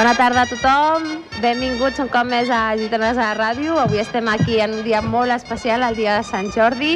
Bona 0.00 0.14
tarda 0.16 0.46
a 0.46 0.48
tothom, 0.48 1.02
benvinguts 1.42 2.00
un 2.00 2.06
cop 2.08 2.24
més 2.24 2.48
a 2.48 2.70
Gitanes 2.80 3.18
a 3.20 3.26
la 3.26 3.34
Ràdio. 3.36 3.74
Avui 3.82 4.00
estem 4.00 4.30
aquí 4.32 4.56
en 4.64 4.78
un 4.78 4.80
dia 4.80 5.02
molt 5.04 5.28
especial, 5.34 5.84
el 5.84 5.98
dia 5.98 6.14
de 6.16 6.22
Sant 6.24 6.48
Jordi, 6.54 6.94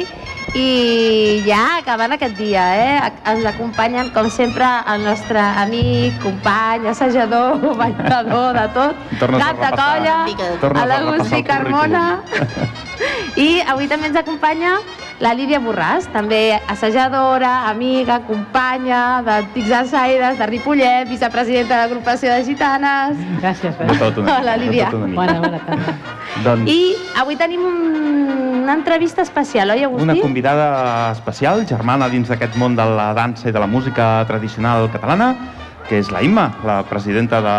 i 0.57 1.43
ja 1.45 1.59
acabant 1.83 2.15
aquest 2.17 2.33
dia, 2.39 2.63
eh? 2.73 3.11
ens 3.29 3.45
acompanyen 3.45 4.09
com 4.15 4.25
sempre 4.33 4.65
el 4.89 5.05
nostre 5.05 5.37
amic, 5.37 6.17
company, 6.25 6.89
assajador, 6.95 7.61
ballador, 7.83 8.57
de 8.57 8.67
tot, 8.73 9.07
Tornes 9.21 9.37
a 9.37 9.53
cap 9.53 9.61
de 9.61 9.69
repassar. 9.69 9.85
colla, 9.85 10.81
a 10.81 10.89
l'Agustí 10.89 11.45
Carmona. 11.45 12.05
I 13.45 13.51
avui 13.69 13.85
també 13.85 14.09
ens 14.09 14.17
acompanya 14.25 14.79
la 15.19 15.33
Lídia 15.33 15.61
Borràs, 15.63 16.09
també 16.11 16.59
assajadora, 16.67 17.69
amiga, 17.69 18.19
companya 18.27 19.21
d'antics 19.23 19.71
assaires 19.71 20.37
de 20.37 20.45
Ripollet, 20.49 21.07
vicepresidenta 21.07 21.75
de 21.77 21.81
l'agrupació 21.87 22.33
de 22.33 22.43
gitanes. 22.43 23.15
Gràcies, 23.41 23.77
De 23.77 23.87
Fer. 23.87 23.97
tot 23.99 24.17
una 24.17 24.39
Hola, 24.39 24.57
de 24.57 24.65
Lídia. 24.65 24.89
tot 24.91 25.03
una. 25.05 25.15
Bona, 25.15 25.39
bona 25.39 25.59
tarda. 25.59 25.93
Doncs 26.43 26.69
I 26.69 26.95
avui 27.21 27.35
tenim 27.39 27.61
un- 27.63 28.61
una 28.65 28.73
entrevista 28.73 29.21
especial, 29.21 29.69
oi, 29.69 29.83
Agustí? 29.83 30.03
una 30.03 30.15
convidada 30.19 31.11
especial, 31.11 31.65
germana 31.67 32.09
dins 32.09 32.27
d'aquest 32.27 32.55
món 32.57 32.75
de 32.75 32.83
la 32.83 33.13
dansa 33.13 33.47
i 33.47 33.51
de 33.53 33.59
la 33.59 33.67
música 33.67 34.25
tradicional 34.27 34.89
catalana, 34.91 35.35
que 35.87 35.99
és 35.99 36.09
la 36.11 36.23
Imma, 36.23 36.51
la 36.65 36.81
presidenta 36.83 37.39
de, 37.45 37.55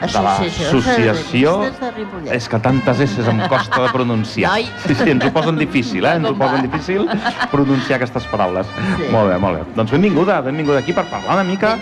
de 0.00 0.22
l'associació... 0.24 1.52
de 1.80 1.90
Ripollet. 1.96 2.32
És 2.32 2.48
que 2.48 2.58
tantes 2.64 3.00
S 3.04 3.20
em 3.28 3.40
costa 3.52 3.82
de 3.84 3.90
pronunciar. 3.92 4.50
Noi. 4.54 4.66
Sí, 4.86 4.94
sí, 4.96 5.10
ens 5.12 5.24
ho 5.26 5.30
posen 5.34 5.58
difícil, 5.60 6.04
eh? 6.08 6.14
Ens 6.16 6.28
ho 6.30 6.34
posen 6.38 6.62
difícil 6.70 7.06
pronunciar 7.52 7.98
aquestes 8.00 8.24
paraules. 8.32 8.66
Sí. 8.96 9.10
Molt 9.12 9.28
bé, 9.32 9.38
molt 9.42 9.58
bé. 9.60 9.64
Doncs 9.76 9.92
benvinguda, 9.92 10.40
benvinguda 10.46 10.78
aquí 10.80 10.92
per 10.96 11.04
parlar 11.12 11.36
una 11.40 11.44
mica 11.44 11.76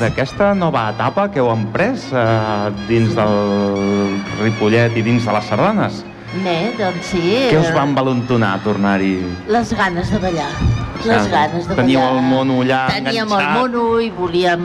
d'aquesta 0.00 0.52
nova 0.54 0.90
etapa 0.92 1.28
que 1.32 1.40
heu 1.40 1.48
emprès 1.52 2.10
eh, 2.12 2.70
dins 2.88 3.14
del 3.16 4.18
Ripollet 4.42 4.96
i 4.96 5.02
dins 5.06 5.24
de 5.24 5.32
les 5.32 5.44
sardanes. 5.48 6.02
Bé, 6.44 6.72
doncs 6.78 7.12
sí. 7.14 7.20
Què 7.50 7.58
us 7.60 7.68
eh, 7.70 7.74
va 7.76 7.84
envalentonar 7.86 8.56
a 8.56 8.62
tornar-hi? 8.64 9.12
Les 9.48 9.72
ganes 9.78 10.10
de 10.10 10.18
ballar. 10.18 10.50
Les 11.04 11.20
Ah, 11.20 11.28
ganes 11.30 11.66
de 11.68 11.74
teníeu 11.76 12.00
ballar. 12.00 12.14
el 12.16 12.22
mono 12.22 12.60
allà 12.62 12.86
Teníem 12.90 13.24
enganxat. 13.26 13.40
el 13.44 13.58
mono 13.60 14.00
i 14.00 14.10
volíem... 14.10 14.64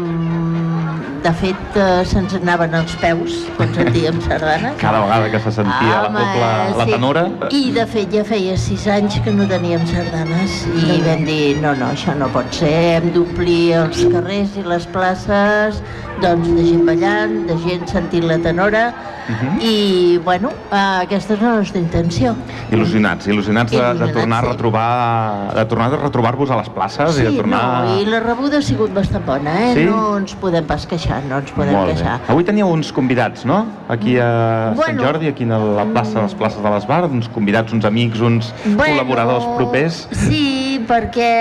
De 1.23 1.31
fet, 1.35 1.75
eh, 1.75 2.03
se'ns 2.07 2.33
anaven 2.37 2.73
els 2.79 2.93
peus 3.01 3.33
quan 3.57 3.73
sentíem 3.75 4.21
sardanes. 4.23 4.77
Cada 4.83 5.01
vegada 5.03 5.29
que 5.33 5.39
se 5.43 5.51
sentia 5.51 5.97
la 6.03 6.07
Home, 6.07 6.19
copla, 6.23 6.51
la 6.77 6.85
sí. 6.85 6.91
tenora... 6.95 7.23
I 7.51 7.63
de 7.75 7.85
fet 7.91 8.13
ja 8.15 8.23
feia 8.23 8.55
sis 8.57 8.87
anys 8.87 9.19
que 9.25 9.33
no 9.35 9.47
teníem 9.49 9.83
sardanes 9.89 10.61
i 10.79 11.01
vam 11.03 11.25
dir, 11.27 11.57
no, 11.59 11.75
no, 11.75 11.91
això 11.91 12.15
no 12.15 12.31
pot 12.31 12.47
ser, 12.55 12.71
hem 13.01 13.11
d'omplir 13.15 13.75
els 13.83 14.05
carrers 14.13 14.55
i 14.59 14.63
les 14.63 14.87
places 14.95 15.83
doncs 16.23 16.47
de 16.55 16.65
gent 16.71 16.87
ballant, 16.87 17.39
de 17.51 17.59
gent 17.67 17.87
sentint 17.91 18.27
la 18.31 18.39
tenora 18.43 18.89
Mhm. 19.29 19.59
i, 19.61 20.17
bueno, 20.25 20.49
eh, 20.71 21.03
aquesta 21.05 21.35
és 21.35 21.41
la 21.41 21.51
nostra 21.59 21.79
intenció. 21.79 22.31
Il·lusionats, 22.71 23.27
il·lusionats 23.29 23.69
de, 23.71 23.81
de 23.99 24.07
tornar 24.11 24.39
a 24.39 24.47
retrobar 24.47 25.53
de 25.53 25.65
tornar 25.69 25.93
a 25.93 25.97
retrobar-vos 26.01 26.49
a 26.49 26.57
les 26.57 26.69
places 26.73 27.13
Sí, 27.15 27.21
i 27.21 27.25
de 27.27 27.35
tornar... 27.37 27.61
no, 27.85 27.99
i 28.01 28.07
la 28.09 28.19
rebuda 28.23 28.57
ha 28.57 28.65
sigut 28.65 28.93
bastant 28.95 29.25
bona, 29.27 29.53
eh? 29.67 29.73
Sí? 29.77 29.83
No 29.85 30.17
ens 30.17 30.33
podem 30.41 30.65
pas 30.65 30.87
queixar, 30.89 31.08
no 31.27 31.39
ens 31.41 31.51
podem 31.55 31.75
Molt 31.75 31.99
bé. 31.99 32.15
Avui 32.29 32.45
teníeu 32.47 32.69
uns 32.71 32.91
convidats, 32.95 33.45
no? 33.49 33.63
Aquí 33.89 34.17
a 34.19 34.29
Sant 34.73 34.77
Bueno. 34.79 35.03
Jordi, 35.03 35.27
aquí 35.31 35.47
a 35.49 35.57
la 35.57 35.85
plaça, 35.89 36.19
a 36.19 36.23
les 36.27 36.35
places 36.37 36.61
de 36.63 36.69
l'Esbar, 36.69 37.03
uns 37.09 37.27
convidats, 37.33 37.73
uns 37.73 37.85
amics, 37.85 38.21
uns 38.21 38.53
col·laboradors 38.65 39.47
propers. 39.57 40.05
Sí, 40.13 40.79
perquè 40.89 41.33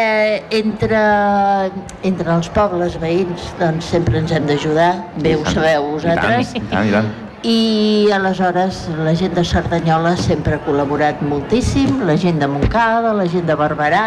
entre, 0.58 1.05
entre 2.02 2.34
els 2.34 2.50
pobles 2.56 2.98
veïns 3.00 3.53
doncs 3.60 3.92
sempre 3.94 4.20
ens 4.22 4.34
hem 4.34 4.48
d'ajudar, 4.48 4.92
bé 5.22 5.37
ho 5.37 5.47
sabeu 5.48 5.92
vosaltres. 5.94 6.54
I 6.54 6.60
tant, 6.60 6.69
i 6.69 6.75
tant, 6.75 6.92
i 6.92 6.94
tant. 6.98 7.16
I 7.48 8.10
aleshores 8.10 8.81
la 8.98 9.12
gent 9.15 9.37
de 9.37 9.44
Cerdanyola 9.47 10.16
sempre 10.19 10.56
ha 10.56 10.62
col·laborat 10.66 11.21
moltíssim, 11.22 12.00
la 12.09 12.16
gent 12.19 12.41
de 12.42 12.48
Montcada, 12.50 13.12
la 13.15 13.28
gent 13.31 13.47
de 13.47 13.54
Barberà, 13.54 14.06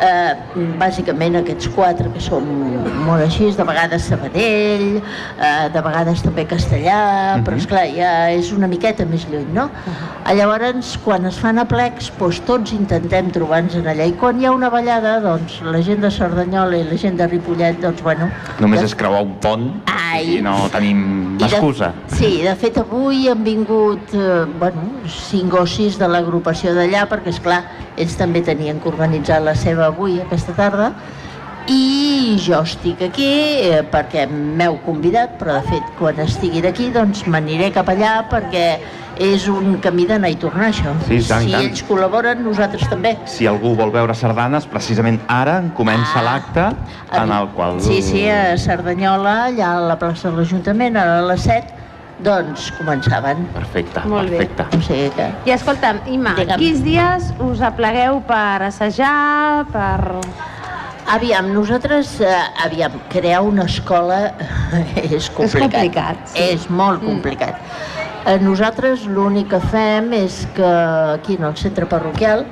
eh, 0.00 0.34
bàsicament 0.78 1.36
aquests 1.40 1.68
quatre 1.74 2.10
que 2.12 2.20
som 2.20 2.44
molt 3.06 3.22
així, 3.24 3.50
de 3.56 3.64
vegades 3.64 4.02
Sabadell, 4.08 4.98
eh, 5.40 5.68
de 5.72 5.80
vegades 5.82 6.22
també 6.22 6.46
Castellà, 6.46 7.36
Mhm. 7.36 7.44
però 7.44 7.56
esclar, 7.56 7.86
ja 7.94 8.30
és 8.30 8.52
una 8.52 8.66
miqueta 8.68 9.04
més 9.06 9.26
lluny, 9.30 9.46
no? 9.52 9.70
Uh 10.26 10.34
Llavors, 10.38 10.98
quan 11.02 11.24
es 11.26 11.38
fan 11.38 11.58
aplecs, 11.58 12.12
doncs 12.18 12.40
tots 12.44 12.72
intentem 12.72 13.30
trobar-nos 13.32 13.74
en 13.76 13.86
allà, 13.86 14.06
i 14.06 14.12
quan 14.12 14.38
hi 14.40 14.44
ha 14.46 14.52
una 14.52 14.68
ballada, 14.68 15.20
doncs 15.20 15.62
la 15.64 15.80
gent 15.82 16.00
de 16.00 16.10
Cerdanyola 16.10 16.76
i 16.76 16.84
la 16.84 16.96
gent 16.96 17.16
de 17.16 17.26
Ripollet, 17.26 17.80
doncs 17.80 18.02
bueno... 18.02 18.28
Només 18.60 18.80
que- 18.80 18.86
és 18.86 18.94
creuar 18.94 19.22
un 19.22 19.34
pont 19.40 19.82
Ai. 19.86 20.36
i 20.36 20.42
no 20.42 20.68
tenim 20.70 21.34
i 21.36 21.38
de- 21.38 21.46
excusa. 21.46 21.92
Sí, 22.08 22.42
de 22.42 22.54
fet 22.56 22.76
avui 22.78 23.26
han 23.28 23.42
vingut 23.42 24.12
eh, 24.14 24.44
bueno, 24.60 24.82
cinc 25.06 25.54
o 25.54 25.66
sis 25.66 25.98
de 25.98 26.06
l'agrupació 26.08 26.74
d'allà 26.74 27.08
perquè, 27.08 27.28
és 27.28 27.40
clar 27.40 27.62
ells 27.98 28.16
també 28.18 28.42
tenien 28.46 28.80
que 28.80 28.88
organitzar 28.90 29.40
la 29.42 29.54
seva 29.58 29.88
avui, 29.92 30.20
aquesta 30.22 30.54
tarda, 30.56 30.92
i 31.68 32.38
jo 32.40 32.62
estic 32.64 33.02
aquí 33.04 33.26
eh, 33.68 33.82
perquè 33.92 34.24
m'heu 34.30 34.78
convidat, 34.86 35.34
però 35.40 35.58
de 35.58 35.66
fet 35.68 35.90
quan 35.98 36.16
estigui 36.24 36.62
d'aquí 36.64 36.88
doncs 36.94 37.26
m'aniré 37.28 37.68
cap 37.74 37.90
allà 37.92 38.22
perquè 38.30 38.78
és 39.18 39.48
un 39.50 39.74
camí 39.82 40.06
d'anar 40.06 40.30
i 40.30 40.36
tornar 40.38 40.68
això. 40.70 40.92
Sí, 41.08 41.18
tant, 41.26 41.42
si 41.44 41.50
tant. 41.52 41.64
ells 41.66 41.82
col·laboren, 41.88 42.40
nosaltres 42.46 42.86
també. 42.88 43.16
Si 43.26 43.48
algú 43.50 43.74
vol 43.76 43.90
veure 43.92 44.14
sardanes, 44.14 44.64
precisament 44.70 45.18
ara 45.26 45.58
comença 45.74 46.20
Ah. 46.20 46.24
l'acte 46.28 46.68
en 47.18 47.32
el 47.34 47.48
qual... 47.56 47.80
Sí, 47.82 48.00
sí, 48.00 48.28
a 48.30 48.56
Cerdanyola, 48.56 49.48
allà 49.50 49.72
a 49.76 49.80
la 49.90 49.98
plaça 49.98 50.30
de 50.30 50.36
l'Ajuntament, 50.38 50.96
ara 50.96 51.18
a 51.18 51.26
les 51.32 51.42
7, 51.42 51.74
doncs 52.24 52.72
començaven. 52.78 53.44
Perfecte, 53.54 54.00
Molt 54.10 54.30
bé. 54.30 54.38
perfecte. 54.42 54.66
O 54.76 54.82
sigui 54.82 55.10
que... 55.14 55.28
I 55.46 55.52
escolta'm, 55.54 56.00
Imma, 56.10 56.34
Digue'm. 56.38 56.58
quins 56.58 56.82
dies 56.82 57.32
us 57.40 57.60
aplegueu 57.62 58.20
per 58.26 58.62
assajar, 58.68 59.66
per... 59.72 60.18
Aviam, 61.08 61.46
nosaltres, 61.54 62.20
eh, 62.20 62.34
aviam, 62.64 62.92
crear 63.08 63.40
una 63.42 63.64
escola 63.64 64.34
és 64.96 65.30
complicat. 65.30 65.70
complicat, 65.72 66.16
sí. 66.34 66.42
És 66.52 66.68
molt 66.68 67.00
Mm. 67.02 67.06
complicat. 67.06 67.56
Eh, 68.26 68.38
nosaltres 68.42 69.06
l'únic 69.06 69.48
que 69.48 69.60
fem 69.70 70.12
és 70.12 70.46
que 70.54 70.66
aquí 71.14 71.36
en 71.38 71.44
el 71.44 71.56
centre 71.56 71.86
parroquial, 71.86 72.44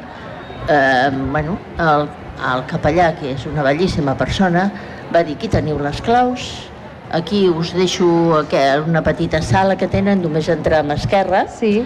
eh, 0.68 1.10
bueno, 1.32 1.58
el, 1.78 2.08
el 2.54 2.64
capellà, 2.70 3.10
que 3.18 3.34
és 3.34 3.44
una 3.46 3.62
bellíssima 3.62 4.14
persona, 4.16 4.70
va 5.14 5.22
dir, 5.22 5.36
aquí 5.36 5.48
teniu 5.48 5.78
les 5.78 6.00
claus, 6.00 6.70
aquí 7.12 7.48
us 7.48 7.72
deixo 7.74 8.06
una 8.86 9.02
petita 9.02 9.42
sala 9.42 9.76
que 9.76 9.88
tenen, 9.88 10.22
només 10.22 10.48
entrar 10.48 10.84
a 10.84 10.94
esquerra, 10.94 11.46
Sí. 11.48 11.84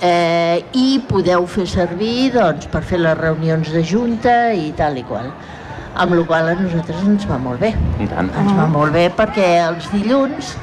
eh, 0.00 0.64
i 0.72 1.00
podeu 1.08 1.46
fer 1.46 1.66
servir 1.66 2.32
doncs, 2.32 2.66
per 2.66 2.82
fer 2.82 2.98
les 2.98 3.16
reunions 3.18 3.70
de 3.72 3.82
junta 3.82 4.54
i 4.54 4.72
tal 4.72 4.98
i 4.98 5.02
qual. 5.02 5.30
Amb 5.96 6.14
la 6.14 6.24
qual 6.24 6.48
a 6.48 6.54
nosaltres 6.54 7.02
ens 7.02 7.26
va 7.26 7.38
molt 7.38 7.60
bé. 7.60 7.74
I 8.00 8.06
tant. 8.06 8.30
Ens 8.38 8.52
va 8.52 8.66
molt 8.66 8.92
bé 8.92 9.10
perquè 9.10 9.66
els 9.66 9.90
dilluns 9.90 10.56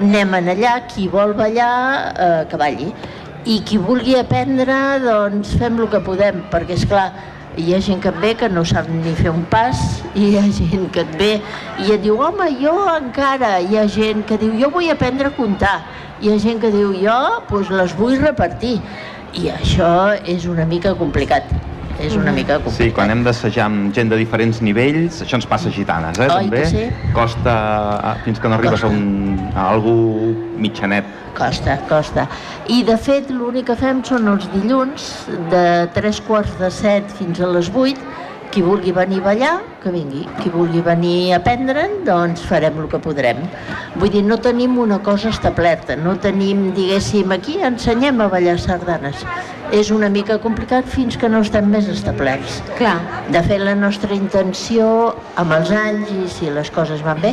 anem 0.00 0.34
en 0.34 0.48
allà, 0.48 0.86
qui 0.88 1.06
vol 1.08 1.34
ballar, 1.34 2.14
eh, 2.18 2.46
que 2.48 2.56
balli. 2.56 2.92
I 3.44 3.60
qui 3.66 3.76
vulgui 3.78 4.16
aprendre, 4.18 4.98
doncs 5.02 5.56
fem 5.58 5.78
el 5.78 5.88
que 5.88 6.00
podem, 6.00 6.42
perquè 6.50 6.70
és 6.70 6.84
clar, 6.86 7.12
hi 7.56 7.74
ha 7.74 7.80
gent 7.84 8.00
que 8.00 8.08
et 8.08 8.20
ve 8.20 8.34
que 8.40 8.48
no 8.48 8.64
sap 8.64 8.88
ni 8.88 9.12
fer 9.18 9.30
un 9.30 9.42
pas, 9.52 9.80
hi 10.16 10.36
ha 10.38 10.44
gent 10.56 10.86
que 10.92 11.02
et 11.04 11.16
ve 11.20 11.32
i 11.84 11.92
et 11.92 12.00
diu, 12.00 12.16
home, 12.16 12.48
jo 12.60 12.72
encara, 12.94 13.58
hi 13.60 13.76
ha 13.76 13.86
gent 13.86 14.24
que 14.28 14.38
diu, 14.40 14.54
jo 14.60 14.70
vull 14.72 14.88
aprendre 14.92 15.28
a 15.28 15.36
comptar, 15.36 15.74
hi 16.22 16.32
ha 16.32 16.38
gent 16.40 16.62
que 16.62 16.72
diu, 16.72 16.94
jo 16.96 17.18
doncs, 17.50 17.72
les 17.76 17.96
vull 17.98 18.16
repartir, 18.22 18.78
i 19.36 19.50
això 19.52 19.92
és 20.28 20.48
una 20.48 20.64
mica 20.68 20.94
complicat, 20.96 21.52
és 22.02 22.16
una 22.18 22.32
mica 22.34 22.58
complicat. 22.58 22.78
Sí, 22.78 22.90
quan 22.96 23.10
hem 23.12 23.22
d'assajar 23.26 23.66
amb 23.68 23.92
gent 23.94 24.10
de 24.12 24.18
diferents 24.20 24.60
nivells, 24.64 25.22
això 25.24 25.38
ens 25.38 25.46
passa 25.46 25.70
a 25.70 25.72
gitanes, 25.72 26.18
eh, 26.18 26.28
Oi 26.28 26.48
també. 26.50 26.64
sí? 26.66 26.86
Costa, 27.14 27.54
ah, 28.12 28.14
fins 28.24 28.40
que 28.40 28.48
no 28.48 28.58
arribes 28.58 28.80
Costa. 28.80 28.86
a, 28.86 28.90
un, 28.90 29.38
a 29.54 29.68
algú 29.70 29.96
mitjanet. 30.58 31.04
Costa, 31.36 31.78
costa. 31.88 32.26
I 32.68 32.82
de 32.84 32.96
fet 33.00 33.30
l'únic 33.32 33.66
que 33.70 33.76
fem 33.76 34.02
són 34.04 34.28
els 34.28 34.48
dilluns 34.52 35.06
de 35.50 35.88
tres 35.94 36.20
quarts 36.20 36.58
de 36.60 36.70
set 36.70 37.08
fins 37.18 37.40
a 37.40 37.46
les 37.46 37.70
vuit. 37.72 37.98
Qui 38.52 38.60
vulgui 38.60 38.92
venir 38.92 39.22
a 39.22 39.24
ballar, 39.24 39.52
que 39.80 39.90
vingui. 39.90 40.26
Qui 40.42 40.50
vulgui 40.52 40.82
venir 40.84 41.32
a 41.32 41.38
aprendre'n, 41.38 42.02
doncs 42.04 42.42
farem 42.44 42.76
el 42.82 42.90
que 42.92 43.00
podrem. 43.00 43.40
Vull 43.96 44.12
dir, 44.12 44.20
no 44.26 44.36
tenim 44.44 44.76
una 44.82 44.98
cosa 45.00 45.30
establerta, 45.32 45.96
no 45.96 46.18
tenim, 46.20 46.66
diguéssim, 46.76 47.32
aquí 47.32 47.56
ensenyem 47.64 48.20
a 48.20 48.28
ballar 48.32 48.58
sardanes. 48.60 49.24
És 49.72 49.88
una 49.94 50.12
mica 50.12 50.36
complicat 50.42 50.84
fins 50.84 51.16
que 51.16 51.32
no 51.32 51.40
estem 51.40 51.72
més 51.72 51.88
establerts. 51.88 52.60
Clar. 52.76 52.98
De 53.32 53.40
fet, 53.40 53.64
la 53.64 53.74
nostra 53.74 54.12
intenció, 54.12 54.86
amb 55.40 55.56
els 55.56 55.72
anys 55.72 56.12
i 56.12 56.28
si 56.28 56.52
les 56.52 56.68
coses 56.76 57.00
van 57.06 57.24
bé, 57.24 57.32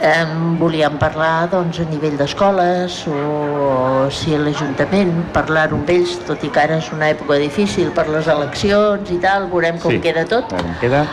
eh, 0.00 0.26
volíem 0.58 0.98
parlar 0.98 1.48
doncs, 1.50 1.80
a 1.80 1.86
nivell 1.90 2.16
d'escoles 2.18 3.00
o 3.10 4.08
si 4.14 4.34
a 4.34 4.38
l'Ajuntament, 4.42 5.12
parlar-ho 5.34 5.76
amb 5.80 5.90
ells, 5.90 6.18
tot 6.28 6.44
i 6.44 6.52
que 6.52 6.60
ara 6.62 6.78
és 6.78 6.92
una 6.94 7.10
època 7.10 7.38
difícil 7.40 7.90
per 7.96 8.08
les 8.08 8.28
eleccions 8.28 9.10
i 9.10 9.18
tal, 9.22 9.48
veurem 9.52 9.78
com 9.78 9.92
Sí. 9.92 10.00
queda 10.00 10.24
tot. 10.24 10.48
Com 10.50 10.74
queda? 10.80 11.06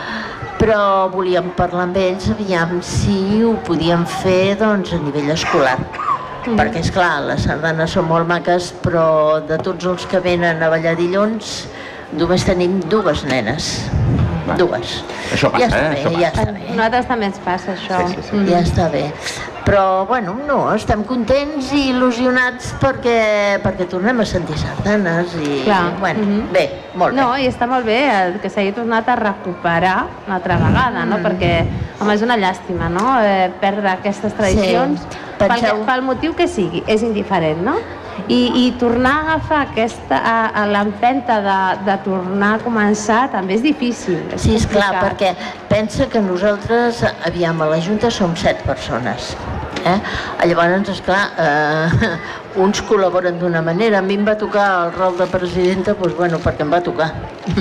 però 0.56 1.10
volíem 1.12 1.50
parlar 1.56 1.84
amb 1.84 1.96
ells, 2.00 2.30
aviam 2.32 2.80
si 2.82 3.42
ho 3.44 3.54
podíem 3.66 4.06
fer 4.22 4.56
doncs, 4.56 4.92
a 4.92 4.98
nivell 4.98 5.30
escolar. 5.30 5.76
Mm. 6.46 6.56
Perquè, 6.56 6.80
és 6.80 6.90
clar, 6.94 7.20
les 7.26 7.42
sardanes 7.44 7.92
són 7.96 8.08
molt 8.08 8.28
maques, 8.28 8.72
però 8.82 9.40
de 9.46 9.58
tots 9.58 9.84
els 9.84 10.06
que 10.06 10.20
venen 10.24 10.62
a 10.62 10.70
ballar 10.72 10.96
dilluns, 10.96 11.66
només 12.16 12.46
tenim 12.46 12.80
dues 12.88 13.24
nenes. 13.28 13.90
Va. 14.46 14.54
Dues. 14.54 15.04
Això 15.32 15.50
passa, 15.50 15.58
ja 15.58 15.66
està 15.66 15.80
eh? 15.80 15.88
bé, 15.90 15.96
Això 16.04 16.12
ja 16.20 16.30
passa. 16.30 16.42
està 16.42 16.52
bé. 16.52 16.60
A 16.70 16.74
nosaltres 16.76 17.06
també 17.06 17.26
ens 17.26 17.38
passa 17.38 17.72
això. 17.72 17.98
Sí, 18.06 18.14
sí, 18.14 18.22
sí. 18.30 18.36
Mhm. 18.36 18.48
Ja 18.48 18.60
està 18.60 18.90
bé. 18.92 19.12
Però, 19.66 20.06
bueno, 20.06 20.36
no, 20.46 20.72
estem 20.74 21.02
contents 21.02 21.72
i 21.74 21.88
il·lusionats 21.90 22.68
perquè, 22.78 23.60
perquè 23.64 23.88
tornem 23.90 24.20
a 24.20 24.24
sentir 24.24 24.56
sardanes 24.56 25.34
i, 25.34 25.62
Clar. 25.64 25.96
bueno, 25.98 26.20
Mhm. 26.22 26.52
bé, 26.52 26.70
molt 26.94 27.14
No, 27.16 27.32
bé. 27.32 27.42
i 27.42 27.48
està 27.48 27.66
molt 27.66 27.84
bé 27.84 28.38
que 28.40 28.48
s'hagi 28.48 28.70
tornat 28.72 29.08
a 29.08 29.16
recuperar 29.16 30.06
una 30.26 30.36
altra 30.36 30.56
vegada, 30.56 31.04
no? 31.04 31.18
Mm. 31.18 31.22
Perquè, 31.24 31.66
home, 32.00 32.14
és 32.14 32.22
una 32.22 32.36
llàstima, 32.36 32.88
no?, 32.88 33.20
eh, 33.20 33.50
perdre 33.60 33.88
aquestes 33.90 34.32
tradicions. 34.34 35.00
Sí. 35.00 35.06
Pel, 35.38 35.48
Penseu- 35.48 35.80
que, 35.80 35.84
pel 35.84 36.02
motiu 36.02 36.34
que 36.36 36.46
sigui, 36.46 36.84
és 36.86 37.02
indiferent, 37.02 37.58
no? 37.60 37.74
I, 38.28 38.66
i 38.66 38.72
tornar 38.80 39.12
a 39.12 39.20
agafar 39.26 39.60
aquesta, 39.68 40.18
a, 40.18 40.38
a 40.62 40.64
l'empenta 40.66 41.38
de, 41.44 41.58
de 41.86 41.98
tornar 42.06 42.56
a 42.56 42.62
començar 42.64 43.26
també 43.30 43.54
és 43.54 43.62
difícil. 43.62 44.18
És 44.34 44.42
Sí, 44.42 44.56
és 44.58 44.66
clar, 44.66 44.90
perquè 45.02 45.34
pensa 45.70 46.08
que 46.10 46.22
nosaltres, 46.22 47.04
aviam, 47.26 47.62
a 47.62 47.70
la 47.70 47.78
Junta 47.82 48.10
som 48.10 48.34
set 48.36 48.64
persones. 48.66 49.36
Eh? 49.86 50.00
Llavors, 50.50 50.88
esclar, 50.90 51.20
eh, 51.38 52.10
uns 52.64 52.80
col·laboren 52.88 53.38
d'una 53.38 53.62
manera. 53.62 54.00
A 54.00 54.02
mi 54.02 54.16
em 54.18 54.24
va 54.26 54.34
tocar 54.38 54.66
el 54.86 54.92
rol 54.96 55.14
de 55.20 55.26
presidenta, 55.30 55.94
doncs, 55.94 56.16
bueno, 56.18 56.40
perquè 56.42 56.66
em 56.66 56.72
va 56.74 56.82
tocar. 56.82 57.12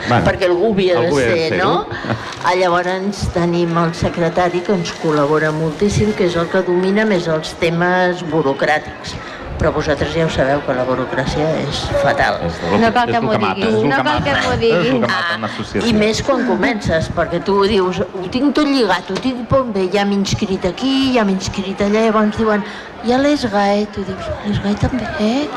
Bueno, 0.00 0.24
perquè 0.24 0.46
algú 0.48 0.70
havia 0.72 0.94
de 0.96 1.06
algú 1.06 1.18
de 1.20 1.24
ser, 1.26 1.48
ser-ho. 1.52 1.66
no? 1.68 2.14
Ah, 2.48 2.54
Llavors 2.56 3.18
tenim 3.34 3.76
el 3.78 3.92
secretari 3.94 4.62
que 4.64 4.72
ens 4.72 4.94
col·labora 5.02 5.52
moltíssim, 5.54 6.14
que 6.16 6.24
és 6.26 6.38
el 6.40 6.48
que 6.50 6.64
domina 6.66 7.04
més 7.06 7.28
els 7.28 7.52
temes 7.60 8.24
burocràtics. 8.32 9.12
Però 9.60 9.70
vosaltres 9.76 10.14
ja 10.16 10.24
ho 10.24 10.30
sabeu 10.32 10.62
que 10.64 10.72
la 10.72 10.86
burocràcia 10.88 11.44
és 11.60 11.82
fatal. 12.00 12.38
És 12.46 12.54
el- 12.64 12.80
No 12.80 12.92
cal 12.94 13.10
que 13.12 13.20
m'ho 13.20 13.34
diguis, 13.36 13.74
no 13.84 13.96
cal 14.02 14.22
que 14.24 14.32
m'ho 14.32 14.56
diguis. 14.56 15.02
associació. 15.50 15.86
I 15.90 15.92
més 15.92 16.22
quan 16.22 16.46
comences, 16.46 17.10
perquè 17.14 17.42
tu 17.44 17.58
dius, 17.68 18.00
ho 18.00 18.28
tinc 18.30 18.54
tot 18.54 18.64
lligat, 18.64 19.10
ho 19.10 19.14
tinc 19.20 19.46
tot 19.50 19.66
bé, 19.74 19.90
ja 19.92 20.06
m'he 20.06 20.14
inscrit 20.16 20.64
aquí, 20.64 21.12
ja 21.14 21.24
m'he 21.24 21.32
inscrit 21.36 21.78
allà, 21.80 22.00
i 22.00 22.08
llavors 22.08 22.36
diuen, 22.38 22.64
i 23.04 23.12
a 23.12 23.18
l'ESGAE, 23.18 23.86
tu 23.92 24.02
dius, 24.02 24.24
a 24.32 24.48
l'ESGAE 24.48 24.74
també, 24.80 25.04
eh? 25.20 25.48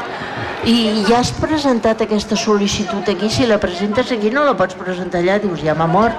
I 0.66 1.06
ja 1.08 1.20
has 1.20 1.32
presentat 1.32 2.02
aquesta 2.02 2.36
sol·licitud 2.36 3.08
aquí, 3.08 3.30
si 3.30 3.46
la 3.48 3.58
presentes 3.58 4.12
aquí 4.12 4.30
no 4.32 4.44
la 4.44 4.54
pots 4.56 4.76
presentar 4.76 5.22
allà, 5.22 5.40
dius, 5.40 5.62
ja 5.64 5.74
m'ha 5.76 5.88
mort. 5.88 6.16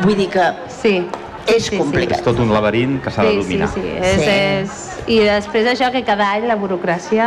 Vull 0.00 0.14
dir 0.14 0.28
que 0.28 0.52
Sí. 0.68 1.06
És 1.46 1.62
sí, 1.64 1.70
sí. 1.70 1.78
complicat. 1.78 2.18
És 2.18 2.24
tot 2.26 2.38
un 2.42 2.52
laberint 2.52 3.00
que 3.02 3.10
s'ha 3.10 3.22
de 3.22 3.30
Sí, 3.30 3.36
sí, 3.36 3.42
dominar. 3.42 3.68
sí. 3.74 3.80
És, 4.00 4.20
Sí. 4.20 4.30
és... 4.30 4.82
I 5.06 5.20
després 5.22 5.66
això 5.70 5.92
que 5.94 6.00
cada 6.02 6.32
any 6.34 6.48
la 6.48 6.56
burocràcia 6.58 7.26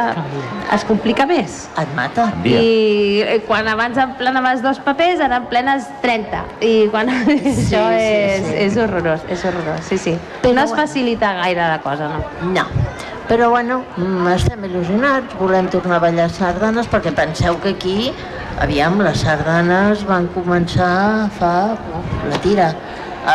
es 0.76 0.84
complica 0.84 1.26
més. 1.26 1.70
et 1.80 1.94
mata. 1.96 2.26
I 2.44 3.22
eh, 3.24 3.38
quan 3.48 3.68
abans 3.72 3.98
en 3.98 4.16
plenaves 4.20 4.62
dos 4.62 4.80
papers, 4.84 5.22
ara 5.22 5.38
en 5.38 5.46
plenes 5.46 5.88
30. 6.02 6.44
I 6.60 6.90
quan... 6.92 7.08
això 7.30 7.86
sí, 7.96 8.04
és, 8.04 8.44
sí. 8.46 8.56
és 8.66 8.76
horrorós, 8.78 9.22
és 9.30 9.46
horrorós, 9.46 9.80
sí, 9.88 9.98
sí. 9.98 10.18
Però 10.42 10.54
no 10.54 10.64
es 10.66 10.70
bueno. 10.74 10.84
facilita 10.84 11.32
gaire 11.40 11.62
la 11.62 11.80
cosa, 11.80 12.10
no. 12.10 12.52
No. 12.52 12.66
Però 13.30 13.50
bueno, 13.52 13.84
mm, 13.96 14.28
estem 14.34 14.64
il·lusionats, 14.66 15.36
volem 15.40 15.68
tornar 15.70 16.00
a 16.02 16.04
ballar 16.10 16.30
sardanes 16.34 16.88
perquè 16.90 17.14
penseu 17.16 17.60
que 17.62 17.70
aquí, 17.78 18.12
aviam, 18.60 19.00
les 19.06 19.22
sardanes 19.22 20.04
van 20.04 20.28
començar 20.36 21.30
fa... 21.40 21.78
La 22.28 22.38
tira. 22.44 22.74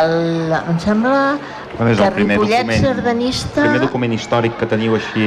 El, 0.01 0.53
em 0.59 0.79
sembla 0.83 1.39
Quan 1.77 1.91
és 1.91 1.99
que 1.99 2.07
el 2.07 2.15
primer 2.15 2.37
Ripollet 2.39 2.67
document, 2.67 2.85
sardanista... 2.87 3.65
primer 3.67 3.81
document 3.83 4.15
històric 4.17 4.57
que 4.61 4.67
teniu 4.71 4.95
així... 4.99 5.27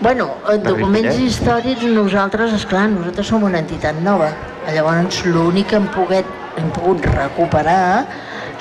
Bueno, 0.00 0.26
documents 0.60 1.14
Ripollet? 1.16 1.26
històrics 1.26 1.84
nosaltres, 1.96 2.52
és 2.52 2.66
clar, 2.68 2.86
nosaltres 2.92 3.26
som 3.32 3.42
una 3.48 3.58
entitat 3.64 3.98
nova. 4.04 4.28
Llavors 4.74 5.22
l'únic 5.24 5.70
que 5.72 5.78
hem, 5.80 5.86
poguet, 5.94 6.26
hem 6.60 6.70
pogut 6.76 7.04
recuperar 7.14 8.06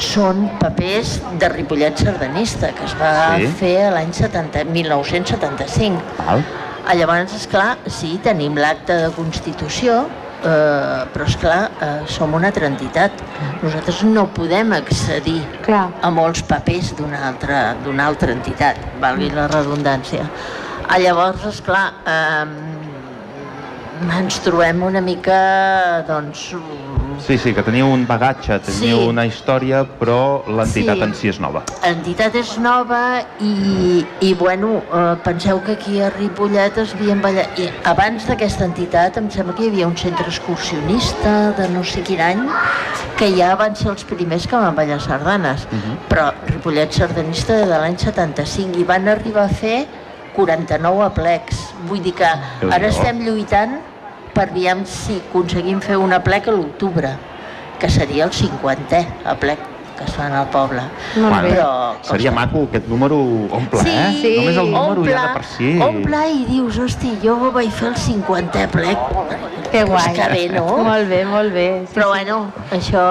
són 0.01 0.45
papers 0.59 1.17
de 1.39 1.49
Ripollet 1.51 1.97
sardanista, 2.03 2.71
que 2.75 2.83
es 2.87 2.95
va 2.99 3.37
Sí? 3.39 3.47
fer 3.59 3.73
a 3.87 3.91
l'any 3.95 4.11
70 4.13 4.65
1975. 4.71 6.01
Val? 6.19 6.43
Llavors, 6.95 7.33
esclar, 7.33 7.77
sí, 7.89 8.19
tenim 8.23 8.55
l'acte 8.61 8.93
de 8.93 9.09
Constitució, 9.15 10.05
eh, 10.45 11.05
però 11.13 11.25
esclar, 11.25 11.71
eh, 11.81 12.05
som 12.07 12.33
una 12.33 12.47
altra 12.51 12.67
entitat. 12.69 13.11
Nosaltres 13.63 14.03
no 14.07 14.27
podem 14.33 14.73
accedir 14.77 15.41
Clar. 15.65 15.89
a 16.01 16.11
molts 16.13 16.43
papers 16.45 16.93
d'una 16.97 17.23
altra, 17.29 17.75
d'una 17.83 18.05
altra 18.11 18.31
entitat, 18.35 18.79
valgui 19.01 19.31
la 19.33 19.47
redundància. 19.51 20.29
Ah, 20.87 20.99
llavors, 21.01 21.45
esclar, 21.49 21.85
eh, 22.05 22.45
ens 24.19 24.39
trobem 24.45 24.83
una 24.83 25.01
mica, 25.01 26.03
doncs, 26.07 26.53
Sí, 27.19 27.37
sí, 27.37 27.53
que 27.53 27.63
teniu 27.63 27.87
un 27.87 28.05
bagatge, 28.07 28.59
teniu 28.59 28.97
Sí. 28.99 29.07
una 29.07 29.25
història, 29.25 29.83
però 29.99 30.43
l'entitat 30.47 30.97
Sí. 30.97 31.03
en 31.03 31.13
si 31.15 31.27
és 31.29 31.39
nova. 31.39 31.63
L'entitat 31.83 32.35
és 32.35 32.57
nova 32.59 33.21
i, 33.39 34.05
i 34.21 34.33
bueno, 34.33 34.81
eh, 34.93 35.15
penseu 35.23 35.61
que 35.63 35.73
aquí 35.73 36.01
a 36.01 36.09
Ripollet 36.09 36.77
es 36.77 36.93
havien 36.93 37.21
ballat... 37.21 37.57
I 37.59 37.69
abans 37.83 38.25
d'aquesta 38.27 38.65
entitat 38.65 39.17
em 39.17 39.29
sembla 39.31 39.55
que 39.55 39.63
hi 39.63 39.67
havia 39.69 39.87
un 39.87 39.97
centre 39.97 40.25
excursionista 40.27 41.51
de 41.57 41.69
no 41.69 41.83
sé 41.83 42.01
quin 42.01 42.21
any 42.21 42.47
que 43.17 43.29
ja 43.37 43.55
van 43.55 43.75
ser 43.75 43.89
els 43.89 44.03
primers 44.03 44.45
que 44.47 44.55
van 44.55 44.75
ballar 44.75 44.99
sardanes. 45.01 45.67
Mhm. 45.71 45.97
Però 46.09 46.31
Ripollet 46.47 46.91
sardanista 46.91 47.53
de 47.53 47.65
l'any 47.65 47.97
75 47.97 48.77
i 48.79 48.83
van 48.83 49.07
arribar 49.07 49.45
a 49.45 49.49
fer 49.49 49.85
49 50.35 51.01
aplecs. 51.05 51.73
Vull 51.87 52.01
dir 52.03 52.13
que 52.13 52.25
ara 52.25 52.87
estem 52.87 53.21
lluitant 53.25 53.79
per 54.35 54.49
aviam 54.51 54.83
si 54.85 55.21
aconseguim 55.29 55.79
fer 55.81 55.95
un 55.97 56.11
aplec 56.13 56.49
a 56.51 56.51
l'octubre, 56.55 57.15
que 57.79 57.89
seria 57.89 58.25
el 58.27 58.31
50è 58.35 59.05
aplec 59.31 59.71
que 59.95 60.03
es 60.03 60.11
fan 60.11 60.33
al 60.35 60.49
poble. 60.51 60.81
Molt 61.23 61.37
bé. 61.45 61.53
Però 61.53 61.67
Seria 62.03 62.31
costa. 62.33 62.41
maco 62.41 62.63
aquest 62.67 62.87
número 62.91 63.15
omple, 63.55 63.79
Sí, 63.79 63.93
eh? 63.93 64.09
sí. 64.21 64.31
Només 64.41 64.57
el 64.57 64.71
número 64.73 64.99
omple, 65.01 65.13
ja 65.13 65.21
de 65.21 65.33
per 65.37 65.43
si... 65.47 65.69
Omple 65.81 66.23
i 66.33 66.41
dius, 66.49 66.79
hosti, 66.83 67.13
jo 67.23 67.37
vaig 67.55 67.71
fer 67.71 67.87
el 67.93 67.95
50è 67.95 68.65
plec. 68.73 68.97
Que 69.71 69.85
Pues 69.85 70.03
guai. 70.03 70.13
que 70.17 70.27
bé, 70.33 70.49
no? 70.51 70.65
Molt 70.83 71.07
bé, 71.09 71.21
molt 71.25 71.53
bé. 71.53 71.67
Sí, 71.87 71.93
Però 71.95 72.09
sí. 72.11 72.11
bueno, 72.11 72.41
això 72.75 73.05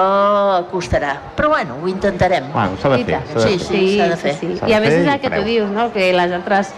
costarà. 0.71 1.15
Però 1.35 1.49
bueno, 1.49 1.75
ho 1.81 1.87
intentarem. 1.87 2.51
Bueno, 2.53 2.77
s'ha 2.81 2.89
de 2.89 3.03
fer. 3.03 3.19
de 3.33 3.41
Sí, 3.41 3.57
fer. 3.57 3.59
sí. 3.67 3.97
s'ha 3.97 4.07
de 4.07 4.17
fer. 4.17 4.35
Sí, 4.39 4.57
S'ha 4.59 4.69
I 4.69 4.73
a 4.73 4.79
més 4.79 4.93
és 4.93 5.07
el 5.07 5.19
que 5.19 5.29
tu 5.29 5.41
fareu. 5.41 5.43
dius, 5.45 5.69
no? 5.71 5.91
que 5.91 6.13
les 6.13 6.31
altres, 6.31 6.71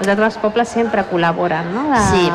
els 0.00 0.08
altres 0.08 0.38
pobles 0.42 0.68
sempre 0.68 1.04
col·laboren, 1.10 1.70
no? 1.72 1.88
De... 1.94 2.02
Sí, 2.10 2.30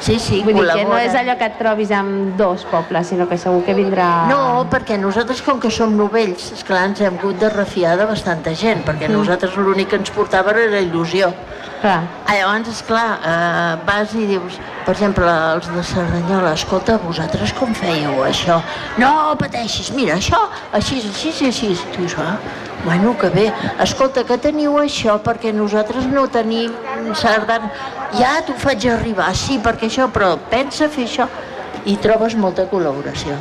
sí, 0.00 0.18
sí, 0.18 0.40
Vull 0.42 0.54
dir 0.56 0.66
que 0.72 0.84
no 0.88 0.96
és 0.98 1.14
allò 1.14 1.36
que 1.38 1.46
et 1.50 1.58
trobis 1.58 1.90
amb 1.94 2.34
dos 2.38 2.64
pobles, 2.70 3.06
sinó 3.12 3.28
que 3.28 3.36
segur 3.38 3.62
que 3.66 3.74
vindrà... 3.76 4.08
No, 4.30 4.66
perquè 4.72 4.98
nosaltres, 5.00 5.42
com 5.46 5.60
que 5.60 5.70
som 5.70 5.94
novells, 5.96 6.50
esclar, 6.56 6.86
ens 6.90 7.00
hem 7.04 7.18
hagut 7.20 7.38
de 7.38 7.50
refiar 7.52 7.96
de 8.00 8.06
bastanta 8.08 8.54
gent, 8.54 8.84
perquè 8.86 9.08
Mm. 9.08 9.12
nosaltres 9.20 9.56
l'únic 9.56 9.88
que 9.90 9.96
ens 10.00 10.10
portava 10.10 10.50
era 10.56 10.66
la 10.70 10.80
il·lusió. 10.80 11.32
Clar. 11.80 12.00
Llavors, 12.28 12.68
esclar, 12.68 13.18
eh, 13.24 13.76
vas 13.86 14.12
i 14.14 14.26
dius, 14.28 14.58
per 14.86 14.94
exemple, 14.94 15.28
els 15.54 15.68
de 15.74 15.82
Cerdanyola, 15.84 16.54
escolta, 16.56 16.96
vosaltres 17.02 17.52
com 17.58 17.74
fèieu 17.76 18.22
això? 18.26 18.60
No 19.00 19.36
pateixis, 19.40 19.92
mira, 19.96 20.16
això, 20.16 20.40
així, 20.76 21.02
així, 21.06 21.46
així. 21.50 21.70
Tu 21.92 22.04
dius, 22.04 22.16
ah, 22.18 22.36
bueno, 22.84 23.14
que 23.18 23.30
bé. 23.34 23.46
Escolta, 23.82 24.24
que 24.24 24.38
teniu 24.40 24.78
això 24.80 25.18
perquè 25.22 25.52
nosaltres 25.54 26.08
no 26.10 26.26
tenim 26.32 26.74
sardana. 27.14 27.70
Ja 28.18 28.40
t'ho 28.46 28.56
faig 28.58 28.88
arribar, 28.90 29.30
sí, 29.36 29.60
perquè 29.62 29.90
això, 29.90 30.08
però 30.12 30.34
pensa 30.50 30.88
fer 30.88 31.06
això. 31.08 31.28
I 31.88 31.96
trobes 31.96 32.34
molta 32.36 32.66
col·laboració. 32.68 33.38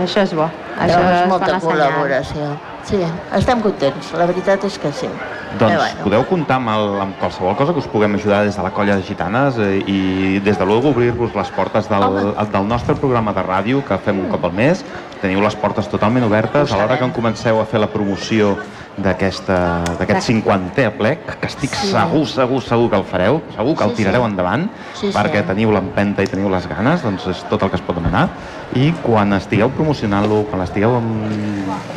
Això 0.00 0.22
és 0.24 0.32
bo. 0.32 0.46
Això 0.78 0.96
Trobes 0.96 1.18
és 1.18 1.28
molta 1.28 1.58
col·laboració. 1.60 2.52
Sí, 2.88 2.98
estem 3.36 3.60
contents, 3.62 4.14
la 4.18 4.26
veritat 4.30 4.64
és 4.64 4.78
que 4.80 4.92
sí. 4.96 5.10
Doncs 5.58 5.72
Eh, 5.72 5.76
bueno. 5.76 6.02
podeu 6.04 6.24
comptar 6.26 6.56
amb, 6.56 6.68
el, 6.70 7.00
amb 7.02 7.18
qualsevol 7.20 7.54
cosa 7.56 7.72
que 7.72 7.78
us 7.80 7.86
puguem 7.86 8.14
ajudar 8.14 8.42
des 8.44 8.56
de 8.56 8.62
la 8.62 8.70
colla 8.70 8.96
de 8.96 9.02
gitanes 9.02 9.58
eh, 9.58 9.82
i 9.86 10.38
des 10.40 10.58
de 10.58 10.64
luego 10.66 10.88
obrir-vos 10.90 11.34
les 11.34 11.50
portes 11.50 11.88
del, 11.88 12.02
Home. 12.02 12.34
del 12.52 12.66
nostre 12.68 12.94
programa 12.94 13.32
de 13.32 13.42
ràdio 13.42 13.82
que 13.84 13.98
fem 13.98 14.18
un 14.20 14.28
cop 14.32 14.44
al 14.44 14.52
mes. 14.52 14.84
Teniu 15.20 15.40
les 15.40 15.54
portes 15.56 15.88
totalment 15.88 16.24
obertes 16.24 16.72
a 16.72 16.76
l'hora 16.78 16.98
que 16.98 17.04
en 17.04 17.12
comenceu 17.12 17.60
a 17.60 17.64
fer 17.66 17.80
la 17.80 17.86
promoció 17.88 18.56
d'aquest 18.96 19.48
50è 19.48 20.90
plec, 20.98 21.38
que 21.40 21.46
estic 21.46 21.70
Sí. 21.74 21.88
segur, 21.92 22.26
segur, 22.28 22.60
segur 22.62 22.90
que 22.90 22.96
el 22.96 23.04
fareu, 23.04 23.40
segur 23.56 23.74
que 23.76 23.84
el 23.84 23.90
Sí, 23.90 23.96
tirareu 23.96 24.22
sí. 24.24 24.30
endavant, 24.30 24.68
Sí, 24.94 25.12
sí. 25.12 25.16
perquè 25.16 25.46
teniu 25.46 25.70
l'empenta 25.72 26.22
i 26.22 26.26
teniu 26.26 26.50
les 26.50 26.66
ganes, 26.68 27.02
doncs 27.02 27.26
és 27.26 27.44
tot 27.48 27.62
el 27.62 27.70
que 27.70 27.76
es 27.76 27.82
pot 27.82 27.96
demanar. 27.96 28.28
I 28.74 28.92
quan 29.02 29.32
estigueu 29.32 29.70
promocionant-lo, 29.70 30.44
quan 30.50 30.62
estigueu 30.62 30.96
amb, 30.96 31.24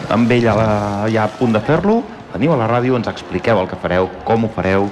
amb 0.09 0.31
ell 0.31 0.47
a 0.47 0.55
la, 0.55 1.09
ja 1.12 1.24
a 1.25 1.27
punt 1.27 1.51
de 1.53 1.59
fer-lo, 1.59 2.03
veniu 2.36 2.54
a 2.56 2.58
la 2.60 2.68
ràdio, 2.68 2.98
ens 3.00 3.08
expliqueu 3.12 3.60
el 3.62 3.68
que 3.72 3.77
fareu, 3.80 4.10
com 4.27 4.44
ho 4.46 4.50
fareu, 4.56 4.89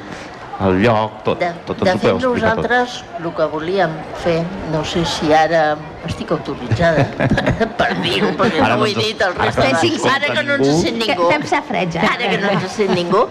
el 0.63 0.77
lloc, 0.83 1.15
tot, 1.25 1.39
De, 1.41 1.47
tot 1.65 1.79
de 1.81 1.89
ens 1.89 1.97
ho 1.97 2.05
fet, 2.05 2.11
explicar 2.13 2.21
tot. 2.21 2.37
nosaltres 2.37 2.93
el 3.19 3.31
que 3.35 3.45
volíem 3.51 3.95
fer, 4.21 4.35
no 4.71 4.83
sé 4.85 5.01
si 5.09 5.31
ara 5.35 5.63
estic 6.07 6.29
autoritzada 6.31 7.03
per 7.79 7.89
dir-ho, 8.03 8.29
perquè 8.37 8.61
Ara 8.63 8.77
no 8.77 8.83
ho 8.85 8.87
he 8.87 8.93
dit 8.95 9.23
al 9.25 9.33
ara 9.33 9.49
resta 9.49 9.65
que 9.65 9.73
no 9.73 9.81
de... 9.81 10.11
Ara 10.13 10.29
que 10.37 10.43
no 10.45 10.53
ens 10.59 10.69
sent 10.83 10.99
ningú. 11.01 11.27
Fem 11.33 11.43
safreig, 11.51 11.97
Ara 11.97 12.29
que 12.29 12.37
no 12.43 12.53
ens 12.53 12.69
sent 12.77 12.93
ningú. 12.95 13.23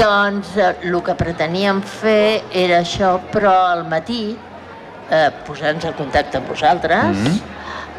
Doncs 0.00 0.56
eh, 0.56 0.72
el 0.88 0.98
que 1.06 1.14
preteníem 1.20 1.82
fer 1.82 2.42
era 2.64 2.80
això, 2.80 3.12
però 3.32 3.52
al 3.76 3.84
matí 3.92 4.22
eh, 5.12 5.30
posar-nos 5.46 5.84
en 5.92 5.94
contacte 6.00 6.40
amb 6.40 6.48
vosaltres, 6.48 7.14
Mhm. 7.14 7.38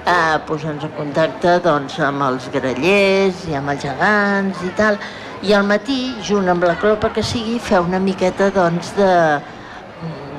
eh, 0.10 0.38
posar-nos 0.50 0.84
en 0.90 0.98
contacte 0.98 1.60
doncs, 1.64 2.00
amb 2.00 2.22
els 2.28 2.50
grallers 2.54 3.46
i 3.48 3.56
amb 3.56 3.70
els 3.78 3.82
gegants 3.88 4.62
i 4.66 4.74
tal, 4.76 4.98
i 5.42 5.54
al 5.54 5.64
matí, 5.64 6.16
junt 6.28 6.50
amb 6.50 6.64
la 6.68 6.76
clopa 6.76 7.12
que 7.14 7.24
sigui, 7.24 7.60
fer 7.60 7.80
una 7.80 8.00
miqueta 8.00 8.50
doncs, 8.52 8.94
de 8.98 9.40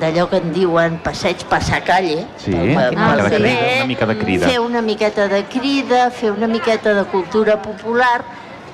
d'allò 0.01 0.23
que 0.31 0.37
en 0.41 0.51
diuen 0.53 0.95
passeig 1.03 1.43
passacalle, 1.45 2.23
Sí, 2.41 2.51
pel- 2.51 2.65
una 2.65 2.73
pel 2.73 2.95
mica 2.97 3.15
de 3.15 3.29
carrer, 3.29 3.37
crida, 3.37 3.75
una 3.77 3.85
mica 3.87 4.05
de 4.07 4.17
crida. 4.17 4.47
fer 4.47 4.59
una 4.59 4.81
miqueta 4.81 5.27
de 5.27 5.43
crida, 5.45 6.09
fer 6.09 6.31
una 6.31 6.47
miqueta 6.47 6.93
de 6.95 7.03
cultura 7.05 7.61
popular 7.61 8.23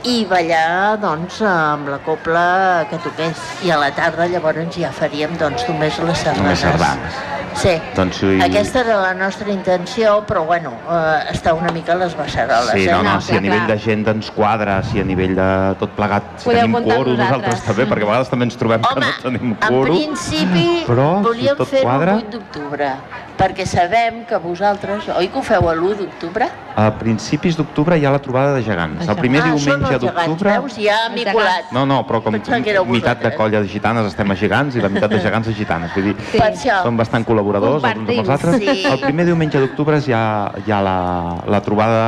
i 0.04 0.24
ballar 0.30 0.98
doncs, 1.02 1.42
amb 1.42 1.90
la 1.90 1.98
copla 1.98 2.88
que 2.90 2.96
toqués. 3.04 3.36
I 3.66 3.72
a 3.72 3.78
la 3.78 3.92
tarda 3.92 4.28
llavors 4.28 4.72
ja 4.78 4.92
faríem 4.96 5.36
doncs, 5.38 5.68
només 5.68 6.00
les 6.00 6.18
sardanes. 6.18 6.44
Només 6.44 6.60
sardanes. 6.60 7.14
Sí, 7.58 7.74
Doncs 7.96 8.20
sí. 8.22 8.38
aquesta 8.44 8.82
era 8.84 8.98
la 9.02 9.14
nostra 9.18 9.50
intenció, 9.52 10.20
però 10.30 10.44
bueno, 10.46 10.72
eh, 10.92 11.32
està 11.34 11.54
una 11.58 11.72
mica 11.74 11.94
a 11.94 11.98
les 11.98 12.14
beceroles. 12.16 12.70
Sí, 12.72 12.84
eh? 12.86 12.92
no, 12.92 13.02
no, 13.02 13.16
No, 13.16 13.22
si 13.22 13.36
a 13.36 13.42
nivell 13.42 13.64
clar. 13.66 13.72
de 13.72 13.80
gent 13.82 14.08
ens 14.14 14.30
quadra, 14.32 14.84
si 14.84 15.00
a 15.02 15.04
nivell 15.04 15.34
de 15.36 15.48
tot 15.80 15.96
plegat, 15.98 16.24
si 16.38 16.46
Podeu 16.52 16.62
tenim 16.62 16.74
coro, 16.84 17.16
nosaltres 17.16 17.18
nosaltres. 17.18 17.64
també, 17.66 17.88
perquè 17.90 18.04
a 18.06 18.12
vegades 18.12 18.30
també 18.30 18.46
ens 18.46 18.58
trobem 18.62 18.82
que 18.86 18.94
Home, 18.94 19.06
no 19.08 19.24
tenim 19.24 19.48
en 19.52 19.56
coro. 19.68 19.94
principi 19.96 20.68
Però, 20.86 21.08
si 21.18 21.24
volíem 21.30 21.58
tot 21.58 21.68
fer-ho 21.74 21.90
el 21.98 22.10
8 22.10 22.30
d'octubre, 22.38 22.92
perquè 23.38 23.66
sabem 23.70 24.24
que 24.28 24.38
vosaltres, 24.42 25.08
oi 25.14 25.30
que 25.30 25.38
ho 25.38 25.44
feu 25.46 25.70
a 25.70 25.76
l'1 25.76 26.02
d'octubre? 26.02 26.48
A 26.78 26.92
principis 26.94 27.56
d'octubre 27.58 27.98
hi 27.98 28.06
ha 28.06 28.12
la 28.14 28.20
trobada 28.22 28.54
de 28.54 28.62
gegants. 28.66 29.08
El 29.08 29.18
primer 29.18 29.42
ah, 29.42 29.48
diumenge 29.50 29.98
d'octubre... 30.02 30.52
veus? 30.58 30.76
Ja 30.82 30.98
m'he 31.14 31.26
colat. 31.26 31.72
No, 31.74 31.86
no, 31.90 32.04
però 32.06 32.22
com 32.26 32.36
meitat 32.38 33.24
de 33.24 33.32
colla 33.38 33.62
de 33.64 33.70
gitanes 33.72 34.10
estem 34.12 34.34
a 34.34 34.38
gegants 34.38 34.78
i 34.78 34.84
la 34.84 34.92
meitat 34.94 35.14
de 35.14 35.22
gegants 35.24 35.50
a 35.50 35.56
gitanes. 35.58 35.94
Vull 35.96 36.12
dir, 36.12 36.16
Sí. 36.58 36.70
Som 36.84 36.98
bastant 36.98 37.26
col·laboradors 37.26 37.82
els 37.82 38.02
uns 38.02 38.12
amb 38.12 38.22
els 38.22 38.30
altres. 38.36 38.60
Sí. 38.62 38.86
El 38.90 39.00
primer 39.02 39.26
diumenge 39.30 39.62
d'octubre 39.62 39.98
hi 40.06 40.14
ha, 40.14 40.24
hi 40.66 40.74
ha 40.74 40.82
la, 40.86 40.98
la 41.50 41.62
trobada... 41.66 42.02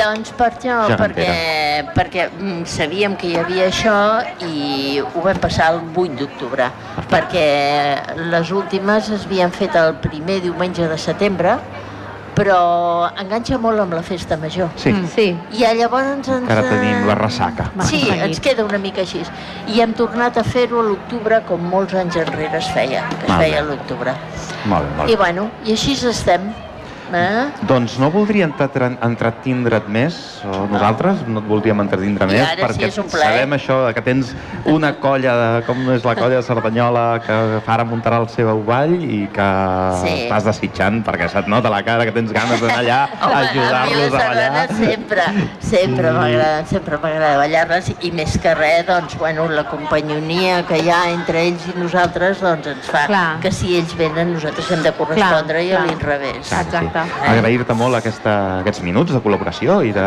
Doncs 0.00 0.34
per 0.38 0.50
això, 0.52 0.80
Gegantera. 0.90 1.04
perquè, 1.04 1.94
perquè 1.96 2.26
mm, 2.30 2.64
sabíem 2.70 3.16
que 3.20 3.30
hi 3.30 3.38
havia 3.40 3.68
això 3.70 3.96
i 4.46 4.98
ho 5.02 5.24
vam 5.24 5.38
passar 5.42 5.70
el 5.74 5.82
8 5.94 6.18
d'octubre, 6.18 6.68
perquè 7.10 7.46
les 8.30 8.50
últimes 8.54 9.10
es 9.14 9.26
havien 9.28 9.54
fet 9.54 9.78
el 9.78 9.94
primer 10.02 10.40
diumenge 10.44 10.86
de 10.90 10.98
setembre, 11.00 11.56
però 12.34 13.06
enganxa 13.20 13.58
molt 13.62 13.78
amb 13.84 13.94
la 13.94 14.02
festa 14.02 14.36
major. 14.36 14.68
Sí, 14.76 14.90
Mm, 14.92 15.06
sí. 15.14 15.26
I 15.54 15.66
llavors 15.78 16.08
ens... 16.16 16.28
Ara 16.50 16.64
tenim 16.66 17.06
la 17.06 17.14
ressaca. 17.14 17.68
Va, 17.78 17.86
Sí, 17.86 18.02
ens 18.10 18.40
queda 18.42 18.64
una 18.66 18.78
mica 18.82 19.04
així. 19.04 19.22
I 19.70 19.80
hem 19.84 19.94
tornat 19.94 20.36
a 20.36 20.44
fer-ho 20.44 20.80
a 20.82 20.86
l'octubre 20.88 21.40
com 21.48 21.62
molts 21.70 21.94
anys 21.94 22.18
enrere 22.24 22.58
es 22.58 22.70
feia, 22.74 23.04
que 23.14 23.22
es 23.22 23.30
Molt 23.30 23.40
feia 23.44 23.60
a 23.62 23.64
l'octubre. 23.68 24.16
Molt 24.66 24.96
molt 24.98 25.10
I 25.10 25.16
bueno, 25.20 25.48
i 25.64 25.76
així 25.78 25.94
estem. 26.10 26.50
Eh? 27.14 27.44
Doncs 27.68 27.98
no 28.02 28.10
voldria 28.10 28.48
entretindre't 28.48 29.88
més, 29.88 30.16
o 30.44 30.64
nosaltres 30.70 31.22
no 31.28 31.40
et 31.40 31.46
voldríem 31.48 31.80
entretindre 31.84 32.26
més, 32.30 32.42
ara 32.42 32.56
sí, 32.72 32.80
perquè 32.80 32.90
plaer. 33.10 33.30
sabem 33.38 33.54
això, 33.56 33.78
de 33.86 33.94
que 33.94 34.02
tens 34.02 34.32
una 34.70 34.94
colla, 35.02 35.34
de, 35.40 35.62
com 35.68 35.78
és 35.94 36.04
la 36.06 36.14
colla 36.18 36.40
de 36.40 36.42
Cerdanyola, 36.46 37.04
que 37.24 37.38
ara 37.66 37.84
muntarà 37.88 38.18
el 38.22 38.28
seu 38.32 38.62
ball 38.66 38.94
i 38.98 39.28
que 39.32 39.48
Sí. 40.02 40.14
estàs 40.26 40.44
desitjant, 40.48 41.02
perquè 41.06 41.28
se't 41.30 41.46
nota 41.48 41.70
la 41.70 41.82
cara 41.86 42.04
que 42.04 42.12
tens 42.12 42.32
ganes 42.32 42.60
d'anar 42.60 42.78
allà 42.82 43.00
a 43.20 43.30
ajudar-los 43.44 44.14
a 44.14 44.28
ballar. 44.28 44.68
sempre, 44.74 45.22
sempre 45.60 46.12
m'agrada, 46.12 46.64
sempre 46.66 46.98
m'agrada 46.98 47.38
ballar-les 47.38 47.92
i 48.02 48.10
més 48.10 48.36
que 48.42 48.54
res, 48.54 48.86
doncs, 48.86 49.16
bueno, 49.18 49.48
la 49.48 49.64
companyonia 49.70 50.62
que 50.66 50.78
hi 50.82 50.90
ha 50.90 51.02
entre 51.10 51.42
ells 51.48 51.68
i 51.70 51.78
nosaltres, 51.78 52.40
doncs 52.42 52.66
ens 52.74 52.90
fa 52.90 53.06
Clar. 53.06 53.38
que 53.40 53.52
si 53.52 53.76
ells 53.78 53.94
venen 53.96 54.32
nosaltres 54.34 54.70
hem 54.74 54.82
de 54.82 54.92
correspondre 54.96 55.62
Clar, 55.62 55.64
i 55.64 55.72
a 55.72 55.84
l'inrevés. 55.86 56.52
Exacte. 56.52 57.03
Agrair-te 57.24 57.74
molt 57.76 57.96
aquesta, 57.98 58.34
aquests 58.60 58.82
minuts 58.84 59.12
de 59.14 59.20
col·laboració 59.24 59.80
i 59.86 59.92
de... 59.94 60.04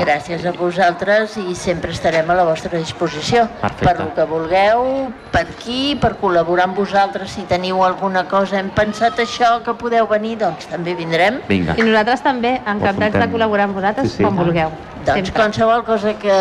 Gràcies 0.00 0.44
a 0.48 0.52
vosaltres 0.56 1.36
i 1.40 1.54
sempre 1.58 1.92
estarem 1.92 2.28
a 2.30 2.34
la 2.38 2.44
vostra 2.48 2.78
disposició. 2.78 3.46
Perfecte. 3.60 3.84
Per 3.86 3.96
lo 4.00 4.08
que 4.16 4.26
vulgueu, 4.30 4.84
per 5.32 5.44
aquí, 5.46 5.96
per 6.00 6.14
col·laborar 6.20 6.68
amb 6.68 6.76
vosaltres, 6.78 7.30
si 7.36 7.46
teniu 7.50 7.82
alguna 7.84 8.24
cosa, 8.28 8.58
hem 8.60 8.70
pensat 8.74 9.18
això, 9.24 9.58
que 9.64 9.74
podeu 9.78 10.06
venir, 10.10 10.36
doncs 10.42 10.68
també 10.70 10.94
vindrem. 10.98 11.40
Vinga. 11.48 11.74
I 11.78 11.82
nosaltres 11.86 12.22
també, 12.26 12.58
encantats 12.66 13.18
de 13.18 13.28
col·laborar 13.32 13.68
amb 13.70 13.74
vosaltres 13.80 14.10
Sí, 14.12 14.18
sí. 14.18 14.24
com 14.24 14.36
vulgueu. 14.36 14.70
Doncs 14.98 15.28
Sempre. 15.30 15.32
qualsevol 15.40 15.84
cosa 15.86 16.10
que 16.20 16.34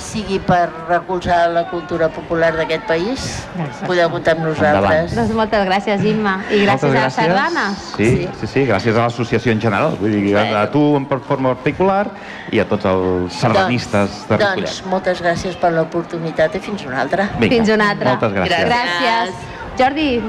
sigui 0.00 0.38
per 0.40 0.70
recolzar 0.88 1.50
la 1.52 1.66
cultura 1.68 2.06
popular 2.08 2.52
d'aquest 2.56 2.86
país, 2.88 3.24
Exacte. 3.58 3.86
podeu 3.90 4.08
comptar 4.08 4.36
amb 4.38 4.46
nosaltres. 4.46 5.12
Doncs 5.18 5.34
moltes 5.36 5.66
gràcies, 5.68 6.04
Imma. 6.06 6.38
I 6.48 6.62
gràcies 6.62 6.86
Moltes 6.86 7.02
a 7.02 7.04
les 7.04 7.14
sardanes. 7.18 7.82
Sí, 7.96 8.06
Sí. 8.06 8.28
sí, 8.40 8.46
sí, 8.46 8.64
gràcies 8.70 8.94
a 8.96 9.02
l'associació 9.02 9.35
en 9.44 9.60
general. 9.60 9.96
Vull 10.00 10.16
dir, 10.16 10.36
a, 10.36 10.62
a 10.62 10.70
tu 10.70 10.96
en 10.96 11.06
forma 11.28 11.52
particular 11.54 12.06
i 12.52 12.60
a 12.62 12.64
tots 12.64 12.84
els 12.88 13.36
sardanistes 13.36 14.24
de 14.28 14.36
Ripollet. 14.40 14.64
doncs 14.64 14.82
moltes 14.88 15.20
gràcies 15.22 15.56
per 15.60 15.72
l'oportunitat 15.76 16.54
i 16.56 16.60
fins 16.60 16.86
una 16.88 17.00
altra. 17.04 17.28
Vinga, 17.38 17.54
Fins 17.56 17.68
una 17.76 17.90
altra. 17.90 18.16
Moltes 18.16 18.32
gràcies. 18.32 18.68
Gràcies. 18.70 19.34
Jordi, 19.76 20.22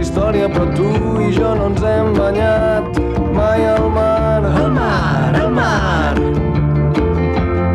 la 0.00 0.06
història, 0.06 0.48
però 0.48 0.64
tu 0.72 0.88
i 1.20 1.32
jo 1.34 1.54
no 1.54 1.66
ens 1.68 1.82
hem 1.84 2.14
banyat 2.16 2.98
mai 3.36 3.66
al 3.68 3.90
mar. 3.92 4.40
Al 4.40 4.70
mar, 4.72 5.34
al 5.36 5.50
mar, 5.52 6.16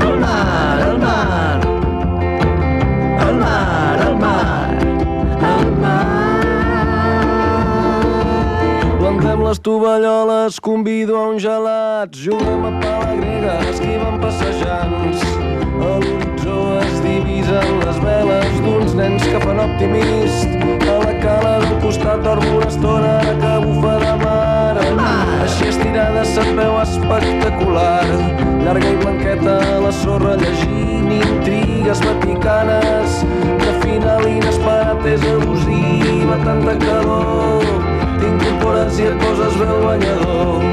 al 0.02 0.18
mar, 0.24 0.80
al 0.86 0.98
mar, 1.04 1.60
al 3.26 3.36
mar, 3.38 4.00
al 4.02 4.16
mar, 4.24 4.68
al 5.52 5.70
mar. 5.84 6.42
Plantem 9.00 9.44
les 9.46 9.60
tovalloles, 9.60 10.60
convido 10.60 11.18
a 11.18 11.30
un 11.30 11.38
gelat, 11.40 12.10
juguem 12.16 12.66
a 12.66 12.74
pala 12.82 13.14
grega, 13.22 13.60
esquivem 13.70 14.18
passejants. 14.24 15.22
A 15.76 16.00
l'horitzó 16.02 16.80
es 16.82 16.98
divisen 17.06 17.80
les 17.84 18.02
veles 18.02 18.62
d'uns 18.66 18.98
nens 18.98 19.30
que 19.30 19.46
fan 19.46 19.62
optimist. 19.68 20.85
A 21.26 21.28
la 21.28 21.40
cala 21.42 21.60
del 21.60 21.80
costat 21.82 22.22
dormo 22.22 22.58
una 22.58 22.68
estona 22.68 23.20
ara 23.20 23.34
que 23.42 23.66
bufa 23.66 23.94
de 24.00 24.12
mar. 24.20 24.78
Així 25.42 25.70
estirada 25.72 26.24
se't 26.24 26.52
veu 26.58 26.76
espectacular. 26.82 28.06
Llarga 28.62 28.92
i 28.92 28.98
blanqueta 29.00 29.56
a 29.72 29.80
la 29.82 29.92
sorra 29.92 30.36
llegint 30.38 31.10
intrigues 31.16 32.04
vaticanes. 32.06 33.24
De 33.64 33.74
final 33.82 34.28
inesperat 34.30 35.06
és 35.16 35.26
abusiva, 35.32 36.38
tanta 36.46 36.78
calor. 36.86 37.66
T'incorpores 38.22 39.02
i 39.02 39.10
et 39.10 39.18
poses 39.26 39.58
bé 39.58 39.70
el 39.78 39.84
banyador. 39.88 40.70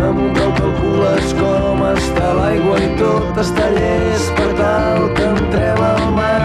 Amunt 0.00 0.32
del 0.38 0.54
calcules 0.62 1.34
com 1.42 1.84
està 1.92 2.32
l'aigua 2.40 2.80
i 2.80 2.94
tot 3.02 3.44
està 3.44 3.68
llest 3.76 4.32
per 4.40 4.48
tal 4.64 5.10
que 5.12 5.28
entrem. 5.34 5.84
Al 5.90 6.08
mar, 6.16 6.40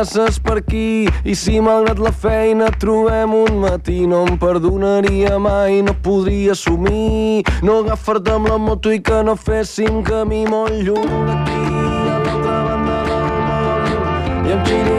passes 0.00 0.38
per 0.40 0.54
aquí 0.58 1.08
i 1.28 1.34
si 1.36 1.58
malgrat 1.60 1.98
la 2.00 2.12
feina 2.22 2.70
trobem 2.80 3.34
un 3.36 3.58
matí 3.60 4.06
no 4.08 4.22
em 4.24 4.38
perdonaria 4.40 5.36
mai, 5.38 5.82
no 5.84 5.92
podria 6.06 6.54
assumir 6.56 7.44
no 7.62 7.80
agafar-te 7.82 8.32
amb 8.32 8.48
la 8.48 8.56
moto 8.56 8.94
i 8.96 9.02
que 9.04 9.20
no 9.28 9.36
féssim 9.36 10.00
camí 10.06 10.46
molt 10.48 10.80
lluny 10.86 11.18
d'aquí 11.28 11.60
a 12.14 12.16
l'altra 12.24 12.56
banda 12.70 12.96
del 13.10 13.28
món. 13.50 14.48
I 14.48 14.56
xiringuit 14.64 14.89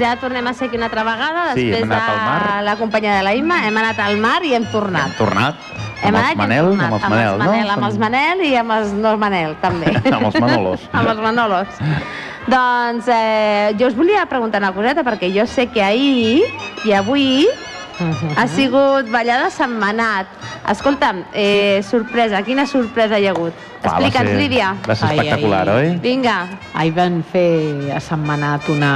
ja 0.00 0.14
tornem 0.20 0.46
a 0.48 0.54
ser 0.56 0.68
aquí 0.68 0.76
una 0.80 0.86
altra 0.88 1.04
vegada, 1.06 1.44
Sí, 1.54 1.68
hem 1.72 1.88
després 1.88 1.90
de 1.92 2.62
la 2.66 2.76
companyia 2.80 3.16
de 3.18 3.22
la 3.26 3.34
Imma, 3.38 3.60
hem 3.68 3.76
anat 3.82 3.98
al 4.00 4.16
mar 4.18 4.40
i 4.44 4.54
hem 4.56 4.66
tornat. 4.72 5.14
Tornat 5.18 5.54
Hem 6.00 6.14
amb 6.14 6.22
els 6.22 6.30
hem 6.32 6.38
Manel, 6.40 6.64
tornat. 6.70 6.86
amb 6.86 6.94
els 6.94 7.08
Manel, 7.10 7.38
no? 7.38 7.44
Manel, 7.50 7.70
amb 7.70 7.84
els 7.90 7.98
Manel 8.00 8.44
i 8.48 8.54
amb 8.56 8.72
els 8.78 8.92
no 8.96 9.16
Manel, 9.20 9.56
també. 9.60 9.92
Amb 10.16 10.26
els 10.30 10.38
Manolos. 10.40 10.86
amb 10.96 11.08
els 11.12 11.20
Manolos. 11.20 11.82
doncs 12.50 13.08
eh, 13.12 13.74
jo 13.78 13.86
us 13.90 13.96
volia 13.96 14.24
preguntar 14.26 14.62
una 14.64 14.72
coseta, 14.72 15.04
perquè 15.04 15.28
jo 15.34 15.44
sé 15.46 15.66
que 15.68 15.82
ahir 15.84 16.40
i 16.88 16.92
avui 16.96 17.46
ha 18.38 18.46
sigut 18.48 19.10
ballada 19.12 19.50
setmanat. 19.52 20.26
Escolta'm, 20.70 21.24
eh, 21.34 21.82
sorpresa, 21.82 22.44
quina 22.46 22.64
sorpresa 22.64 23.18
hi 23.18 23.26
ha 23.26 23.32
hagut? 23.34 23.54
Explica'ns, 23.80 24.30
Lídia. 24.38 24.74
Va 24.86 24.94
ser 24.94 25.08
Ai, 25.08 25.16
espectacular, 25.16 25.68
ai. 25.68 25.86
oi? 25.88 25.96
Vinga. 25.98 26.36
Ahir 26.78 26.92
van 26.94 27.24
fer 27.26 27.90
a 27.96 27.98
Setmanat 28.04 28.68
una 28.70 28.92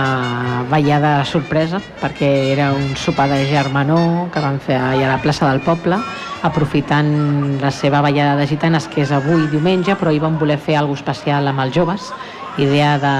ballada 0.70 1.24
sorpresa 1.24 1.80
perquè 2.02 2.30
era 2.52 2.70
un 2.76 2.94
sopar 2.94 3.26
de 3.32 3.40
germanor 3.48 4.30
que 4.30 4.42
van 4.44 4.60
fer 4.60 4.76
allà 4.78 5.08
a 5.08 5.16
la 5.16 5.22
plaça 5.24 5.48
del 5.50 5.64
poble 5.66 5.98
aprofitant 6.44 7.58
la 7.62 7.72
seva 7.72 8.02
ballada 8.04 8.36
de 8.36 8.46
gitanes 8.46 8.86
que 8.92 9.02
és 9.02 9.10
avui 9.16 9.48
diumenge 9.50 9.96
però 9.96 10.12
hi 10.12 10.20
van 10.22 10.38
voler 10.38 10.60
fer 10.60 10.76
alguna 10.76 11.00
especial 11.00 11.48
amb 11.48 11.64
els 11.64 11.74
joves 11.74 12.12
idea 12.58 12.98
de 13.02 13.14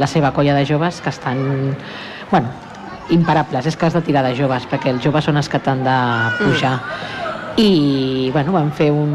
la 0.00 0.08
seva 0.10 0.32
colla 0.32 0.56
de 0.56 0.64
joves 0.66 1.00
que 1.00 1.10
estan 1.12 1.76
bueno, 2.30 2.48
imparables, 3.10 3.66
és 3.66 3.76
que 3.76 3.86
has 3.86 3.94
de 3.94 4.02
tirar 4.02 4.24
de 4.26 4.34
joves 4.38 4.66
perquè 4.70 4.90
els 4.94 5.02
joves 5.04 5.26
són 5.28 5.38
els 5.38 5.48
que 5.50 5.60
t'han 5.62 5.84
de 5.84 5.98
pujar 6.40 6.78
i 7.56 8.30
bueno, 8.32 8.52
van 8.52 8.70
fer 8.72 8.90
un, 8.92 9.12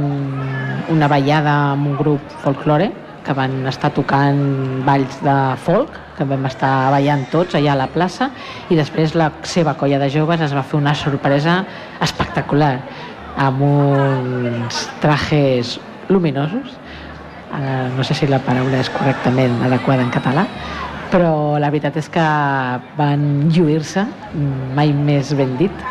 una 0.89 1.07
ballada 1.07 1.55
amb 1.71 1.87
un 1.87 1.97
grup 1.97 2.37
folklore 2.43 2.91
que 3.25 3.33
van 3.33 3.65
estar 3.67 3.89
tocant 3.95 4.83
balls 4.85 5.17
de 5.25 5.35
folk, 5.65 5.97
que 6.15 6.27
vam 6.29 6.45
estar 6.45 6.91
ballant 6.93 7.25
tots 7.31 7.57
allà 7.57 7.73
a 7.73 7.79
la 7.79 7.89
plaça, 7.89 8.29
i 8.69 8.77
després 8.77 9.15
la 9.17 9.31
seva 9.49 9.73
colla 9.79 9.99
de 9.99 10.11
joves 10.13 10.43
es 10.45 10.53
va 10.53 10.63
fer 10.63 10.77
una 10.77 10.93
sorpresa 10.95 11.63
espectacular, 12.05 12.75
amb 13.35 13.65
uns 13.65 14.85
trajes 15.01 15.79
luminosos, 16.07 16.77
eh, 17.57 17.89
no 17.97 18.05
sé 18.05 18.13
si 18.13 18.29
la 18.29 18.39
paraula 18.45 18.79
és 18.79 18.93
correctament 18.93 19.57
adequada 19.65 20.05
en 20.05 20.13
català, 20.13 20.45
però 21.11 21.57
la 21.61 21.71
veritat 21.73 21.97
és 21.97 22.07
que 22.13 22.25
van 22.97 23.25
lluir-se, 23.49 24.05
mai 24.77 24.93
més 24.93 25.33
ben 25.37 25.57
dit, 25.57 25.85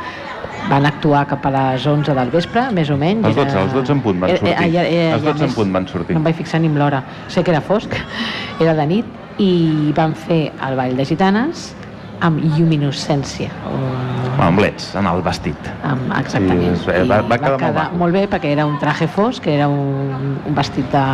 van 0.70 0.86
actuar 0.86 1.26
cap 1.26 1.44
a 1.46 1.50
les 1.50 1.86
11 1.86 2.14
del 2.14 2.30
vespre, 2.30 2.70
més 2.72 2.88
o 2.90 2.96
menys. 2.96 3.26
Els 3.26 3.36
12, 3.36 3.58
els 3.60 3.72
12 3.74 3.92
en 3.92 4.00
punt 4.00 4.20
van 4.20 4.30
Eh, 4.30 4.34
eh, 4.34 4.38
sortir. 4.38 4.72
ja- 4.72 4.82
ja- 4.82 5.14
Els 5.14 5.22
ja 5.22 5.30
12 5.32 5.44
en 5.44 5.48
més- 5.50 5.54
punt 5.54 5.72
van 5.72 5.86
sortir. 5.88 6.14
No 6.14 6.18
em 6.20 6.24
vaig 6.24 6.34
fixar 6.36 6.60
ni 6.60 6.66
amb 6.68 6.78
l'hora. 6.78 7.02
Sé 7.28 7.42
que 7.44 7.50
era 7.50 7.60
fosc, 7.60 7.90
era 8.60 8.74
de 8.74 8.86
nit, 8.86 9.04
i 9.38 9.92
van 9.94 10.14
fer 10.14 10.52
el 10.66 10.76
ball 10.76 10.96
de 10.96 11.04
gitanes 11.04 11.74
amb 12.20 12.38
lluminescència. 12.56 13.48
o- 13.66 14.42
Amb 14.42 14.58
leds, 14.58 14.94
en 14.96 15.06
el 15.06 15.20
vestit. 15.22 15.56
amb, 15.84 16.12
exactament. 16.18 16.76
Sí, 16.76 16.90
es- 16.90 17.08
va- 17.08 17.20
va 17.22 17.38
quedar 17.38 17.60
molt 17.72 17.92
molt 17.98 18.12
bé 18.12 18.28
perquè 18.28 18.46
era 18.52 18.64
un 18.66 18.78
traje 18.78 19.06
fosc, 19.06 19.46
era 19.46 19.68
un, 19.68 20.38
un 20.46 20.54
vestit 20.54 20.90
de 20.90 21.04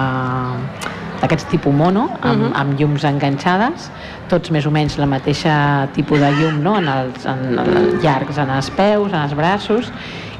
d'aquests 1.21 1.51
tipus 1.51 1.75
mono, 1.75 2.09
amb, 2.23 2.45
Mhm. 2.45 2.53
amb 2.57 2.81
llums 2.81 3.05
enganxades, 3.05 3.91
tots 4.31 4.53
més 4.55 4.67
o 4.67 4.73
menys 4.75 4.97
la 5.01 5.09
mateixa 5.11 5.53
tipus 5.97 6.23
de 6.23 6.31
llum 6.39 6.63
no? 6.65 6.79
en 6.79 6.89
els 6.89 7.27
en, 7.29 7.47
en, 7.59 7.95
llargs 8.05 8.39
en 8.41 8.51
els 8.57 8.71
peus, 8.79 9.11
en 9.13 9.21
els 9.21 9.37
braços, 9.37 9.91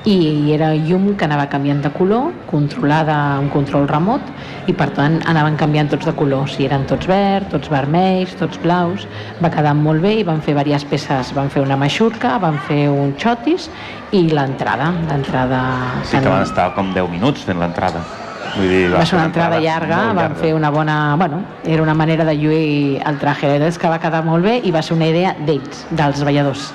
i 0.09 0.53
era 0.55 0.71
llum 0.73 1.11
que 1.19 1.27
anava 1.27 1.45
canviant 1.53 1.83
de 1.85 1.91
color, 1.93 2.31
controlada 2.49 3.17
amb 3.37 3.53
control 3.53 3.85
remot, 3.91 4.25
i 4.71 4.73
per 4.77 4.89
tant 4.97 5.19
anaven 5.29 5.59
canviant 5.61 5.91
tots 5.93 6.09
de 6.09 6.15
color, 6.17 6.49
si 6.49 6.65
eren 6.65 6.87
tots 6.89 7.09
verds, 7.11 7.51
tots 7.53 7.69
vermells, 7.73 8.33
tots 8.41 8.61
blaus, 8.65 9.05
va 9.43 9.53
quedar 9.53 9.75
molt 9.77 10.01
bé 10.05 10.15
i 10.23 10.25
van 10.25 10.41
fer 10.41 10.55
diverses 10.57 10.89
peces, 10.89 11.35
van 11.37 11.53
fer 11.53 11.65
una 11.67 11.77
maixurca, 11.81 12.39
van 12.41 12.57
fer 12.69 12.87
un 12.89 13.13
xotis 13.21 13.69
i 14.17 14.27
l'entrada, 14.33 14.89
l'entrada... 15.11 15.61
Sí 16.09 16.17
que 16.17 16.33
van 16.33 16.49
estar 16.49 16.71
com 16.79 16.95
10 16.97 17.13
minuts 17.13 17.45
fent 17.45 17.61
l'entrada. 17.61 18.20
Vull 18.57 18.69
dir, 18.69 18.91
va 18.93 19.05
ser 19.07 19.17
una 19.19 19.27
entrada 19.29 19.61
llarga, 19.63 19.99
molt 20.09 20.19
van 20.21 20.37
fer 20.41 20.53
una 20.57 20.71
bona... 20.75 20.97
Bueno, 21.17 21.43
era 21.65 21.83
una 21.83 21.95
manera 21.95 22.25
de 22.25 22.35
lluir 22.37 23.01
el 23.07 23.19
traje. 23.19 23.53
És 23.67 23.79
que 23.79 23.89
va 23.89 23.99
quedar 24.03 24.25
molt 24.27 24.45
bé 24.45 24.59
i 24.65 24.73
va 24.75 24.83
ser 24.83 24.97
una 24.97 25.07
idea 25.11 25.35
d'ells, 25.47 25.85
dels 25.91 26.25
balladors, 26.27 26.71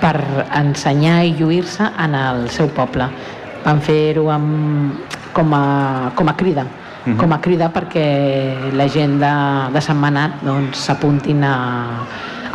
per 0.00 0.14
ensenyar 0.54 1.24
i 1.26 1.34
lluir-se 1.38 1.88
en 2.04 2.14
el 2.14 2.48
seu 2.54 2.68
poble. 2.74 3.08
Van 3.64 3.80
fer-ho 3.82 4.28
amb, 4.30 5.00
com, 5.34 5.54
a, 5.54 6.12
com 6.14 6.28
a 6.28 6.36
crida, 6.36 6.66
Mhm. 7.08 7.16
com 7.16 7.32
a 7.32 7.40
crida 7.40 7.70
perquè 7.72 8.72
la 8.74 8.88
gent 8.90 9.18
de, 9.22 9.32
de 9.72 9.80
Sant 9.80 9.96
Manat 9.96 10.42
doncs, 10.44 10.76
s'apuntin 10.88 11.42
a, 11.46 11.52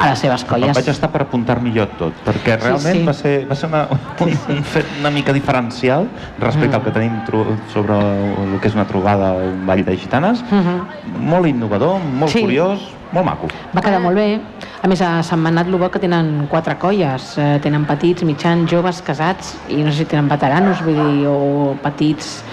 a 0.04 0.10
les 0.10 0.20
seves 0.20 0.44
Em 0.44 0.50
colles. 0.50 0.76
vaig 0.76 0.88
estar 0.90 1.10
per 1.12 1.22
apuntar-m'hi 1.24 1.72
jo 1.76 1.88
tot, 1.98 2.14
perquè 2.26 2.58
Sí, 2.60 2.66
realment 2.68 2.98
sí. 3.00 3.04
va 3.08 3.14
ser, 3.14 3.48
va 3.50 3.56
ser 3.56 3.70
una, 3.70 3.88
un, 4.20 4.30
un 4.58 4.64
fet 4.64 4.86
una 5.00 5.10
mica 5.10 5.32
diferencial 5.34 6.08
respecte 6.40 6.70
Mm. 6.76 6.80
al 6.80 6.84
que 6.84 6.92
tenim 6.92 7.24
tro- 7.26 7.58
sobre 7.74 7.94
el 7.98 8.60
que 8.60 8.68
és 8.68 8.74
una 8.76 8.86
trobada 8.86 9.32
un 9.34 9.66
ball 9.66 9.84
de 9.86 9.98
gitanes. 9.98 10.44
Mhm. 10.52 11.26
Molt 11.30 11.48
innovador, 11.48 12.00
molt 12.00 12.32
Sí. 12.32 12.42
curiós, 12.42 12.80
molt 13.12 13.26
maco. 13.26 13.48
Va 13.76 13.82
quedar 13.82 14.00
molt 14.02 14.16
bé. 14.16 14.40
A 14.82 14.88
més, 14.88 15.00
a 15.02 15.22
Sant 15.24 15.40
Manat 15.42 15.70
bo 15.70 15.90
que 15.90 16.00
tenen 16.00 16.48
quatre 16.50 16.76
colles. 16.78 17.38
Eh, 17.38 17.60
tenen 17.62 17.86
petits, 17.86 18.24
mitjans, 18.24 18.70
joves, 18.70 19.02
casats, 19.02 19.58
i 19.70 19.76
no 19.78 19.92
sé 19.92 20.00
si 20.00 20.06
tenen 20.06 20.28
veteranos, 20.28 20.84
vull 20.84 20.96
dir, 20.96 21.28
o 21.28 21.76
petits, 21.82 22.44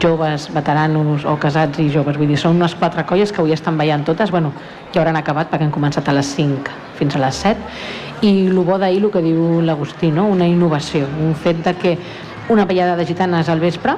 joves, 0.00 0.48
veteranos, 0.54 1.24
o 1.24 1.36
casats 1.40 1.78
i 1.82 1.88
joves. 1.90 2.16
Vull 2.16 2.28
dir, 2.30 2.38
són 2.40 2.56
unes 2.56 2.74
quatre 2.78 3.04
colles 3.06 3.32
que 3.32 3.40
avui 3.42 3.52
estan 3.52 3.78
ballant 3.78 4.04
totes. 4.04 4.30
Bueno, 4.30 4.52
ja 4.94 5.00
hauran 5.02 5.16
acabat 5.16 5.50
perquè 5.50 5.66
han 5.66 5.74
començat 5.74 6.08
a 6.08 6.14
les 6.16 6.26
5 6.36 6.70
fins 6.98 7.16
a 7.16 7.22
les 7.24 7.34
7. 7.34 7.58
I 8.22 8.46
el 8.46 8.58
bo 8.64 8.78
d'ahir, 8.78 9.02
el 9.04 9.10
que 9.10 9.20
diu 9.22 9.60
l'Agustí, 9.60 10.10
no? 10.14 10.26
una 10.30 10.46
innovació, 10.48 11.06
un 11.20 11.34
fet 11.34 11.64
de 11.64 11.74
que 11.74 11.98
una 12.48 12.64
ballada 12.64 12.96
de 12.96 13.06
gitanes 13.06 13.48
al 13.48 13.60
vespre, 13.60 13.96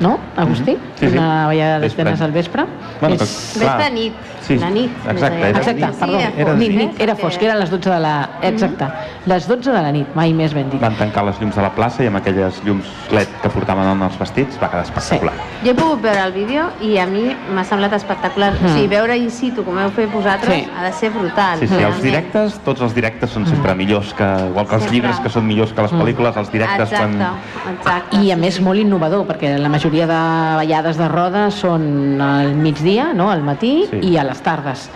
no, 0.00 0.18
Agustí? 0.36 0.72
Mhm. 0.72 0.78
Sí, 0.98 1.08
sí. 1.08 1.12
Una 1.16 1.46
ballada 1.46 1.74
de 1.74 1.80
Vespre. 1.86 2.02
gitanes 2.02 2.20
al 2.20 2.32
vespre. 2.32 2.64
Bueno, 3.00 3.14
és... 3.14 3.56
Clar. 3.58 3.78
De 3.78 3.90
nit. 3.90 4.12
Sí, 4.46 4.58
la 4.58 4.70
nit. 4.70 4.90
exacte, 5.08 5.38
era. 5.48 5.58
Exacte, 5.58 5.86
nit. 5.86 5.98
perdó, 5.98 6.18
Sí, 6.18 6.26
era 6.36 6.54
nit, 6.54 6.68
nit. 6.70 6.78
nit, 6.78 7.00
era 7.00 7.16
fosc, 7.16 7.42
era 7.42 7.54
a 7.54 7.56
les 7.56 7.70
12 7.70 7.90
de 7.90 8.00
la... 8.00 8.14
Exacte, 8.42 8.86
les 9.26 9.46
12 9.48 9.72
de 9.72 9.82
la 9.82 9.92
nit, 9.92 10.14
mai 10.14 10.32
més 10.36 10.52
ben 10.54 10.68
dit. 10.70 10.80
Van 10.80 10.94
tancar 10.96 11.24
les 11.24 11.40
llums 11.40 11.56
de 11.56 11.62
la 11.62 11.70
plaça 11.74 12.04
i 12.04 12.06
amb 12.10 12.16
aquelles 12.20 12.60
llums 12.64 12.86
LED 13.10 13.28
que 13.42 13.48
portaven 13.48 13.88
en 13.94 14.02
els 14.02 14.18
vestits 14.20 14.58
va 14.62 14.68
quedar 14.70 14.84
espectacular. 14.84 15.32
Jo 15.64 15.70
he 15.70 15.74
pogut 15.74 16.02
veure 16.02 16.20
el 16.26 16.32
vídeo 16.32 16.66
i 16.84 16.98
a 16.98 17.06
mi 17.06 17.24
m'ha 17.54 17.64
semblat 17.64 17.92
espectacular. 17.96 18.52
Mm. 18.60 18.66
O 18.66 18.74
sigui, 18.74 18.88
veure 18.88 19.16
in 19.16 19.30
situ 19.30 19.64
com 19.64 19.78
heu 19.78 19.90
fet 19.96 20.12
vosaltres 20.12 20.54
Sí. 20.54 20.68
ha 20.76 20.84
de 20.84 20.92
ser 20.92 21.10
brutal. 21.10 21.58
Sí, 21.58 21.66
sí, 21.66 21.74
els 21.74 21.80
realment. 21.80 22.02
directes, 22.02 22.58
tots 22.64 22.80
els 22.82 22.94
directes 22.94 23.30
són 23.30 23.46
sempre 23.46 23.74
millors 23.74 24.12
que, 24.14 24.24
igual 24.50 24.66
que 24.68 24.74
els 24.74 24.82
Sempre. 24.84 24.94
llibres 24.98 25.20
que 25.20 25.28
són 25.30 25.46
millors 25.46 25.72
que 25.72 25.82
les 25.82 25.92
pel·lícules, 25.92 26.36
els 26.36 26.52
directes 26.52 26.92
Exacte, 26.92 27.16
quan... 27.16 27.74
exacte. 27.78 28.16
I 28.20 28.30
a 28.30 28.34
sí, 28.34 28.40
més 28.40 28.54
sí. 28.54 28.62
molt 28.62 28.78
innovador, 28.80 29.24
perquè 29.26 29.56
la 29.58 29.68
majoria 29.68 30.06
de 30.06 30.20
ballades 30.56 30.96
de 30.98 31.08
roda 31.08 31.50
són 31.50 32.20
al 32.20 32.54
migdia, 32.54 33.12
no? 33.14 33.30
al 33.30 33.42
matí 33.42 33.86
Sí. 33.90 33.98
i 34.12 34.16
a 34.18 34.24
les 34.34 34.42
tardes. 34.42 34.90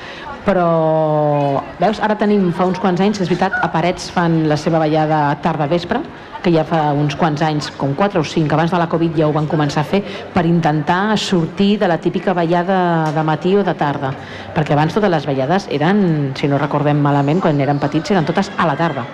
però 0.49 1.61
veus, 1.77 1.99
ara 2.01 2.15
tenim 2.17 2.47
fa 2.57 2.65
uns 2.65 2.79
quants 2.81 3.03
anys, 3.05 3.19
és 3.21 3.29
veritat, 3.29 3.53
a 3.61 3.69
Parets 3.69 4.07
fan 4.15 4.47
la 4.49 4.57
seva 4.57 4.79
ballada 4.81 5.19
tarda-vespre, 5.45 6.01
que 6.41 6.53
ja 6.55 6.63
fa 6.65 6.95
uns 6.97 7.19
quants 7.21 7.43
anys, 7.45 7.69
com 7.77 7.93
4 7.99 8.23
o 8.23 8.25
5, 8.25 8.55
abans 8.57 8.73
de 8.73 8.81
la 8.81 8.89
Covid 8.89 9.19
ja 9.19 9.29
ho 9.29 9.35
van 9.35 9.51
començar 9.51 9.83
a 9.83 9.91
fer, 9.91 10.01
per 10.33 10.47
intentar 10.49 11.19
sortir 11.21 11.75
de 11.83 11.91
la 11.91 11.99
típica 12.01 12.33
ballada 12.33 13.13
de 13.13 13.27
matí 13.29 13.53
o 13.59 13.65
de 13.67 13.75
tarda, 13.77 14.15
perquè 14.57 14.73
abans 14.73 14.97
totes 14.97 15.13
les 15.13 15.29
ballades 15.29 15.69
eren, 15.69 16.33
si 16.39 16.49
no 16.49 16.57
recordem 16.57 16.97
malament, 16.97 17.45
quan 17.45 17.61
eren 17.61 17.83
petits, 17.83 18.15
eren 18.15 18.25
totes 18.25 18.49
a 18.57 18.71
la 18.71 18.79
tarda 18.79 19.05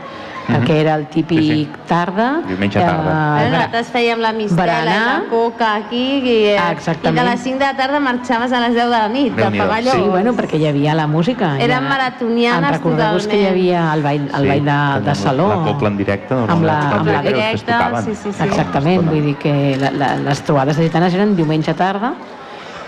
perquè 0.47 0.77
era 0.81 0.95
el 0.97 1.07
típic 1.09 1.39
Sí, 1.41 1.49
sí. 1.65 1.69
tarda 1.89 2.43
Diumenge 2.47 2.79
tarda. 2.81 3.15
Eh, 3.45 3.51
nosaltres 3.51 3.91
fèiem 3.93 4.19
la 4.21 4.33
mistela 4.33 4.77
i 4.83 4.87
la 4.87 5.23
coca 5.31 5.75
aquí 5.77 6.03
i, 6.19 6.35
eh, 6.53 6.59
exactament. 6.71 7.17
i 7.17 7.21
de 7.21 7.25
les 7.31 7.41
5 7.41 7.59
de 7.59 7.65
la 7.65 7.77
tarda 7.77 8.01
marxaves 8.01 8.53
a 8.53 8.61
les 8.61 8.75
10 8.75 8.85
de 8.85 8.91
la 8.91 9.09
nit 9.09 9.33
Déu-n'hi-do. 9.35 9.65
pavelló. 9.67 9.93
Sí, 9.93 10.01
bueno, 10.03 10.33
perquè 10.35 10.59
hi 10.61 10.67
havia 10.67 10.95
la 10.95 11.07
música. 11.07 11.57
Eren 11.59 11.83
ja- 11.83 11.89
maratonianes 11.89 12.69
En 12.71 12.75
recordeu-vos 12.77 13.27
que 13.27 13.37
hi 13.37 13.45
totalment. 13.45 13.51
havia 13.53 13.95
el 13.95 14.03
ball, 14.03 14.21
el 14.35 14.43
Sí, 14.43 14.49
ball 14.49 14.65
de, 15.05 15.09
de 15.09 15.15
saló. 15.15 15.49
La 15.49 15.73
copla 15.73 15.89
en 15.89 15.97
directe, 15.97 16.35
amb 16.35 16.63
la, 16.65 16.79
amb 16.99 17.07
la 17.07 17.23
que 17.23 17.29
directa, 17.33 18.03
sí, 18.05 18.15
sí, 18.15 18.33
sí. 18.33 18.43
Exactament, 18.45 19.09
vull 19.09 19.23
dir 19.25 19.37
que 19.37 19.77
la, 19.81 19.91
la, 19.91 20.17
les 20.17 20.43
trobades 20.43 20.77
de 20.77 20.85
gitanes 20.85 21.15
eren 21.15 21.35
diumenge 21.37 21.73
tarda 21.75 22.13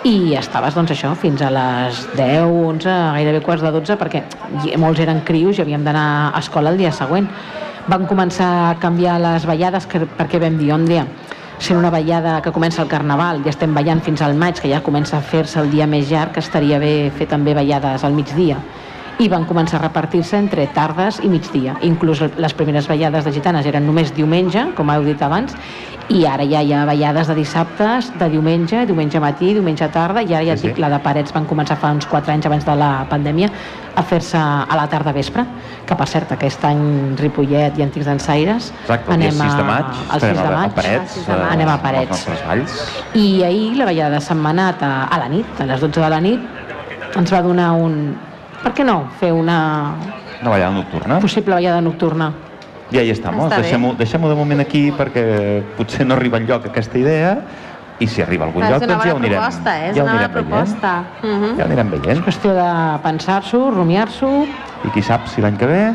i 0.07 0.37
estaves, 0.39 0.75
doncs 0.77 0.93
això, 0.95 1.11
fins 1.19 1.41
a 1.43 1.49
les 1.51 2.05
10, 2.15 2.45
11, 2.47 2.93
gairebé 3.17 3.41
quarts 3.43 3.65
de 3.65 3.73
12, 3.75 3.97
perquè 3.99 4.23
molts 4.79 5.03
eren 5.03 5.23
crios 5.27 5.59
i 5.59 5.65
havíem 5.65 5.83
d'anar 5.87 6.07
a 6.31 6.43
escola 6.43 6.71
el 6.71 6.79
dia 6.79 6.93
següent. 6.95 7.27
Van 7.91 8.07
començar 8.07 8.51
a 8.69 8.77
canviar 8.83 9.17
les 9.23 9.47
ballades 9.47 9.87
que, 9.91 10.05
perquè 10.19 10.39
vam 10.43 10.59
dir, 10.61 10.71
un 10.75 10.87
dia, 10.87 11.07
sent 11.59 11.79
una 11.79 11.91
ballada 11.91 12.39
que 12.43 12.55
comença 12.55 12.85
el 12.85 12.91
Carnaval 12.93 13.43
i 13.43 13.51
estem 13.51 13.75
ballant 13.75 14.03
fins 14.07 14.23
al 14.23 14.39
maig, 14.39 14.61
que 14.63 14.71
ja 14.71 14.83
comença 14.85 15.19
a 15.19 15.25
fer-se 15.25 15.59
el 15.63 15.73
dia 15.75 15.91
més 15.91 16.11
llarg, 16.11 16.37
que 16.37 16.45
estaria 16.45 16.79
bé 16.79 17.11
fer 17.17 17.27
també 17.33 17.57
ballades 17.59 18.07
al 18.07 18.15
migdia 18.15 18.61
i 19.19 19.29
van 19.33 19.47
començar 19.49 19.79
a 19.79 19.87
repartir-se 19.87 20.37
entre 20.37 20.67
tardes 20.77 21.21
i 21.25 21.29
migdia. 21.33 21.77
Inclús 21.89 22.21
les 22.37 22.53
primeres 22.55 22.85
ballades 22.89 23.25
de 23.25 23.33
gitanes 23.33 23.65
eren 23.67 23.87
només 23.89 24.11
diumenge, 24.13 24.75
com 24.77 24.91
heu 24.93 25.05
dit 25.07 25.23
abans, 25.25 25.55
i 26.13 26.21
ara 26.29 26.45
ja 26.47 26.61
hi 26.63 26.75
ha 26.77 26.85
ballades 26.87 27.27
de 27.27 27.35
dissabtes, 27.35 28.11
de 28.21 28.29
diumenge, 28.31 28.85
diumenge 28.87 29.19
matí, 29.19 29.55
diumenge 29.57 29.89
tarda, 29.91 30.21
i 30.23 30.35
ara 30.35 30.45
ja 30.45 30.57
Sí, 30.57 30.67
sí. 30.67 30.69
dic, 30.69 30.79
la 30.79 30.91
de 30.93 30.99
Parets 31.03 31.33
van 31.33 31.47
començar 31.49 31.79
fa 31.81 31.91
uns 31.97 32.05
4 32.07 32.31
anys 32.35 32.47
abans 32.47 32.67
de 32.69 32.75
la 32.77 33.07
pandèmia 33.09 33.49
a 33.97 34.03
fer-se 34.05 34.37
a 34.37 34.77
la 34.77 34.85
tarda 34.93 35.13
vespre, 35.17 35.47
que 35.87 35.97
per 35.97 36.07
cert 36.07 36.33
aquest 36.37 36.63
any 36.69 37.17
Ripollet 37.17 37.79
i 37.79 37.83
Antics 37.83 38.05
d'Ensaires 38.07 38.71
Exacte, 38.83 39.13
el 39.15 39.21
dia 39.21 39.33
6 39.33 39.57
de 39.57 39.63
maig, 39.65 39.87
el 40.13 40.21
6 40.21 40.37
de 40.37 40.47
a- 40.47 40.51
maig 40.51 40.71
a 40.71 40.75
Parets, 40.75 41.01
el 41.01 41.09
6 41.09 41.27
de 41.27 41.33
maig. 41.33 41.49
eh, 41.49 41.53
Anem 41.55 41.69
a 41.69 41.73
amb 41.73 41.83
Parets. 41.83 42.27
i 43.15 43.43
ahir 43.43 43.77
la 43.79 43.85
ballada 43.87 44.15
de 44.17 44.21
Setmanat 44.21 44.83
a, 44.83 45.05
a 45.05 45.19
la 45.19 45.29
nit, 45.29 45.47
a 45.61 45.65
les 45.65 45.81
12 45.81 46.01
de 46.01 46.09
la 46.11 46.21
nit 46.21 46.41
ens 47.17 47.33
va 47.33 47.41
donar 47.43 47.73
un... 47.73 48.15
Per 48.67 48.73
què 48.75 48.83
no 48.83 48.97
fer 49.21 49.29
una 49.31 49.95
Una 50.43 50.51
ballada 50.51 50.73
nocturna. 50.75 51.21
possible 51.23 51.55
ballada 51.55 51.81
nocturna? 51.81 52.33
I 52.91 52.99
ahí 52.99 53.11
estamos. 53.11 53.47
Està. 53.47 53.61
Deixem-ho 53.63 53.93
deixem 53.99 54.23
de 54.27 54.35
moment 54.35 54.61
aquí 54.63 54.91
perquè 54.95 55.63
potser 55.77 56.05
no 56.07 56.15
arriba 56.15 56.39
enlloc 56.39 56.67
aquesta 56.67 56.99
idea 56.99 57.37
i 57.99 58.07
si 58.11 58.23
arriba 58.23 58.45
a 58.45 58.49
algun 58.49 58.63
lloc 58.67 58.83
és 58.83 58.89
una 58.89 58.93
doncs 58.93 59.07
ja 59.07 59.13
ho 59.15 59.17
anirem, 59.17 59.39
proposta, 59.39 59.77
eh? 59.79 59.89
És 59.91 59.97
ja 59.97 60.03
ho 60.03 60.05
una 60.05 60.13
bona 60.13 60.25
anirem 60.27 60.35
veient. 60.35 60.51
proposta. 60.51 61.05
Mhm. 61.23 61.57
Ja 61.57 61.63
ho 61.63 61.67
anirem 61.67 61.93
És 61.95 62.01
veient. 62.01 62.25
qüestió 62.27 62.55
de 62.59 62.69
pensar-s'ho, 63.07 63.71
rumiar-s'ho, 63.71 64.33
I 64.85 64.91
qui 64.93 65.03
sap 65.03 65.27
si 65.29 65.41
l'any 65.41 65.57
que 65.57 65.67
ve 65.67 65.95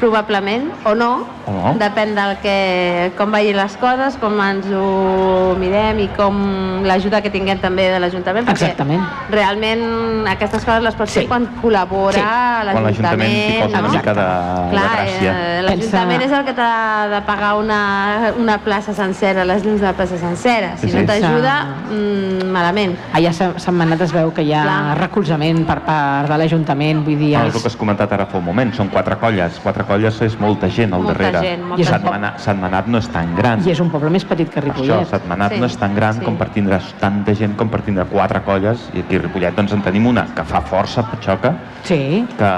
Probablement, 0.00 0.70
o 0.86 0.94
no, 0.94 1.26
O 1.46 1.52
no. 1.52 1.74
depèn 1.78 2.14
del 2.16 2.38
que, 2.40 3.12
com 3.18 3.30
vagin 3.30 3.56
les 3.58 3.76
coses, 3.76 4.16
com 4.16 4.38
ens 4.40 4.64
ho 4.72 5.52
mirem 5.60 5.98
i 6.00 6.06
com 6.16 6.80
l'ajuda 6.88 7.20
que 7.20 7.28
tinguem 7.30 7.58
també 7.60 7.90
de 7.92 7.98
l'Ajuntament, 8.00 8.46
perquè 8.48 8.70
Exactament. 8.70 9.04
realment 9.30 10.26
aquestes 10.32 10.64
coses 10.64 10.82
les 10.82 10.94
pots 10.96 11.10
Sí. 11.12 11.20
fer 11.20 11.28
quan 11.28 11.46
col·labora 11.60 12.16
Sí. 12.16 12.70
L'Ajuntament 12.70 13.60
posa 13.60 13.78
una 13.78 13.80
no? 13.82 13.88
mica 13.92 14.14
de, 14.14 14.20
de 14.24 14.70
Clar, 14.70 14.90
gràcia. 14.90 15.32
eh, 15.36 15.62
l'Ajuntament 15.62 16.20
Pensa- 16.20 16.24
és 16.34 16.38
el 16.40 16.44
que 16.46 16.52
t'ha 16.54 17.08
de 17.10 17.20
pagar 17.26 17.54
una, 17.56 18.32
una 18.38 18.58
plaça 18.58 18.94
sencera, 18.94 19.44
les 19.44 19.64
llums 19.64 19.80
de 19.80 19.86
la 19.86 19.92
plaça 19.92 20.16
sencera. 20.16 20.76
Si 20.78 20.88
Sí, 20.88 20.94
no 20.94 21.00
sí. 21.00 21.06
t'ajuda, 21.06 21.66
mm, 21.90 22.46
malament. 22.50 22.96
Allà 23.12 23.30
a 23.30 23.32
Setmanat 23.60 24.00
es 24.00 24.12
veu 24.12 24.32
que 24.32 24.42
hi 24.42 24.52
ha 24.54 24.62
Clar. 24.62 24.98
recolzament 24.98 25.66
per 25.66 25.80
part 25.82 26.28
de 26.28 26.38
l'Ajuntament, 26.38 27.04
vull 27.04 27.18
dir... 27.18 27.36
No, 27.36 27.40
és 27.44 27.46
els- 27.46 27.56
el 27.56 27.62
que 27.62 27.68
has 27.68 27.76
comentat 27.76 28.12
ara 28.12 28.26
fa 28.26 28.38
un 28.38 28.44
moment, 28.44 28.72
són 28.72 28.88
quatre 28.88 29.16
colles. 29.18 29.58
Quatre 29.62 29.84
colles 29.90 30.20
és 30.22 30.36
molta 30.40 30.68
gent 30.70 30.94
al 30.94 31.02
Molta 31.02 31.16
darrere. 31.18 31.40
gent, 31.42 31.64
molta 31.66 31.84
Setmana, 31.90 32.30
Setmanat 32.38 32.86
no 32.90 32.98
és 33.02 33.08
tan 33.10 33.34
gran. 33.36 33.64
I 33.66 33.72
és 33.74 33.80
un 33.82 33.90
poble 33.90 34.10
més 34.14 34.24
petit 34.24 34.48
que 34.48 34.60
Per 34.62 34.70
això, 34.70 34.84
Ripollet. 34.86 35.08
Setmanat 35.10 35.52
Sí, 35.56 35.60
no 35.60 35.66
és 35.66 35.76
tan 35.80 35.94
gran 35.98 36.14
sí. 36.20 36.24
com 36.24 36.36
per 36.38 36.48
tindre 36.54 36.78
tanta 37.00 37.34
gent 37.34 37.56
com 37.58 37.68
per 37.68 37.82
tindre 37.82 38.04
quatre 38.10 38.42
colles 38.46 38.86
i 38.94 39.00
aquí 39.02 39.16
a 39.18 39.24
Ripollet 39.26 39.56
doncs 39.58 39.72
en 39.76 39.82
tenim 39.82 40.06
una 40.06 40.26
que 40.34 40.44
fa 40.44 40.60
força 40.62 41.02
patxoca 41.10 41.54
Sí, 41.82 42.24
que 42.38 42.50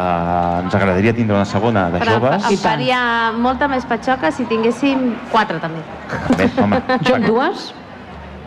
ens 0.62 0.74
agradaria 0.74 1.14
tindre 1.14 1.36
una 1.36 1.44
segona 1.48 1.88
de 1.90 2.00
Però 2.02 2.18
joves 2.18 2.44
em 2.44 2.52
I 2.52 2.56
tant. 2.56 2.64
faria 2.72 3.32
molta 3.38 3.68
més 3.68 3.84
patxoca 3.88 4.30
si 4.30 4.44
tinguéssim 4.50 5.14
quatre 5.30 5.58
també. 5.62 5.80
Bé, 6.36 6.50
home, 6.62 6.82
jo 7.06 7.14
amb 7.16 7.26
dues, 7.26 7.72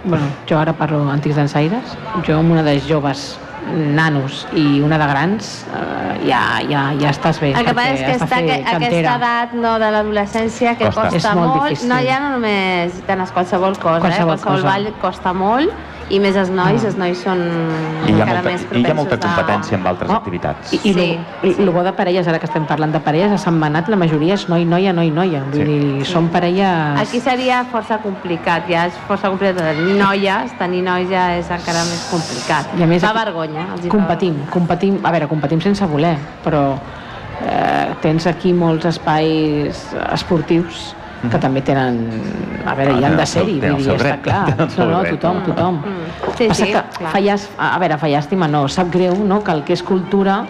bueno, 0.03 0.27
jo 0.45 0.59
ara 0.59 0.73
parlo 0.77 0.99
antics 1.09 1.35
d'ensaires, 1.39 1.95
jo 2.27 2.37
amb 2.37 2.51
una 2.51 2.61
de 2.63 2.77
joves 2.85 3.39
nanos 3.73 4.45
i 4.53 4.81
una 4.85 4.97
de 5.01 5.07
grans 5.09 5.65
eh, 5.73 6.27
ja, 6.27 6.41
ja, 6.69 6.83
ja 6.99 7.09
estàs 7.09 7.39
bé 7.41 7.51
El 7.55 7.65
que 7.65 7.73
passa 7.77 7.95
és 7.95 8.03
que 8.03 8.15
està, 8.19 8.39
que, 8.45 8.59
aquesta 8.75 9.15
edat 9.17 9.55
no, 9.57 9.75
de 9.81 9.89
l'adolescència 9.95 10.75
que 10.77 10.91
Costa. 10.91 11.09
costa, 11.09 11.33
molt 11.35 11.55
molt, 11.55 11.69
difícil. 11.71 11.89
no 11.89 11.99
ja 12.05 12.19
no 12.23 12.31
només 12.35 13.01
tenes 13.09 13.33
qualsevol 13.35 13.77
cosa, 13.81 14.03
Qualsevol 14.05 14.37
eh? 14.37 14.43
qualsevol 14.43 14.61
cosa. 14.61 14.71
ball 14.71 14.91
costa 15.01 15.33
molt 15.33 15.94
i 16.09 16.19
més 16.21 16.35
els 16.37 16.51
nois, 16.53 16.83
els 16.85 16.97
nois 17.01 17.17
són 17.17 17.39
I 17.41 18.11
hi 18.11 18.13
ha 18.13 18.25
encara 18.25 18.41
molta, 18.43 18.49
més 18.51 18.61
i 18.61 18.81
hi 18.81 18.85
ha 18.85 18.93
molta 18.93 19.15
propensos 19.17 19.25
a- 19.25 19.35
competència 19.41 19.77
amb 19.79 19.87
altres 19.87 20.09
Oh, 20.11 20.13
activitats. 20.19 20.73
I, 20.73 20.75
i 20.75 20.93
Sí, 20.93 21.19
el 21.43 21.53
sí. 21.55 21.65
bo 21.73 21.81
de 21.83 21.93
parelles, 21.97 22.27
ara 22.27 22.37
que 22.39 22.45
estem 22.45 22.65
parlant 22.69 22.93
de 22.93 22.99
parelles, 22.99 23.31
a 23.31 23.37
Sant 23.41 23.57
Manat 23.57 23.89
la 23.89 23.95
majoria 23.97 24.35
és 24.35 24.47
noi-noia, 24.47 24.93
noi-noia. 24.93 25.41
Vull 25.51 25.65
Sí. 25.65 25.65
dir, 25.65 26.05
són 26.05 26.27
parelles... 26.29 26.99
Aquí 27.01 27.19
seria 27.19 27.63
força 27.71 27.97
complicat, 28.03 28.67
ja 28.69 28.85
és 28.85 28.93
força 29.07 29.29
complicat 29.29 29.77
noies, 29.97 30.53
tenir 30.59 30.83
nois 30.83 31.09
ja 31.09 31.35
és 31.39 31.49
encara 31.49 31.81
més 31.89 32.05
complicat. 32.11 32.69
I 32.77 32.83
a 32.83 32.87
més 32.87 33.01
fa 33.01 33.09
aquí 33.09 33.23
vergonya. 33.25 33.65
Els 33.73 33.85
hi 33.85 33.89
fa- 33.89 33.95
Competim, 33.97 34.35
competim, 34.51 34.99
a 35.03 35.11
veure, 35.11 35.27
competim 35.27 35.59
sense 35.61 35.85
voler, 35.85 36.17
però 36.43 36.77
eh, 37.41 37.95
tens 38.01 38.27
aquí 38.27 38.53
molts 38.53 38.85
espais 38.85 39.87
esportius 40.13 40.93
que 41.31 41.39
també 41.41 41.61
tenen, 41.65 41.99
a 42.65 42.75
veure, 42.77 42.93
Ah, 42.93 42.99
hi 42.99 43.05
han 43.07 43.17
de 43.17 43.25
ser-hi, 43.25 43.59
vull 43.59 43.77
dir, 43.81 43.95
està 43.95 44.17
clar. 44.21 44.43
No, 44.77 44.85
no, 44.91 45.03
tothom, 45.09 45.41
tothom. 45.47 45.79
Mm. 45.81 46.35
Sí, 46.37 46.47
Passa 46.47 46.65
sí, 46.65 46.71
que 46.73 46.83
clar. 46.99 47.13
a 47.57 47.79
veure, 47.79 47.97
fa 47.97 48.07
llàstima, 48.11 48.49
no, 48.51 48.67
sap 48.67 48.91
greu, 48.93 49.15
no?, 49.25 49.41
que 49.43 49.51
el 49.51 49.63
que 49.63 49.73
és 49.73 49.83
cultura 49.83 50.43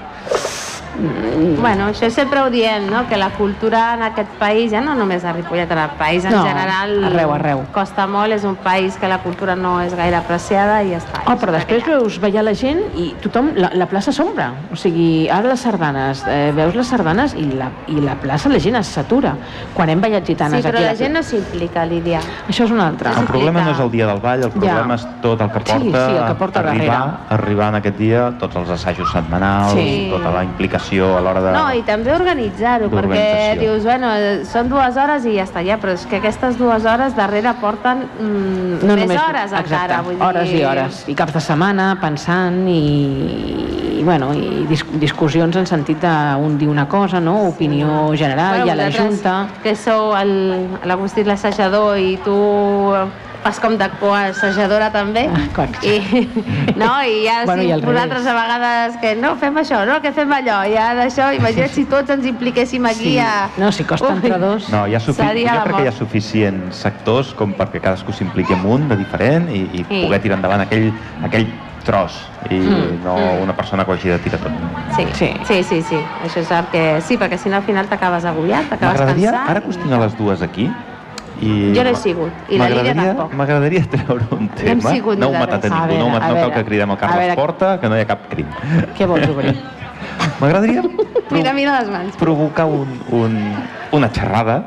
Bueno, 1.59 1.89
això 1.91 2.09
sempre 2.09 2.39
ho 2.41 2.49
diem, 2.49 2.85
no? 2.89 3.05
que 3.09 3.17
la 3.17 3.29
cultura 3.35 3.93
en 3.95 4.03
aquest 4.03 4.29
país, 4.39 4.71
ja 4.71 4.81
no 4.81 4.93
només 4.95 5.23
a 5.25 5.33
Ripollet, 5.33 5.69
en 5.71 5.77
el 5.77 5.89
país 5.99 6.23
en 6.25 6.31
No, 6.31 6.43
general, 6.45 7.03
arreu, 7.09 7.33
arreu. 7.33 7.63
costa 7.73 8.05
molt, 8.07 8.31
és 8.33 8.43
un 8.43 8.55
país 8.55 8.95
que 8.97 9.07
la 9.07 9.17
cultura 9.23 9.55
no 9.55 9.79
és 9.81 9.93
gaire 9.95 10.15
apreciada 10.15 10.81
i 10.83 10.91
ja 10.93 10.97
està. 11.01 11.23
Oh, 11.27 11.35
però 11.39 11.51
després 11.55 11.83
veus 11.85 12.19
ballar 12.21 12.43
la 12.47 12.53
gent 12.55 12.79
i 12.95 13.09
tothom, 13.23 13.51
la, 13.55 13.71
la 13.73 13.87
plaça 13.91 14.11
s'ombra. 14.15 14.51
O 14.71 14.75
sigui, 14.79 15.27
ara 15.29 15.49
les 15.49 15.59
sardanes, 15.65 16.23
eh, 16.27 16.51
veus 16.55 16.75
les 16.75 16.87
sardanes 16.87 17.33
i 17.35 17.45
la, 17.51 17.69
i 17.87 17.99
la 17.99 18.15
plaça 18.21 18.49
la 18.49 18.59
gent 18.59 18.75
es 18.79 18.87
satura. 18.87 19.35
Quan 19.73 19.89
hem 19.89 20.01
ballat 20.01 20.25
Sí, 20.25 20.33
gitanes 20.33 20.63
però 20.65 20.77
aquí... 20.79 20.85
la 20.85 20.95
gent 20.95 21.13
no 21.13 21.23
s'implica, 21.23 21.85
Lídia. 21.85 22.21
Això 22.47 22.63
és 22.65 22.71
un 22.71 22.79
altre. 22.79 23.11
El 23.19 23.25
problema 23.27 23.61
no 23.65 23.71
és 23.71 23.79
el 23.79 23.91
dia 23.91 24.07
del 24.07 24.19
ball, 24.23 24.43
el 24.43 24.51
Ja. 24.51 24.59
problema 24.59 24.95
és 24.95 25.07
tot 25.21 25.41
el 25.41 25.51
que 25.51 25.59
Sí, 25.65 25.71
porta, 25.91 26.07
sí, 26.09 26.15
el 26.15 26.25
que 26.27 26.35
porta 26.35 26.59
arribar, 26.59 26.97
darrere. 26.99 27.17
arribar 27.29 27.69
en 27.69 27.75
aquest 27.75 27.97
dia, 27.97 28.31
tots 28.39 28.55
els 28.55 28.69
assajos 28.69 29.11
setmanals, 29.11 29.73
Sí. 29.73 30.07
tota 30.11 30.31
la 30.31 30.43
implicació 30.43 30.84
a 30.93 31.21
l'hora 31.23 31.41
de... 31.43 31.53
No, 31.55 31.63
i 31.75 31.81
també 31.87 32.13
organitzar-ho, 32.15 32.89
perquè 32.93 33.55
dius, 33.59 33.83
bueno, 33.87 34.11
són 34.47 34.69
dues 34.71 34.99
hores 35.01 35.25
i 35.27 35.35
ja 35.37 35.45
està, 35.47 35.63
ja, 35.65 35.79
però 35.81 35.95
és 35.97 36.05
que 36.09 36.19
aquestes 36.21 36.59
dues 36.59 36.85
hores 36.89 37.15
darrere 37.17 37.55
porten 37.61 38.05
mm, 38.05 38.79
no 38.85 38.97
més 38.97 39.05
només, 39.05 39.21
hores 39.21 39.51
exacte, 39.51 39.73
encara. 39.73 40.01
Vull 40.05 40.17
dir... 40.17 40.23
hores 40.27 40.53
i 40.53 40.63
hores 40.65 41.03
i 41.11 41.17
caps 41.17 41.37
de 41.37 41.43
setmana 41.43 41.89
pensant 42.01 42.61
i, 42.71 42.79
i, 43.99 44.03
bueno, 44.05 44.31
i 44.37 44.65
dis 44.69 44.85
discussions 45.01 45.59
en 45.61 45.69
sentit 45.69 46.03
d'un 46.05 46.57
dir 46.59 46.69
una 46.71 46.87
cosa 46.89 47.19
no? 47.19 47.37
opinió 47.49 48.13
general, 48.15 48.61
Bueno, 48.61 48.67
hi 48.67 48.73
ha 48.73 48.79
la 48.79 48.89
Junta 48.93 49.35
Que 49.63 49.75
sou 49.75 50.13
l'Agustí 50.85 51.23
l'assajador 51.25 51.97
i 51.99 52.15
tu 52.23 52.35
fas 53.45 53.59
com 53.61 53.75
de 53.77 53.85
coassajadora 53.99 54.87
també. 54.93 55.27
Ah, 55.29 55.67
I, 55.85 56.25
no, 56.75 56.89
I 57.05 57.19
ja 57.27 57.43
Bueno, 57.45 57.61
si 57.61 57.67
i 57.67 57.71
al 57.75 57.81
vosaltres 57.85 58.23
revés. 58.25 58.33
a 58.33 58.33
vegades 58.41 58.97
que 59.03 59.11
no, 59.15 59.35
fem 59.37 59.53
això, 59.61 59.83
no, 59.85 59.99
que 60.01 60.11
fem 60.15 60.31
allò, 60.33 60.63
ja 60.71 60.87
d'això, 60.97 61.27
imagina't 61.37 61.69
si 61.75 61.85
tots 61.85 62.09
ens 62.15 62.25
impliquéssim 62.25 62.85
aquí 62.89 63.11
sí. 63.15 63.19
a... 63.21 63.49
no, 63.61 63.69
si 63.71 63.83
costa 63.85 64.09
Ui. 64.09 64.15
entre 64.17 64.39
dos 64.41 64.69
No, 64.73 64.87
hi 64.89 64.95
ha 64.97 64.99
sufi... 64.99 65.21
Seria 65.21 65.59
jo 65.59 65.67
crec 65.67 65.75
que 65.77 65.83
hi 65.83 65.87
ha 65.87 65.91
mort. 65.93 65.99
suficients 66.01 66.81
sectors 66.87 67.33
com 67.37 67.53
perquè 67.53 67.79
cadascú 67.83 68.11
s'impliqui 68.17 68.53
en 68.57 68.65
un 68.65 68.89
de 68.89 68.97
diferent 68.97 69.47
i, 69.53 69.61
i 69.77 69.85
Sí. 69.85 70.01
poder 70.07 70.21
tirar 70.25 70.39
endavant 70.39 70.65
aquell, 70.65 70.89
aquell 71.23 71.45
tros 71.85 72.17
i 72.49 72.57
Mm. 72.57 73.03
no 73.05 73.13
una 73.43 73.53
persona 73.55 73.85
que 73.85 73.91
ho 73.91 73.93
hagi 73.93 74.09
de 74.09 74.17
tirar 74.25 74.39
tot. 74.41 74.51
Sí, 74.95 75.05
Sí. 75.13 75.29
sí, 75.45 75.61
sí, 75.63 75.81
sí, 75.83 75.99
això 76.25 76.41
és 76.41 76.49
el 76.51 76.65
que... 76.73 76.83
Sí, 77.01 77.17
perquè 77.17 77.37
si 77.37 77.49
no 77.49 77.57
al 77.57 77.63
final 77.63 77.85
t'acabes 77.87 78.25
agobiat, 78.25 78.65
t'acabes 78.73 78.97
M'agradaria, 78.99 79.31
cansat. 79.31 79.49
ara 79.53 79.61
que 79.61 79.69
us 79.69 79.77
tinc 79.77 79.93
a 79.93 79.99
les 80.01 80.17
dues 80.17 80.41
aquí, 80.41 80.71
i 81.41 81.73
Jo 81.75 81.83
no 81.83 81.89
he 81.89 81.95
sigut, 81.95 82.31
i 82.49 82.57
la 82.57 82.69
Lídia 82.69 82.93
tampoc. 82.95 83.33
M'agradaria 83.33 83.83
treure 83.89 84.25
un 84.31 84.47
tema. 84.49 84.71
hem 84.71 84.81
sigut 84.81 85.19
no 85.19 85.27
heu 85.27 85.33
matat 85.39 85.65
a 85.65 85.67
A 85.67 85.87
ningú, 85.87 85.99
no, 85.99 86.11
veure, 86.11 86.19
no 86.19 86.35
a 86.37 86.39
cal 86.41 86.53
que 86.53 86.65
cridem 86.65 86.89
el 86.89 86.97
a 86.97 86.99
Carles 86.99 87.17
veure. 87.25 87.35
Porta, 87.35 87.79
que 87.79 87.89
no 87.89 87.97
hi 87.97 88.01
ha 88.01 88.07
cap 88.07 88.29
crim. 88.29 88.47
què 88.97 89.07
vols 89.07 89.27
obrir? 89.29 89.55
M'agradaria 90.41 90.83
Mira, 91.31 91.53
mira 91.53 91.79
les 91.79 91.89
mans. 91.89 92.15
provocar 92.17 92.65
un, 92.65 92.99
un, 93.11 93.37
una 93.91 94.09
xerrada 94.13 94.63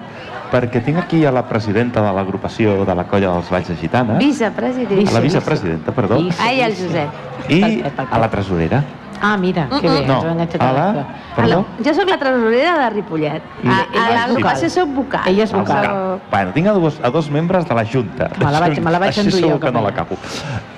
perquè 0.50 0.80
tinc 0.84 0.96
aquí 0.98 1.24
a 1.28 1.30
la 1.32 1.42
presidenta 1.48 2.00
de 2.02 2.12
l'agrupació 2.16 2.84
de 2.88 2.94
la 2.96 3.04
colla 3.04 3.32
dels 3.34 3.50
Valls 3.52 3.68
de 3.68 3.76
Gitanes, 3.76 4.18
Vicepresident. 4.18 5.08
a 5.08 5.12
la 5.12 5.20
vicepresidenta, 5.20 5.92
perdó, 5.92 6.22
Vice. 6.22 6.40
Ai, 6.42 6.62
el 6.62 6.74
Josep. 6.74 7.50
i 7.52 7.82
a 7.84 8.18
la 8.18 8.30
tresorera. 8.30 8.82
Ah, 9.20 9.36
mira, 9.36 9.68
que 9.68 9.88
bé. 9.88 10.06
No, 10.06 10.14
ens 10.14 10.24
ho 10.24 10.28
enganxat 10.30 10.62
a 10.62 10.68
a 10.68 10.72
la... 10.72 10.84
l'acte. 10.92 11.14
Perdó? 11.36 11.64
Jo 11.84 11.94
sóc 11.94 12.08
la 12.08 12.18
tresorera 12.18 12.78
de 12.78 12.90
Ripollet. 12.90 13.42
A, 13.64 13.68
a 13.68 13.86
ella 13.92 14.08
és 14.08 14.14
l'agrupació 14.14 14.86
vocal. 14.86 15.20
Ella 15.26 15.42
és 15.44 15.52
vocal. 15.52 15.86
vocal. 15.86 16.20
Bueno, 16.30 16.52
tinc 16.52 16.66
a 16.66 16.72
dos, 16.72 17.00
a 17.02 17.10
dos 17.10 17.30
membres 17.30 17.66
de 17.68 17.74
la 17.74 17.84
Junta. 17.84 18.30
Me 18.38 18.50
la 18.52 18.60
vaig- 18.60 18.80
me 18.82 18.90
la 18.90 18.98
vaig 18.98 19.08
Així 19.10 19.20
endur 19.20 19.40
jo 19.40 19.46
segur 19.46 19.60
que 19.60 19.72
no 19.72 19.78
allà. 19.80 19.86
l'acabo. 19.90 20.16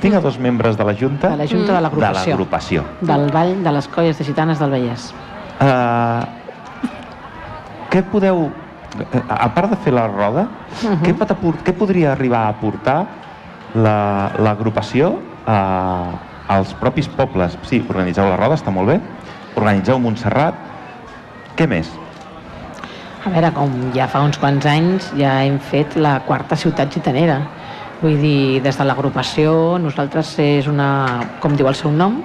Tinc 0.01 0.15
a 0.15 0.21
dos 0.21 0.39
membres 0.39 0.77
de 0.77 0.85
la 0.85 0.95
Junta 0.95 1.29
De 1.31 1.37
la 1.37 1.47
Junta 1.47 1.73
de 1.73 1.79
de 1.79 1.81
l'Agrupació. 1.81 2.31
l'agrupació. 2.31 2.85
Del 3.01 3.31
Vall 3.31 3.63
de 3.65 3.73
les 3.73 3.89
Colles 3.89 4.19
de 4.19 4.25
Gitanes 4.25 4.59
del 4.59 4.71
Vallès. 4.71 5.13
Uh, 5.61 6.25
què 7.91 8.03
podeu, 8.07 8.51
a 9.29 9.35
a 9.45 9.49
part 9.55 9.71
de 9.71 9.77
fer 9.77 9.93
la 9.93 10.07
roda, 10.09 10.47
Mhm. 10.83 11.03
què, 11.03 11.15
pot 11.15 11.31
què 11.65 11.73
podria 11.73 12.13
arribar 12.13 12.47
a 12.47 12.49
aportar 12.49 13.07
la- 13.75 14.31
l'agrupació 14.39 15.19
la, 15.47 16.07
als 16.51 16.75
propis 16.83 17.09
pobles? 17.15 17.55
Sí, 17.69 17.79
organitzeu 17.87 18.27
la 18.27 18.39
roda, 18.39 18.59
està 18.59 18.75
molt 18.75 18.91
bé. 18.91 18.99
Organitzeu 19.55 20.01
Montserrat. 20.03 20.59
Què 21.57 21.69
més? 21.71 21.91
A 23.21 23.31
veure, 23.31 23.51
com 23.55 23.73
ja 23.95 24.09
fa 24.09 24.23
uns 24.25 24.39
quants 24.41 24.67
anys 24.67 25.11
ja 25.19 25.37
hem 25.45 25.59
fet 25.71 25.95
la 26.01 26.19
quarta 26.27 26.57
ciutat 26.59 26.93
gitanera. 26.95 27.39
Vull 28.01 28.17
dir, 28.17 28.61
des 28.65 28.79
de 28.81 28.87
l'agrupació, 28.89 29.77
nosaltres 29.79 30.33
és 30.41 30.69
una, 30.71 30.89
com 31.43 31.53
diu 31.57 31.69
el 31.69 31.77
seu 31.77 31.93
nom, 31.93 32.17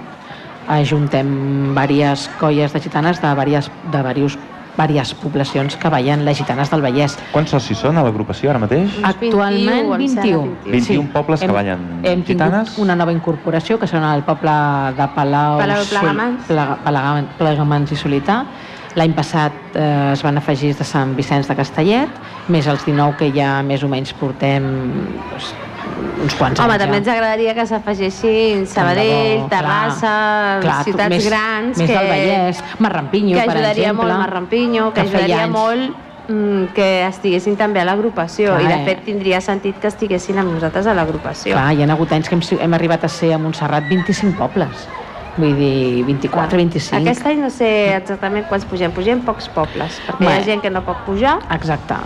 ajuntem 0.71 1.27
diverses 1.75 2.29
colles 2.39 2.73
de 2.73 2.81
gitanes 2.81 3.19
de 3.21 3.33
diverses, 3.35 3.69
de 3.91 4.03
diversos, 4.07 4.38
diverses 4.88 5.15
poblacions 5.15 5.77
que 5.79 5.89
ballen 5.89 6.25
les 6.25 6.38
gitanes 6.38 6.69
del 6.69 6.81
Vallès. 6.83 7.15
Quants 7.31 7.49
socis 7.55 7.77
són 7.79 7.97
a 7.97 8.03
l'agrupació 8.03 8.49
ara 8.51 8.59
mateix? 8.59 8.99
Actualment 9.01 9.88
21, 9.89 9.95
em 9.95 10.07
sembla, 10.07 10.23
21. 10.25 10.71
21 10.71 11.07
pobles 11.15 11.39
que 11.39 11.45
hem, 11.47 11.53
ballen 11.53 11.88
hem 12.03 12.23
gitanes. 12.27 12.69
tingut 12.73 12.83
una 12.83 12.95
nova 12.95 13.11
incorporació 13.15 13.79
que 13.79 13.88
són 13.88 14.03
el 14.03 14.23
poble 14.27 14.51
de 14.97 15.07
Palau, 15.15 15.57
Palau 15.63 15.83
Plegamans. 15.89 16.45
Plega- 16.47 16.77
Plegamans, 16.83 17.29
Plegamans 17.39 17.91
i 17.91 17.95
Solità. 17.95 18.43
L'any 18.95 19.11
passat 19.11 19.51
eh, 19.75 20.11
es 20.13 20.21
van 20.23 20.38
afegir 20.39 20.73
de 20.77 20.83
Sant 20.88 21.15
Vicenç 21.17 21.47
de 21.49 21.55
Castellet, 21.55 22.09
més 22.47 22.67
els 22.67 22.85
19 22.85 23.17
que 23.19 23.31
ja 23.35 23.61
més 23.61 23.83
o 23.83 23.89
menys 23.91 24.13
portem 24.15 24.63
doncs, 25.31 25.49
uns 25.95 26.36
quants 26.36 26.60
Home, 26.60 26.73
anys 26.75 26.84
també 26.84 26.97
ja. 26.97 27.01
ens 27.01 27.12
agradaria 27.13 27.53
que 27.58 27.65
s'afegissin 27.69 28.65
Sabadell, 28.67 29.12
Tant 29.12 29.43
bo, 29.43 29.49
Terrassa, 29.53 30.15
clar. 30.63 30.79
Ciutats 30.88 31.13
més, 31.13 31.27
grans 31.29 31.77
més 31.77 31.89
que, 31.89 31.93
del 31.93 32.10
Vallès, 32.12 32.63
Marrampinyo, 32.79 33.38
que 33.38 33.45
per 33.45 33.55
ajudaria 33.55 33.91
exemple. 33.91 34.10
molt 34.10 34.19
Marrampinyo, 34.23 34.89
que, 34.89 34.95
que 34.95 35.08
ajudaria 35.08 35.43
anys. 35.43 35.55
molt 35.55 36.29
mm, 36.29 36.65
que 36.75 36.89
estiguessin 37.08 37.55
també 37.60 37.81
a 37.84 37.88
l'agrupació 37.88 38.58
i 38.60 38.67
de 38.67 38.75
eh? 38.75 38.84
fet 38.89 39.05
tindria 39.08 39.41
sentit 39.41 39.79
que 39.81 39.91
estiguessin 39.91 40.39
amb 40.41 40.55
nosaltres 40.55 40.88
a 40.88 40.95
l'agrupació. 40.97 41.55
Clar, 41.55 41.71
hi 41.75 41.84
ha 41.84 41.91
hagut 41.93 42.12
anys 42.17 42.29
que 42.29 42.39
hem, 42.39 42.45
hem 42.67 42.77
arribat 42.79 43.08
a 43.08 43.12
ser 43.12 43.34
a 43.36 43.41
Montserrat 43.41 43.88
25 43.89 44.38
pobles. 44.39 44.88
Vull 45.36 45.55
dir, 45.60 46.03
24, 46.08 46.55
25. 46.55 47.01
Aquest 47.01 47.25
any 47.27 47.41
no 47.43 47.49
sé 47.51 47.69
exactament 47.97 48.45
quants 48.47 48.63
pugem, 48.71 48.93
pugem 48.95 49.19
pocs 49.27 49.49
pobles, 49.51 49.99
perquè 50.08 50.23
hi 50.23 50.29
Bé. 50.29 50.36
ha 50.38 50.43
gent 50.47 50.63
que 50.63 50.71
no 50.71 50.86
pot 50.88 51.01
pujar 51.08 51.41
Exacte. 51.51 51.97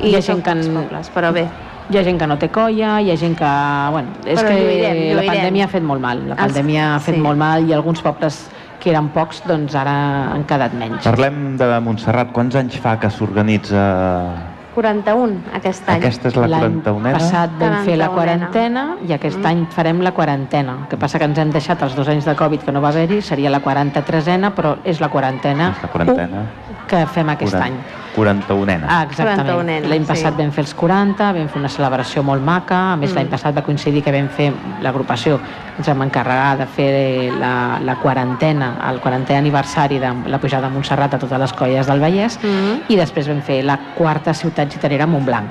i 0.00 0.08
hi 0.08 0.16
ha 0.16 0.22
gent 0.24 0.40
que, 0.44 0.54
pobles, 0.72 1.10
però 1.12 1.32
bé. 1.36 1.44
Hi 1.90 1.96
ha 1.98 2.02
gent 2.04 2.18
que 2.20 2.26
no 2.26 2.36
té 2.38 2.48
colla, 2.52 2.98
hi 3.00 3.10
ha 3.10 3.16
gent 3.16 3.36
que... 3.38 3.52
Bueno, 3.92 4.08
és 4.24 4.38
Però 4.40 4.48
que 4.48 4.58
lluirem, 4.60 4.98
la 5.16 5.22
lluirem. 5.22 5.32
pandèmia 5.34 5.64
ha 5.64 5.68
fet 5.72 5.82
molt 5.82 6.00
mal. 6.04 6.20
La 6.28 6.34
Els- 6.34 6.42
pandèmia 6.42 6.94
ha 6.96 7.00
fet 7.00 7.14
sí. 7.16 7.20
molt 7.20 7.38
mal 7.40 7.64
i 7.68 7.72
alguns 7.72 8.02
pobles 8.04 8.50
que 8.78 8.90
eren 8.92 9.08
pocs, 9.10 9.40
doncs 9.48 9.74
ara 9.74 9.94
han 10.34 10.44
quedat 10.46 10.74
menys. 10.78 11.02
Parlem 11.04 11.56
de 11.58 11.66
Montserrat. 11.80 12.30
Quants 12.32 12.54
anys 12.60 12.76
fa 12.78 12.98
que 13.00 13.10
s'organitza... 13.10 14.54
41 14.78 15.40
aquest 15.58 15.88
any. 15.90 15.96
Aquesta 16.04 16.28
és 16.30 16.36
la 16.38 16.46
L'any 16.46 16.76
41a? 16.84 17.12
passat 17.16 17.54
vam 17.58 17.80
fer 17.82 17.96
la 17.98 18.06
41ena. 18.06 18.14
quarantena 18.14 18.84
i 19.08 19.12
aquest 19.16 19.38
Mm. 19.40 19.46
any 19.50 19.64
farem 19.74 20.00
la 20.06 20.12
quarantena. 20.14 20.76
El 20.82 20.86
que 20.92 20.96
passa 20.96 21.18
que 21.18 21.24
ens 21.24 21.36
hem 21.38 21.50
deixat 21.50 21.82
els 21.82 21.96
dos 21.96 22.06
anys 22.06 22.24
de 22.24 22.36
Covid 22.36 22.62
que 22.62 22.70
no 22.70 22.80
va 22.80 22.90
haver-hi, 22.90 23.20
seria 23.20 23.50
la 23.50 23.58
43ena, 23.60 24.52
però 24.54 24.76
és 24.84 25.00
la 25.00 25.08
quarantena, 25.08 25.70
És 25.74 25.82
la 25.82 25.88
quarantena. 25.90 26.44
Que 26.88 27.04
fem 27.06 27.28
aquest 27.28 27.52
Quaran- 27.54 27.72
any. 27.72 27.78
41ena. 28.16 28.86
Ah, 28.88 29.02
exactament. 29.04 29.46
41ena, 29.46 29.88
L'any 29.88 30.04
passat 30.08 30.34
sí. 30.34 30.42
vam 30.42 30.50
fer 30.50 30.64
els 30.64 30.74
40, 30.74 31.28
vam 31.36 31.48
fer 31.48 31.60
una 31.60 31.68
celebració 31.70 32.22
molt 32.26 32.42
maca, 32.42 32.92
a 32.94 32.96
més 32.96 33.12
Mm. 33.12 33.14
l'any 33.16 33.28
passat 33.28 33.56
va 33.56 33.62
coincidir 33.62 34.02
que 34.02 34.10
vam 34.10 34.28
fer 34.28 34.52
l'agrupació, 34.82 35.38
ens 35.78 35.86
vam 35.86 36.02
encarregar 36.02 36.56
de 36.58 36.66
fer 36.66 37.32
la, 37.38 37.78
la 37.80 37.94
quarantena, 37.96 38.72
el 38.90 39.00
40è 39.00 39.36
aniversari 39.38 39.98
de 40.00 40.12
la 40.26 40.38
pujada 40.38 40.66
a 40.66 40.70
Montserrat 40.70 41.14
a 41.14 41.18
totes 41.18 41.38
les 41.38 41.52
colles 41.52 41.86
del 41.86 42.00
Vallès 42.00 42.38
Mm. 42.42 42.82
i 42.88 42.96
després 42.96 43.28
vam 43.28 43.40
fer 43.42 43.62
la 43.64 43.78
quarta 43.94 44.34
ciutat 44.34 44.72
gitanera 44.72 45.04
a 45.04 45.06
Montblanc 45.06 45.50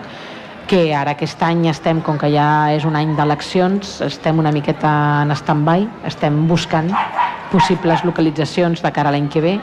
que 0.67 0.93
ara 0.93 1.12
aquest 1.12 1.41
any 1.43 1.67
estem, 1.69 2.02
com 2.02 2.17
que 2.17 2.28
ja 2.30 2.73
és 2.73 2.84
un 2.84 2.93
any 2.97 3.15
d'eleccions, 3.15 4.02
estem 4.02 4.38
una 4.38 4.52
miqueta 4.52 5.21
en 5.21 5.32
stand-by, 5.32 5.88
estem 6.04 6.45
buscant 6.45 6.91
possibles 7.50 8.04
localitzacions 8.04 8.82
de 8.84 8.91
cara 8.91 9.08
a 9.08 9.12
l'any 9.13 9.30
que 9.30 9.39
ve. 9.39 9.60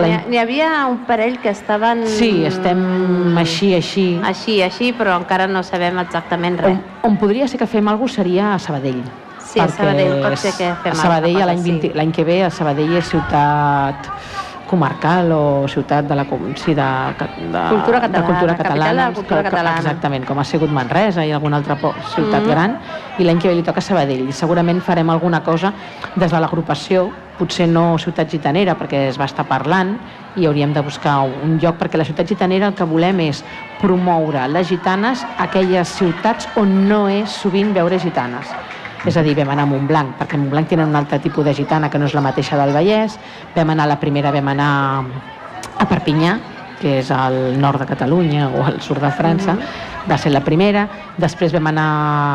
N'hi 0.00 0.38
havia 0.40 0.86
un 0.88 1.02
parell 1.08 1.38
que 1.42 1.50
estaven... 1.52 2.06
Sí, 2.08 2.44
estem 2.48 3.36
així, 3.38 3.72
així. 3.76 4.06
Així, 4.24 4.60
així, 4.64 4.92
però 4.96 5.16
encara 5.20 5.48
no 5.50 5.62
sabem 5.66 6.00
exactament 6.02 6.58
res. 6.62 6.78
On, 7.02 7.12
on 7.12 7.18
podria 7.20 7.48
ser 7.48 7.60
que 7.60 7.68
fem 7.68 7.88
alguna 7.88 8.08
cosa 8.08 8.22
seria 8.22 8.54
a 8.54 8.58
Sabadell. 8.62 9.02
Sí, 9.42 9.60
a 9.60 9.68
Sabadell 9.68 10.22
pot 10.22 10.38
ser 10.40 10.54
que 10.56 10.70
fem 10.84 10.94
a 10.94 10.96
Sabadell 10.96 11.42
l'any 11.44 11.60
sí. 11.60 11.74
20 11.82 11.98
l'any 11.98 12.14
que 12.16 12.24
ve 12.24 12.38
a 12.46 12.50
Sabadell 12.50 12.96
és 13.02 13.10
ciutat 13.10 14.08
comarcal 14.72 15.28
o 15.36 15.68
ciutat 15.68 16.06
de 16.08 16.16
la 16.16 16.24
sí, 16.56 16.72
de, 16.72 16.82
de, 17.36 17.62
Cultura 17.68 18.00
de 18.00 18.08
catalana, 18.08 18.26
cultura 18.26 18.40
de 18.40 18.46
la 18.46 18.56
catalana, 18.56 19.12
cultura 19.12 19.42
que- 19.42 19.44
que- 19.44 19.50
catalana. 19.50 19.78
exactament, 19.82 20.24
com 20.24 20.38
ha 20.40 20.44
sigut 20.48 20.70
Manresa 20.70 21.26
i 21.26 21.32
alguna 21.32 21.58
altra 21.60 21.76
ciutat 22.00 22.40
Mhm. 22.42 22.48
gran 22.50 22.78
i 23.18 23.24
l'any 23.24 23.38
que 23.38 23.48
ve 23.48 23.54
li 23.54 23.62
toca 23.62 23.80
Sabadell 23.84 24.24
i 24.28 24.32
segurament 24.32 24.80
farem 24.80 25.10
alguna 25.10 25.42
cosa 25.42 25.74
des 26.16 26.30
de 26.30 26.40
l'agrupació 26.40 27.12
potser 27.36 27.66
no 27.68 27.98
ciutat 27.98 28.30
gitanera 28.30 28.76
perquè 28.78 29.08
es 29.08 29.18
va 29.20 29.24
estar 29.26 29.44
parlant 29.48 29.98
i 30.34 30.46
hauríem 30.46 30.72
de 30.72 30.80
buscar 30.80 31.20
un 31.20 31.58
lloc 31.58 31.76
perquè 31.76 31.98
la 31.98 32.04
ciutat 32.04 32.26
gitanera 32.28 32.66
el 32.68 32.74
que 32.74 32.84
volem 32.84 33.20
és 33.20 33.44
promoure 33.78 34.46
les 34.48 34.68
gitanes 34.68 35.26
a 35.36 35.44
aquelles 35.44 35.88
ciutats 35.88 36.48
on 36.54 36.86
no 36.88 37.08
és 37.08 37.30
sovint 37.30 37.72
veure 37.74 37.98
gitanes 37.98 38.56
és 39.06 39.16
a 39.16 39.22
dir, 39.22 39.34
vam 39.34 39.50
anar 39.50 39.66
a 39.66 39.70
Montblanc, 39.70 40.14
perquè 40.20 40.38
a 40.38 40.40
Montblanc 40.40 40.68
tenen 40.70 40.90
un 40.92 40.96
altre 40.96 41.18
tipus 41.22 41.44
de 41.44 41.54
gitana 41.54 41.90
que 41.90 41.98
no 41.98 42.06
és 42.06 42.14
la 42.14 42.22
mateixa 42.22 42.58
del 42.60 42.74
Vallès. 42.74 43.18
Vam 43.56 43.74
anar, 43.74 43.88
la 43.90 43.98
primera 44.00 44.30
vam 44.34 44.52
anar 44.52 44.72
a 45.78 45.86
Perpinyà, 45.90 46.36
que 46.80 46.98
és 47.00 47.10
al 47.14 47.58
nord 47.62 47.82
de 47.82 47.88
Catalunya 47.90 48.48
o 48.50 48.62
al 48.66 48.80
sud 48.82 49.00
de 49.02 49.10
França, 49.14 49.56
va 50.08 50.18
ser 50.18 50.32
la 50.34 50.42
primera. 50.46 50.86
Després 51.18 51.54
vam 51.54 51.70
anar 51.70 51.88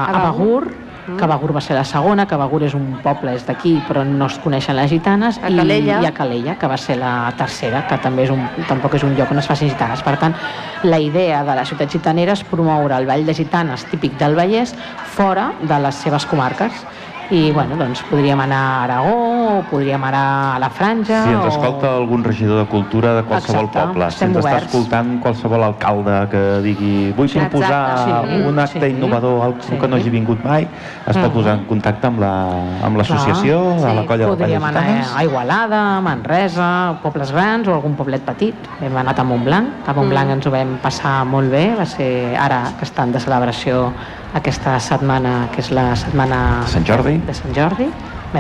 A 0.08 0.20
a 0.20 0.26
Begur. 0.28 0.87
Que 1.08 1.28
Begur 1.30 1.54
va 1.56 1.62
ser 1.64 1.78
la 1.78 1.86
segona, 1.88 2.26
que 2.28 2.36
Begur 2.36 2.64
és 2.68 2.74
un 2.76 2.98
poble, 3.04 3.32
és 3.38 3.46
d'aquí, 3.48 3.78
però 3.88 4.04
no 4.04 4.28
es 4.28 4.36
coneixen 4.44 4.76
les 4.76 4.90
gitanes, 4.92 5.38
A 5.40 5.48
Calella. 5.48 6.02
i, 6.02 6.04
i 6.04 6.08
a 6.10 6.12
Calella, 6.12 6.58
que 6.60 6.68
va 6.68 6.78
ser 6.78 6.98
la 7.00 7.32
tercera, 7.38 7.86
que 7.88 7.98
també 8.04 8.26
és 8.28 8.34
un, 8.34 8.44
tampoc 8.68 8.98
és 9.00 9.06
un 9.08 9.16
lloc 9.16 9.32
on 9.32 9.40
es 9.40 9.48
facin 9.48 9.72
gitanes. 9.72 10.04
Per 10.04 10.18
tant, 10.20 10.36
la 10.84 11.00
idea 11.00 11.44
de 11.48 11.56
la 11.56 11.64
ciutat 11.66 11.92
gitanera 11.96 12.36
és 12.36 12.44
promoure 12.44 12.98
el 12.98 13.08
ball 13.08 13.26
de 13.26 13.34
gitanes 13.34 13.86
típic 13.92 14.18
del 14.20 14.36
Vallès 14.36 14.76
fora 15.16 15.54
de 15.62 15.80
les 15.80 15.96
seves 15.96 16.26
comarques. 16.26 16.84
I, 17.30 17.52
bueno, 17.52 17.76
doncs 17.76 18.04
podríem 18.08 18.40
anar 18.40 18.58
a 18.58 18.84
Aragó, 18.86 19.16
o 19.48 19.64
podríem 19.64 20.04
anar 20.04 20.56
a 20.56 20.60
la 20.60 20.70
Franja... 20.70 21.24
Si 21.24 21.30
ens 21.30 21.46
o- 21.46 21.48
escolta 21.48 21.96
algun 21.96 22.24
regidor 22.24 22.60
de 22.64 22.66
cultura 22.70 23.14
de 23.16 23.24
qualsevol 23.24 23.66
Exacte, 23.66 23.88
poble, 23.88 24.12
si 24.12 24.24
ens 24.26 24.38
està 24.38 24.44
oberts. 24.44 24.66
escoltant 24.68 25.20
qualsevol 25.24 25.64
alcalde 25.64 26.18
que 26.32 26.42
digui 26.62 27.14
vull 27.16 27.26
Exacte, 27.28 27.50
proposar 27.50 27.82
sí, 28.28 28.42
un 28.48 28.60
acte 28.60 28.86
sí. 28.86 28.92
innovador, 28.96 29.42
algú 29.44 29.62
Sí. 29.62 29.76
que 29.80 29.88
no 29.88 29.96
hagi 29.96 30.10
vingut 30.10 30.44
mai, 30.44 30.68
es 31.08 31.16
pot 31.18 31.28
Mhm. 31.28 31.34
posar 31.34 31.54
en 31.58 31.66
contacte 31.66 32.08
amb 32.08 32.20
la- 32.20 32.86
amb 32.86 32.98
l'associació 32.98 33.62
Clar, 33.78 33.90
de 33.90 33.96
la 33.96 34.02
sí. 34.02 34.08
colla 34.08 34.26
de 34.26 34.32
Podríem 34.36 34.64
anar 34.64 34.84
a 35.16 35.24
Igualada, 35.24 35.98
a 35.98 36.02
Manresa, 36.02 37.00
pobles 37.02 37.32
grans 37.32 37.68
o 37.68 37.74
algun 37.74 37.96
poblet 37.96 38.22
petit. 38.24 38.56
Hem 38.82 38.96
anat 38.98 39.20
a 39.20 39.24
Montblanc, 39.24 39.88
a 39.88 39.94
Montblanc 39.94 40.28
Mm. 40.30 40.32
ens 40.34 40.46
ho 40.48 40.52
vam 40.52 40.78
passar 40.82 41.26
molt 41.26 41.50
bé, 41.50 41.74
va 41.78 41.86
ser 41.86 42.36
ara 42.38 42.74
que 42.78 42.86
estan 42.86 43.12
de 43.12 43.20
celebració 43.20 43.94
aquesta 44.34 44.80
setmana, 44.80 45.48
que 45.54 45.62
és 45.62 45.72
la 45.72 45.96
setmana 45.96 46.62
De 46.66 46.68
Sant 46.68 46.86
Jordi. 46.86 47.18
de 47.18 47.34
Sant 47.34 47.54
Jordi, 47.56 47.90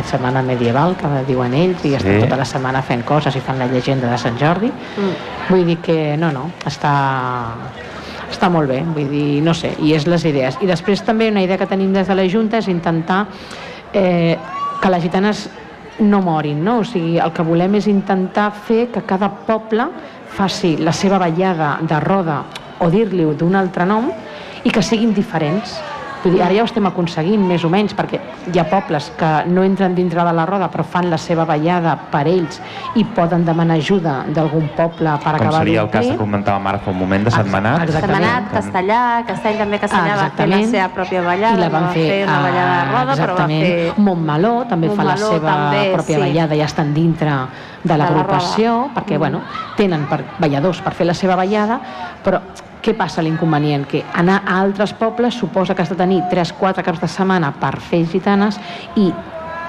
setmana 0.03 0.41
medieval, 0.43 0.95
que 0.97 1.07
diuen 1.27 1.53
ells, 1.53 1.83
i 1.85 1.93
estan 1.95 2.15
Sí. 2.15 2.21
tota 2.25 2.37
la 2.37 2.45
setmana 2.45 2.81
fent 2.81 3.03
coses 3.05 3.35
i 3.35 3.39
fan 3.39 3.59
la 3.59 3.67
llegenda 3.67 4.09
de 4.11 4.17
Sant 4.17 4.37
Jordi. 4.37 4.67
Mm. 4.67 5.49
Vull 5.49 5.65
dir 5.65 5.77
que 5.77 6.17
no, 6.17 6.31
no, 6.31 6.51
està, 6.65 7.53
està 8.31 8.49
molt 8.49 8.69
bé, 8.69 8.83
vull 8.83 9.09
dir, 9.09 9.41
no 9.43 9.53
sé, 9.53 9.73
i 9.79 9.93
és 9.93 10.05
les 10.07 10.25
idees. 10.25 10.57
I 10.61 10.67
després 10.67 11.01
també 11.03 11.29
una 11.31 11.41
idea 11.41 11.57
que 11.57 11.65
tenim 11.65 11.93
des 11.93 12.07
de 12.07 12.15
la 12.15 12.27
Junta 12.29 12.57
és 12.57 12.67
intentar 12.67 13.25
eh, 13.93 14.37
que 14.81 14.89
les 14.89 15.01
gitanes 15.03 15.49
no 15.99 16.21
morin, 16.21 16.63
no? 16.63 16.79
O 16.79 16.83
sigui, 16.83 17.17
el 17.17 17.31
que 17.33 17.41
volem 17.41 17.75
és 17.75 17.87
intentar 17.87 18.51
fer 18.51 18.89
que 18.93 19.01
cada 19.01 19.29
poble 19.47 19.87
faci 20.29 20.75
la 20.77 20.93
seva 20.93 21.17
ballada 21.17 21.77
de 21.81 21.99
roda 21.99 22.43
o 22.79 22.89
dir-li 22.93 23.25
d'un 23.33 23.55
altre 23.55 23.85
nom 23.85 24.11
i 24.63 24.69
que 24.69 24.83
siguin 24.83 25.13
diferents 25.15 25.79
Vull 26.23 26.33
dir, 26.33 26.41
ara 26.41 26.53
ja 26.55 26.63
ho 26.63 26.65
estem 26.67 26.85
aconseguint, 26.89 27.43
més 27.47 27.63
o 27.63 27.69
menys, 27.69 27.93
perquè 27.95 28.19
hi 28.51 28.59
ha 28.59 28.63
pobles 28.67 29.11
que 29.19 29.27
no 29.53 29.63
entren 29.63 29.93
dintre 29.95 30.23
de 30.25 30.33
la 30.33 30.45
roda, 30.49 30.67
però 30.73 30.83
fan 30.83 31.09
la 31.11 31.17
seva 31.21 31.45
ballada 31.45 31.93
per 32.11 32.23
ells 32.27 32.57
i 32.95 33.03
poden 33.15 33.45
demanar 33.45 33.77
ajuda 33.77 34.23
d'algun 34.33 34.69
poble 34.75 35.13
per 35.23 35.35
Com 35.37 35.41
acabar 35.41 35.59
seria 35.61 35.81
el 35.85 35.89
cas 35.93 36.07
que 36.07 36.17
comentava 36.17 36.59
Marc 36.59 36.83
fa 36.83 36.91
un 36.91 36.97
moment 36.99 37.23
de 37.23 37.31
Setmanat. 37.31 37.83
Exactament. 37.85 38.23
Setmanat, 38.25 38.51
Castellà, 38.51 39.01
Castell 39.27 39.57
també 39.61 39.79
Castellà 39.79 40.03
va 40.03 40.07
fer 40.07 40.17
la 40.17 40.25
Exactament. 40.25 40.69
seva 40.71 40.89
pròpia 40.97 41.21
ballada, 41.21 41.57
I 41.57 41.61
la 41.61 41.69
van 41.69 41.83
no 41.83 41.91
fer, 41.93 42.03
va 42.03 42.09
fer 42.09 42.23
una 42.27 42.39
ballada 42.47 42.75
de 42.77 42.91
roda, 42.91 42.97
però 42.97 43.05
va 43.07 43.13
exactament. 43.13 43.65
fer... 43.67 43.93
Montmeló 44.09 44.53
també 44.67 44.89
fa 44.89 45.03
la 45.03 45.15
Montmeló 45.15 45.31
seva 45.33 45.51
també, 45.53 45.83
pròpia 45.93 46.15
sí. 46.15 46.21
ballada, 46.25 46.55
ja 46.55 46.65
estan 46.65 46.93
dintre 46.93 47.37
de 47.83 47.95
la 47.97 48.03
l'agrupació, 48.09 48.89
perquè 48.95 49.15
Mm. 49.15 49.19
bueno, 49.19 49.41
tenen 49.77 50.07
per, 50.09 50.23
balladors 50.39 50.81
per 50.81 50.93
fer 50.93 51.05
la 51.05 51.13
seva 51.13 51.35
ballada, 51.35 51.79
però 52.23 52.41
què 52.87 52.95
passa 52.95 53.23
l'inconvenient? 53.25 53.83
Que 53.83 54.05
anar 54.15 54.41
a 54.45 54.61
altres 54.61 54.93
pobles 54.95 55.35
suposa 55.35 55.75
que 55.75 55.83
has 55.83 55.91
de 55.91 55.99
tenir 55.99 56.21
3-4 56.31 56.85
caps 56.87 57.03
de 57.03 57.09
setmana 57.11 57.51
per 57.59 57.75
fer 57.83 58.05
gitanes 58.07 58.59
i 58.95 59.09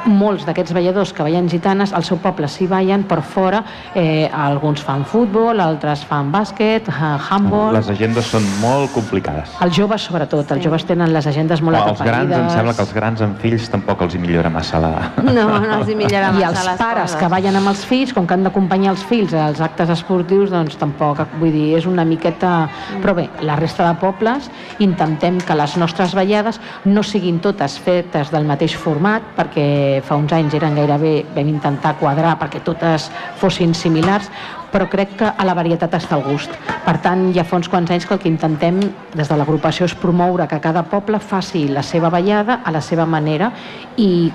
molts 0.07 0.45
d'aquests 0.47 0.73
balladors 0.77 1.13
que 1.13 1.25
ballen 1.27 1.49
gitanes 1.51 1.93
al 1.97 2.05
seu 2.07 2.19
poble 2.23 2.49
s'hi 2.49 2.69
ballen, 2.71 3.05
per 3.09 3.21
fora. 3.23 3.63
Eh, 3.95 4.29
alguns 4.33 4.83
fan 4.85 5.05
futbol, 5.09 5.61
altres 5.61 6.05
fan 6.09 6.31
bàsquet, 6.33 6.89
eh, 6.89 7.11
handball... 7.31 7.75
Les 7.77 7.91
agendes 7.93 8.31
són 8.31 8.47
molt 8.63 8.93
complicades. 8.95 9.55
Els 9.65 9.77
joves, 9.77 10.07
sobretot, 10.09 10.51
els 10.55 10.65
joves 10.65 10.87
tenen 10.89 11.13
les 11.15 11.27
agendes 11.27 11.63
molt 11.65 11.79
els 11.79 12.03
grans, 12.05 12.33
em 12.35 12.49
sembla 12.53 12.75
que 12.77 12.85
els 12.85 12.95
grans 12.95 13.25
amb 13.25 13.39
fills 13.43 13.69
tampoc 13.73 14.05
els 14.07 14.15
hi 14.15 14.23
millora 14.23 14.51
massa 14.53 14.81
la... 14.83 14.93
No, 15.23 15.33
no 15.35 15.79
els 15.79 15.91
hi 15.91 15.97
millora 15.99 16.31
I 16.31 16.39
massa 16.39 16.49
els 16.51 16.69
les 16.71 16.81
pares 16.81 17.03
coses. 17.09 17.19
que 17.21 17.33
ballen 17.35 17.59
amb 17.61 17.73
els 17.73 17.85
fills, 17.89 18.15
com 18.17 18.27
que 18.27 18.37
han 18.37 18.47
d'acompanyar 18.47 18.95
els 18.95 19.05
fills 19.09 19.35
als 19.35 19.63
actes 19.65 19.93
esportius, 19.95 20.53
doncs 20.55 20.79
tampoc, 20.81 21.25
vull 21.41 21.53
dir, 21.55 21.69
és 21.79 21.89
una 21.91 22.07
miqueta... 22.09 22.69
Però 23.03 23.15
bé, 23.17 23.29
la 23.47 23.57
resta 23.59 23.87
de 23.87 23.95
pobles 24.01 24.49
intentem 24.85 25.41
que 25.45 25.57
les 25.59 25.77
nostres 25.81 26.15
ballades 26.17 26.61
no 26.89 27.05
siguin 27.07 27.41
totes 27.45 27.79
fetes 27.83 28.33
del 28.35 28.47
mateix 28.49 28.77
format, 28.79 29.25
perquè 29.37 29.69
fa 30.05 30.17
uns 30.17 30.33
anys 30.33 30.55
eren 30.59 30.77
gairebé, 30.79 31.25
vam 31.35 31.49
intentar 31.51 31.97
quadrar 32.01 32.37
perquè 32.41 32.61
totes 32.65 33.11
fossin 33.41 33.75
similars, 33.75 34.31
però 34.73 34.89
crec 34.91 35.15
que 35.21 35.29
a 35.29 35.45
la 35.49 35.55
varietat 35.57 35.95
està 35.97 36.19
el 36.19 36.25
gust. 36.27 36.53
Per 36.85 36.97
tant, 37.05 37.29
ja 37.35 37.45
fa 37.45 37.57
uns 37.57 37.69
quants 37.73 37.91
anys 37.91 38.05
que 38.07 38.15
el 38.15 38.21
que 38.21 38.29
intentem 38.29 38.81
des 39.15 39.29
de 39.29 39.37
l'agrupació 39.37 39.89
és 39.89 39.95
promoure 39.97 40.47
que 40.49 40.61
cada 40.61 40.83
poble 40.85 41.21
faci 41.21 41.67
la 41.73 41.83
seva 41.83 42.11
ballada 42.13 42.61
a 42.65 42.71
la 42.75 42.81
seva 42.85 43.07
manera 43.07 43.53
i 43.97 44.31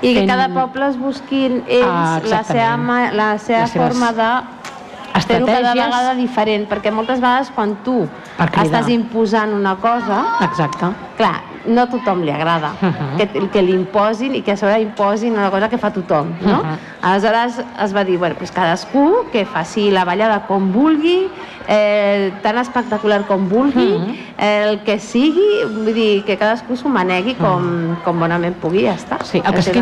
I 0.00 0.12
que 0.14 0.26
cada 0.28 0.46
poble 0.54 0.86
es 0.86 0.96
busquin 0.96 1.62
ells 1.66 1.88
Ah, 1.90 2.20
la 2.22 2.44
seva, 2.46 3.10
la 3.10 3.30
seva 3.42 3.64
Les 3.64 3.72
forma 3.72 4.12
de 4.14 4.28
fer-ho 5.26 5.46
cada 5.46 5.72
vegada 5.74 6.14
diferent, 6.14 6.68
perquè 6.70 6.92
moltes 6.94 7.18
vegades 7.18 7.50
quan 7.50 7.74
tu 7.82 8.04
estàs 8.38 8.88
imposant 8.94 9.52
una 9.56 9.74
cosa, 9.82 10.20
Exacte. 10.46 10.92
clar, 11.18 11.40
no 11.68 11.82
a 11.82 11.86
tothom 11.88 12.22
li 12.24 12.30
agrada 12.30 12.72
Mhm. 12.80 13.16
que, 13.18 13.48
que 13.50 13.62
li 13.62 13.72
imposin 13.74 14.34
i 14.34 14.42
que 14.42 14.52
a 14.52 14.56
sobre 14.56 14.80
imposin 14.80 15.32
una 15.34 15.50
cosa 15.50 15.68
que 15.68 15.78
fa 15.78 15.92
tothom, 15.92 16.32
no? 16.40 16.62
Mhm. 16.64 16.78
Aleshores 17.02 17.60
es 17.84 17.94
va 17.94 18.04
dir, 18.04 18.18
bueno, 18.18 18.34
doncs 18.34 18.50
cadascú 18.52 19.26
que 19.32 19.44
faci 19.46 19.90
la 19.90 20.04
ballada 20.04 20.46
com 20.46 20.72
vulgui, 20.72 21.28
eh, 21.68 22.32
tan 22.42 22.56
espectacular 22.58 23.26
com 23.26 23.48
vulgui, 23.48 23.98
Mhm. 23.98 24.16
el 24.38 24.80
que 24.80 24.98
sigui, 24.98 25.64
vull 25.64 25.92
dir, 25.94 26.24
que 26.24 26.36
cadascú 26.38 26.76
s'ho 26.76 26.88
manegui 26.88 27.34
com, 27.34 27.96
com 28.04 28.18
bonament 28.18 28.54
pugui, 28.56 28.84
ja 28.86 28.94
està. 28.94 29.22
Sí, 29.22 29.42
el 29.44 29.52
que, 29.54 29.62
sí 29.62 29.70
que, 29.72 29.80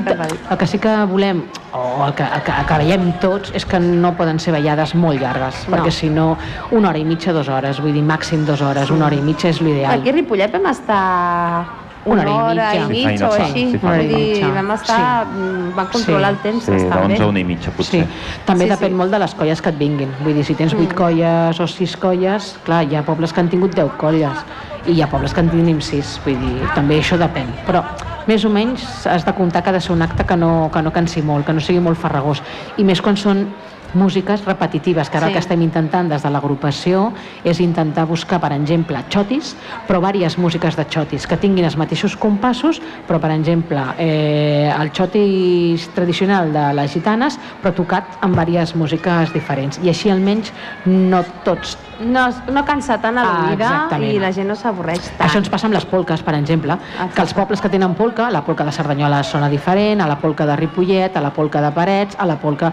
el 0.51 0.59
que 0.59 0.67
sí 0.67 0.79
que 0.79 1.05
volem, 1.05 1.43
o 1.73 2.05
el 2.07 2.15
que, 2.15 2.23
el 2.25 2.43
que, 2.43 2.51
el 2.61 2.67
que 2.67 2.79
veiem 2.79 3.13
tots, 3.21 3.53
és 3.55 3.65
que 3.65 3.79
no 3.79 4.17
poden 4.17 4.41
ser 4.41 4.53
ballades 4.53 4.95
molt 4.95 5.21
llargues, 5.21 5.69
No. 5.69 5.77
perquè 5.77 5.91
si 5.93 6.09
no, 6.11 6.37
una 6.73 6.89
hora 6.89 6.99
i 6.99 7.05
mitja, 7.05 7.33
dues 7.33 7.49
hores, 7.49 7.81
vull 7.81 7.93
dir, 7.93 8.03
màxim 8.03 8.45
dues 8.45 8.61
hores, 8.61 8.91
una 8.91 9.07
hora 9.07 9.15
i 9.15 9.21
mitja 9.23 9.49
és 9.49 9.61
l'ideal. 9.61 10.01
Aquí 10.01 10.09
a 10.09 10.13
Ripollet 10.13 10.53
vam 10.53 10.67
estar 10.67 11.65
Una 12.07 12.23
una 12.23 12.35
hora 12.45 12.75
i 12.75 12.79
hora 12.79 12.87
i 12.87 12.89
mitja. 12.89 12.95
Sí, 12.95 13.07
mitja 13.07 13.29
o 13.29 13.33
així. 13.33 13.71
sí, 13.73 13.79
Vull 13.83 13.99
dir, 14.09 14.17
mitja. 14.17 14.49
vam 14.55 14.71
estar, 14.71 15.27
Sí. 15.27 15.39
mm, 15.41 15.75
vam 15.77 15.87
controlar 15.93 16.31
Sí. 16.31 16.37
el 16.37 16.43
temps 16.43 16.65
Sí, 16.65 16.71
bastant 16.71 16.95
bé. 16.95 17.15
d'11 17.15 17.23
a 17.23 17.27
una 17.27 17.41
i 17.41 17.45
mitja, 17.45 17.71
potser. 17.73 18.05
Sí, 18.07 18.13
també 18.47 18.65
Sí, 18.65 18.71
depèn 18.71 18.89
sí. 18.89 18.95
molt 18.95 19.11
de 19.11 19.19
les 19.19 19.35
colles 19.35 19.61
que 19.63 19.69
et 19.71 19.79
vinguin. 19.79 20.09
Vull 20.23 20.35
dir, 20.35 20.45
si 20.45 20.55
tens 20.55 20.73
8 20.75 20.93
Mm. 20.93 20.97
colles 20.97 21.61
o 21.61 21.67
6 21.67 21.97
colles, 21.97 22.59
clar, 22.65 22.85
hi 22.91 22.95
ha 22.97 23.03
pobles 23.03 23.33
que 23.33 23.41
han 23.41 23.49
tingut 23.49 23.75
10 23.75 23.91
colles 23.99 24.33
i 24.87 24.93
hi 24.93 25.03
ha 25.03 25.09
pobles 25.11 25.35
que 25.35 25.41
en 25.41 25.49
tenim 25.51 25.81
6, 25.81 26.21
vull 26.25 26.39
dir, 26.39 26.61
també 26.75 27.01
això 27.01 27.19
depèn. 27.19 27.47
Però 27.67 27.83
més 28.29 28.45
o 28.45 28.49
menys 28.51 29.07
has 29.07 29.25
de 29.25 29.33
comptar 29.33 29.63
que 29.65 29.71
ha 29.71 29.73
de 29.73 29.81
ser 29.81 29.93
un 29.93 30.03
acte 30.03 30.25
que 30.25 30.37
no, 30.37 30.71
que 30.73 30.81
no 30.83 30.93
cansi 30.93 31.23
molt, 31.23 31.45
que 31.45 31.53
no 31.53 31.61
sigui 31.61 31.81
molt 31.81 31.99
farragós. 31.99 32.41
I 32.77 32.85
més 32.85 33.03
quan 33.03 33.17
són 33.17 33.49
músiques 33.97 34.45
repetitives, 34.45 35.09
que 35.11 35.17
ara 35.17 35.27
Sí. 35.27 35.33
el 35.33 35.35
que 35.35 35.41
estem 35.41 35.63
intentant 35.63 36.09
des 36.09 36.23
de 36.23 36.31
l'agrupació 36.31 37.13
és 37.43 37.59
intentar 37.61 38.05
buscar, 38.07 38.39
per 38.41 38.53
exemple, 38.53 39.03
xotis, 39.09 39.57
però 39.89 40.01
diverses 40.13 40.39
músiques 40.39 40.77
de 40.77 40.85
xotis, 40.89 41.27
que 41.27 41.37
tinguin 41.37 41.65
els 41.65 41.77
mateixos 41.77 42.15
compassos, 42.17 42.81
però, 43.09 43.19
per 43.19 43.31
exemple, 43.33 43.81
eh, 43.99 44.71
el 44.79 44.91
xotis 44.93 45.89
tradicional 45.95 46.53
de 46.53 46.73
les 46.75 46.93
gitanes, 46.93 47.39
però 47.63 47.73
tocat 47.75 48.05
amb 48.21 48.37
diverses 48.45 48.77
músiques 48.77 49.33
diferents. 49.33 49.81
I 49.83 49.89
així 49.89 50.11
almenys 50.11 50.53
no 50.87 51.25
tots 51.45 51.79
No, 51.99 52.27
no 52.53 52.63
cansa 52.63 52.99
tant 53.01 53.17
a 53.17 53.23
Ah, 53.23 53.47
l'oïda 53.49 53.65
exactament. 53.65 54.13
i 54.13 54.19
la 54.19 54.31
gent 54.31 54.47
no 54.49 54.55
s'avorreix 54.55 55.01
tant. 55.17 55.31
això 55.31 55.39
ens 55.39 55.49
passa 55.49 55.67
amb 55.67 55.73
les 55.77 55.87
polques, 55.87 56.21
per 56.23 56.35
exemple, 56.35 56.77
que 57.15 57.23
els 57.23 57.33
pobles 57.33 57.59
que 57.59 57.71
tenen 57.71 57.95
polca, 57.95 58.31
la 58.31 58.43
polca 58.45 58.65
de 58.65 58.71
Cerdanyola 58.73 59.23
sona 59.23 59.49
diferent, 59.49 60.03
a 60.03 60.07
la 60.07 60.19
polca 60.19 60.45
de 60.45 60.57
Ripollet, 60.57 61.17
a 61.17 61.23
la 61.23 61.31
polca 61.33 61.63
de 61.63 61.71
Parets, 61.73 62.15
a 62.19 62.27
la 62.27 62.37
polca... 62.37 62.71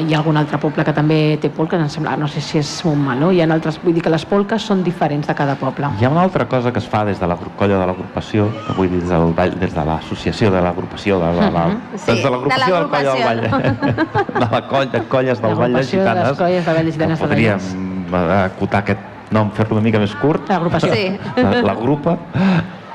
Hi 0.00 0.12
ha 0.12 0.18
algun 0.18 0.36
altre 0.56 0.70
poble 0.70 0.84
que 0.84 0.92
també 0.96 1.18
té 1.40 1.50
polca, 1.52 1.76
em 1.78 1.88
sembla, 1.92 2.16
no 2.16 2.26
sé 2.28 2.40
si 2.40 2.58
és 2.58 2.70
Montmeló, 2.86 3.30
hi 3.32 3.42
ha 3.42 3.48
altres... 3.52 3.78
Vull 3.82 3.94
dir 3.96 4.02
que 4.04 4.10
les 4.12 4.24
polques 4.28 4.62
són 4.62 4.82
diferents 4.84 5.26
de 5.28 5.34
cada 5.36 5.56
poble. 5.60 5.90
Hi 6.00 6.06
ha 6.06 6.10
una 6.10 6.22
altra 6.24 6.46
cosa 6.48 6.72
que 6.72 6.80
es 6.80 6.88
fa 6.88 7.04
des 7.04 7.20
de 7.20 7.26
la 7.28 7.36
colla 7.36 7.78
de 7.80 7.86
l'agrupació, 7.90 8.48
que 8.66 8.76
vull 8.76 8.90
dir 8.90 9.00
des, 9.02 9.10
del 9.12 9.34
ball, 9.36 9.56
des 9.60 9.74
de 9.74 9.84
l'associació 9.84 10.50
de 10.54 10.62
l'agrupació, 10.64 11.20
de, 11.20 11.32
la, 11.36 11.50
la, 11.50 11.66
Mhm. 11.66 11.98
Sí, 11.98 12.12
des 12.12 12.22
de 12.22 12.30
l'agrupació 12.30 12.74
de 12.74 12.80
del 12.80 12.88
colla 12.90 13.12
del 13.12 13.24
Vall, 13.26 13.40
de 14.40 14.48
la 14.50 14.62
colla, 14.68 15.02
colles 15.08 15.42
del 15.42 15.54
Vall 15.54 15.72
de 15.72 15.78
L'agrupació 15.78 16.00
de 16.00 16.04
les 16.06 16.14
Gitanes, 16.14 16.38
colles 16.38 16.64
del 16.66 16.74
Vall 16.76 16.86
de 16.86 16.92
Gitanes 16.92 17.18
que 17.18 17.26
de 17.26 17.28
podríem 17.28 17.58
eh, 18.14 18.44
acotar 18.46 18.80
aquest 18.84 19.00
nom, 19.30 19.50
fer-lo 19.50 19.76
una 19.76 19.84
mica 19.84 19.98
més 19.98 20.14
curt, 20.22 20.48
L'agrupació. 20.48 20.92
Sí. 20.94 21.18
la, 21.42 21.62
la 21.66 21.74
grupa, 21.74 22.16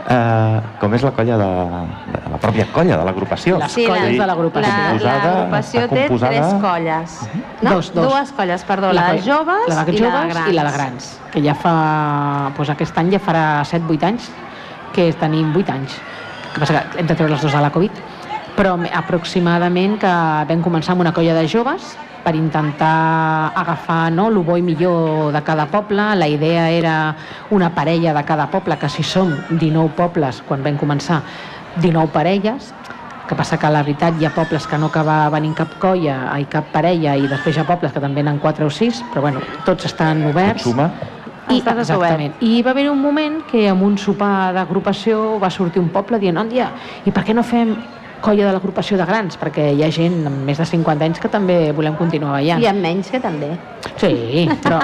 eh, 0.10 0.62
com 0.80 0.94
és 0.94 1.04
la 1.04 1.12
colla 1.12 1.38
de, 1.38 1.50
de 2.14 2.30
la 2.32 2.38
pròpia 2.42 2.66
colla 2.74 2.98
de 2.98 3.06
l'agrupació. 3.06 3.58
Les 3.60 3.72
Sí, 3.72 3.86
colles 3.86 4.16
la- 4.18 4.24
de 4.24 4.28
l'agrupació. 4.28 4.72
La- 4.72 4.90
Composada- 4.90 5.34
L'agrupació 5.36 5.82
està 5.82 5.94
té 5.96 6.06
tres 6.20 6.54
colles. 6.62 7.20
No? 7.62 7.70
Dos, 7.76 7.94
dos. 7.94 8.08
Dues 8.12 8.32
colles, 8.32 8.64
perdó, 8.64 8.92
la, 8.94 9.12
de 9.12 9.20
colla- 9.20 9.36
joves, 9.36 9.68
la 9.76 9.84
de 9.86 9.92
i, 9.94 9.98
joves 9.98 10.14
la 10.14 10.22
de 10.26 10.34
grans. 10.34 10.50
i 10.50 10.54
la 10.54 10.64
de 10.64 10.72
grans, 10.78 11.20
que 11.32 11.42
ja 11.44 11.54
fa, 11.56 12.52
doncs 12.58 12.70
aquest 12.70 12.98
any 12.98 13.12
ja 13.12 13.20
farà 13.20 13.46
7-8 13.64 14.04
anys 14.04 14.32
que 14.94 15.12
tenim 15.14 15.54
8 15.56 15.70
anys. 15.72 15.94
El 16.48 16.54
que 16.54 16.60
passa 16.60 16.74
que 16.92 17.00
hem 17.00 17.08
de 17.08 17.16
treure 17.16 17.32
les 17.32 17.42
dues 17.42 17.54
de 17.54 17.62
la 17.62 17.70
Covid, 17.72 17.92
però 18.56 18.78
me- 18.78 18.92
aproximadament 18.94 19.98
que 20.02 20.12
vam 20.50 20.62
començar 20.64 20.94
amb 20.94 21.02
una 21.06 21.14
colla 21.14 21.34
de 21.38 21.48
joves 21.48 21.96
per 22.24 22.36
intentar 22.36 23.52
agafar 23.58 24.12
no, 24.14 24.28
el 24.30 24.38
bo 24.46 24.58
i 24.58 24.62
millor 24.62 25.32
de 25.34 25.42
cada 25.42 25.66
poble. 25.66 26.04
La 26.16 26.28
idea 26.28 26.70
era 26.70 27.16
una 27.50 27.72
parella 27.74 28.14
de 28.14 28.24
cada 28.24 28.48
poble, 28.52 28.78
que 28.78 28.90
si 28.90 29.02
som 29.04 29.32
19 29.50 29.96
pobles, 29.98 30.44
quan 30.48 30.62
vam 30.64 30.78
començar, 30.78 31.22
19 31.82 32.12
parelles, 32.14 32.74
que 33.28 33.36
passa 33.36 33.58
que 33.58 33.70
la 33.72 33.82
veritat 33.82 34.20
hi 34.20 34.26
ha 34.28 34.34
pobles 34.36 34.68
que 34.68 34.78
no 34.78 34.90
acaba 34.92 35.30
venint 35.32 35.56
cap 35.56 35.78
colla 35.80 36.34
i 36.38 36.46
cap 36.52 36.66
parella 36.74 37.14
i 37.16 37.30
després 37.32 37.56
hi 37.56 37.62
ha 37.62 37.66
pobles 37.66 37.94
que 37.94 38.02
també 38.04 38.20
venen 38.22 38.42
4 38.44 38.66
o 38.68 38.70
6 38.70 39.06
però 39.14 39.22
bueno, 39.24 39.40
tots 39.64 39.86
estan 39.88 40.20
Tot 40.26 40.34
oberts 40.34 40.64
suma. 40.68 40.90
i, 41.48 41.62
tot 41.62 41.80
exactament. 41.80 42.34
I 42.42 42.62
va 42.62 42.72
haver 42.76 42.90
un 42.92 43.00
moment 43.02 43.40
que 43.50 43.70
amb 43.70 43.84
un 43.88 43.98
sopar 43.98 44.52
d'agrupació 44.54 45.40
va 45.40 45.50
sortir 45.50 45.80
un 45.82 45.88
poble 45.90 46.20
dient, 46.20 46.38
oh, 46.38 46.44
dia, 46.44 46.72
i 47.06 47.12
per 47.12 47.24
què 47.24 47.34
no 47.34 47.44
fem 47.44 47.72
colla 48.22 48.48
de 48.48 48.54
l'agrupació 48.56 48.98
de 48.98 49.06
grans? 49.06 49.38
Perquè 49.42 49.72
hi 49.76 49.84
ha 49.84 49.92
gent 49.92 50.22
amb 50.30 50.46
més 50.48 50.58
de 50.62 50.66
50 50.66 51.06
anys 51.10 51.20
que 51.20 51.30
també 51.30 51.72
volem 51.76 51.96
continuar 52.00 52.38
ballant. 52.40 52.62
I 52.64 52.68
amb 52.72 52.82
menys 52.86 53.10
que 53.12 53.20
també. 53.20 53.52
Sí, 53.98 54.48
però 54.64 54.80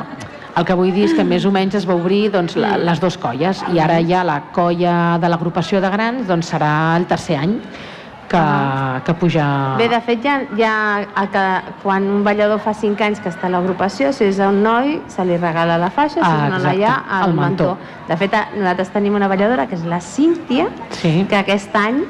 el 0.57 0.65
que 0.65 0.73
vull 0.73 0.91
dir 0.91 1.05
és 1.05 1.13
que 1.13 1.23
més 1.23 1.45
o 1.45 1.51
menys 1.53 1.75
es 1.77 1.85
va 1.88 1.93
obrir 1.93 2.31
doncs, 2.33 2.55
la, 2.57 2.75
les 2.81 2.99
dues 2.99 3.17
colles 3.21 3.61
i 3.73 3.77
ara 3.79 3.99
ja 4.01 4.23
la 4.25 4.39
colla 4.55 5.17
de 5.21 5.29
l'agrupació 5.29 5.79
de 5.83 5.89
grans 5.93 6.25
doncs, 6.27 6.49
serà 6.49 6.95
el 6.97 7.05
tercer 7.05 7.38
any 7.38 7.59
que, 8.27 8.39
que 9.05 9.13
puja... 9.15 9.45
Bé, 9.79 9.85
de 9.88 9.99
fet, 10.03 10.19
ja, 10.25 10.39
ja 10.59 11.27
que, 11.31 11.43
quan 11.83 12.03
un 12.11 12.23
ballador 12.25 12.59
fa 12.59 12.73
5 12.75 13.05
anys 13.05 13.21
que 13.23 13.29
està 13.31 13.47
a 13.47 13.51
l'agrupació, 13.53 14.09
si 14.11 14.25
és 14.27 14.41
un 14.43 14.57
noi, 14.65 14.97
se 15.07 15.23
li 15.23 15.38
regala 15.39 15.77
la 15.79 15.88
faixa, 15.93 16.19
si 16.19 16.25
Ah, 16.27 16.49
és 16.49 16.51
una 16.51 16.59
noia, 16.65 16.95
el, 17.21 17.29
el 17.29 17.38
mantó. 17.38 17.69
mantó. 17.77 18.07
De 18.09 18.17
fet, 18.19 18.35
nosaltres 18.57 18.91
tenim 18.91 19.15
una 19.15 19.29
balladora, 19.31 19.67
que 19.69 19.75
és 19.79 19.85
la 19.88 20.01
Cíntia, 20.03 20.67
Sí. 20.89 21.25
que 21.29 21.38
aquest 21.39 21.73
any 21.79 22.01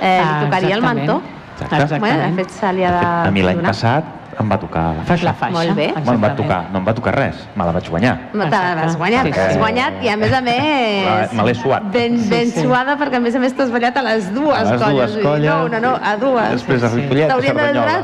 eh, 0.00 0.20
li 0.20 0.46
tocaria 0.46 0.74
el 0.74 0.82
exactament. 0.82 1.06
mantó. 1.06 1.22
Exacte. 1.60 1.98
Bueno, 2.00 2.22
de 2.22 2.32
fet, 2.40 2.50
se 2.50 2.72
li 2.72 2.84
ha 2.84 2.92
De 2.96 3.28
a 3.28 3.30
mi 3.30 3.42
l'any 3.44 3.60
passat 3.62 4.19
em 4.42 4.50
va 4.50 4.58
tocar 4.58 4.82
la 4.96 5.04
faixa. 5.08 5.24
La 5.26 5.34
faixa. 5.34 5.52
Molt 5.56 5.74
bé. 5.76 5.86
Bueno, 5.94 6.12
em 6.14 6.22
va 6.24 6.30
tocar, 6.36 6.60
no 6.72 6.78
em 6.80 6.86
va 6.88 6.94
tocar 6.94 7.14
res, 7.16 7.42
me 7.54 7.64
la 7.68 7.72
vaig 7.76 7.88
guanyar. 7.90 8.14
No 8.34 8.44
te 8.50 8.60
l'has 8.80 8.96
guanyat, 8.96 9.26
Sí, 9.26 9.32
sí, 9.32 9.40
sí. 9.40 9.52
sí. 9.52 9.58
guanyat 9.58 10.02
i 10.04 10.08
a 10.08 10.16
més 10.16 10.32
a 10.32 10.40
més... 10.40 11.32
Me 11.36 11.46
l'he 11.48 11.54
suat. 11.54 11.82
Ben, 11.92 12.16
ben 12.30 12.50
Sí, 12.50 12.60
sí. 12.60 12.64
suada 12.66 12.96
perquè 13.00 13.16
a 13.16 13.20
més 13.20 13.34
a 13.36 13.42
més 13.42 13.54
t'has 13.56 13.70
ballat 13.70 13.96
a 13.96 14.02
les 14.06 14.30
dues 14.34 14.56
A 14.56 14.62
les 14.72 14.82
colles. 14.82 15.14
dues 15.14 15.24
colles. 15.24 15.50
No, 15.50 15.64
una 15.66 15.80
no, 15.80 15.94
a 16.02 16.16
dues. 16.16 16.50
Després 16.56 16.80
sí. 16.82 16.92
Ripollet, 16.96 17.28
d'haver 17.28 17.46
Cerdanyola, 17.50 17.96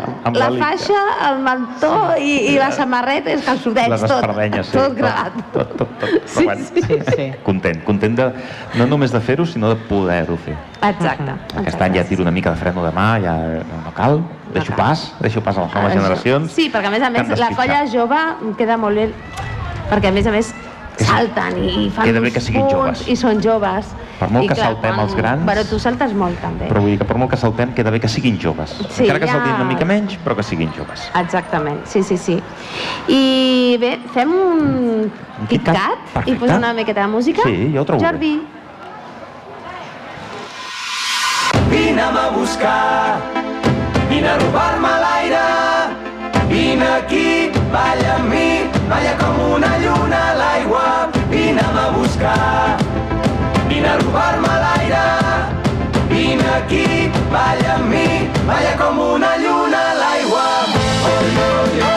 la 0.43 0.51
faixa, 0.61 1.01
el 1.31 1.39
mantó 1.47 1.93
i, 2.21 2.33
i 2.53 2.59
la 2.59 2.71
samarreta 2.73 3.31
i 3.31 3.39
els 3.39 3.45
calçotets, 3.47 3.89
Les 3.95 4.01
tot. 4.07 4.19
espardenyes, 4.21 4.67
sí. 4.67 4.77
Tot 4.79 4.95
gravat. 4.99 5.33
Tot, 5.53 5.77
tot, 5.77 5.89
tot. 6.01 6.09
Sí, 6.27 6.45
Però 6.45 6.45
bueno, 6.45 6.65
sí. 6.75 7.01
Sí. 7.17 7.33
Content, 7.45 7.83
content 7.85 8.17
de, 8.19 8.31
no 8.77 8.87
només 8.87 9.13
de 9.13 9.21
fer-ho, 9.21 9.47
sinó 9.47 9.69
de 9.73 9.77
poder-ho 9.89 10.37
fer. 10.45 10.57
Exacte. 10.87 11.33
Aquest 11.63 11.81
any 11.83 11.95
ja 11.97 12.05
tiro 12.05 12.23
una 12.23 12.31
mica 12.35 12.51
de 12.51 12.57
freno 12.61 12.85
de 12.85 12.91
mà, 12.93 13.07
ja 13.23 13.33
no, 13.65 13.81
no 13.87 13.93
cal, 13.97 14.21
deixo 14.61 14.75
cal. 14.75 14.87
pas, 14.87 15.15
deixo 15.21 15.41
pas 15.43 15.57
a 15.57 15.65
les 15.67 15.75
noves 15.75 15.93
generacions. 15.95 16.53
Sí, 16.53 16.71
perquè 16.73 16.87
a 16.87 16.91
més 16.91 17.03
a 17.03 17.11
més 17.11 17.39
la 17.39 17.51
colla 17.57 17.85
jove 17.91 18.21
queda 18.57 18.77
molt 18.77 18.97
bé, 18.97 19.11
perquè 19.91 20.09
a 20.09 20.13
més 20.13 20.27
a 20.27 20.31
més 20.33 20.55
salten 20.97 21.59
i 21.61 21.91
fan 21.93 22.07
Queda 22.09 22.21
bé 22.21 22.29
uns 22.31 22.35
que 22.35 22.41
siguin 22.41 22.63
punts 22.63 22.73
joves. 22.73 23.09
I 23.09 23.17
són 23.21 23.41
joves. 23.45 23.87
Per 24.17 24.31
molt 24.33 24.47
I 24.47 24.49
que 24.49 24.55
saltem 24.57 24.99
els 25.03 25.15
grans- 25.15 25.45
Però 25.45 25.65
tu 25.69 25.79
saltes 25.79 26.15
molt 26.17 26.41
també. 26.41 26.71
Però 26.71 26.81
vull 26.81 26.89
dir 26.95 26.99
que 26.99 27.05
per 27.05 27.19
molt 27.21 27.31
que 27.31 27.37
saltem, 27.37 27.75
queda 27.75 27.91
bé 27.91 28.01
que 28.01 28.09
siguin 28.09 28.39
joves. 28.41 28.71
Sí, 28.89 29.03
Encara 29.05 29.21
que 29.21 29.27
ja- 29.27 29.33
saltin 29.35 29.55
una 29.61 29.65
mica 29.65 29.85
menys, 29.85 30.17
però 30.25 30.35
que 30.35 30.43
siguin 30.43 30.73
joves. 30.73 31.11
Exactament, 31.15 31.85
sí, 31.85 32.03
sí, 32.03 32.17
sí. 32.17 32.41
I 33.09 33.77
bé, 33.79 33.99
fem 34.15 34.33
un 34.33 35.13
Un? 35.39 35.59
Kat 35.63 36.25
i 36.27 36.33
posem 36.35 36.57
una 36.57 36.73
miqueta 36.73 37.03
de 37.03 37.09
música? 37.09 37.43
Sí, 37.45 37.71
jo 37.75 37.83
ho 37.83 37.85
trobo 37.85 38.01
bé. 38.01 38.07
Jordi. 38.09 38.41
Vine'm 41.71 42.17
a 42.17 42.31
buscar, 42.31 43.21
vine 44.17 44.29
a 44.29 44.39
robar-me 44.39 44.93
l'aire. 45.05 45.47
Vine 46.49 46.87
aquí, 46.99 47.51
balla 47.73 48.15
amb 48.17 48.33
mi, 48.33 48.49
balla 48.89 49.13
com 49.21 49.41
una 49.55 49.73
lluna 49.83 50.21
a 50.31 50.37
l'aigua. 50.41 50.87
Vine'm 51.31 51.77
a 51.85 51.87
buscar, 51.97 52.79
vine 53.69 53.89
a 53.89 53.97
robar-me 54.05 54.55
l'aire. 54.65 55.05
Vine 56.09 56.49
aquí, 56.61 56.87
balla 57.35 57.75
amb 57.75 57.93
mi, 57.93 58.09
balla 58.49 58.73
com 58.81 59.05
una 59.11 59.37
lluna 59.45 59.85
a 59.91 60.01
l'aigua. 60.01 60.49
Oi, 61.13 61.31
oi, 61.51 61.81
oi, 61.91 61.96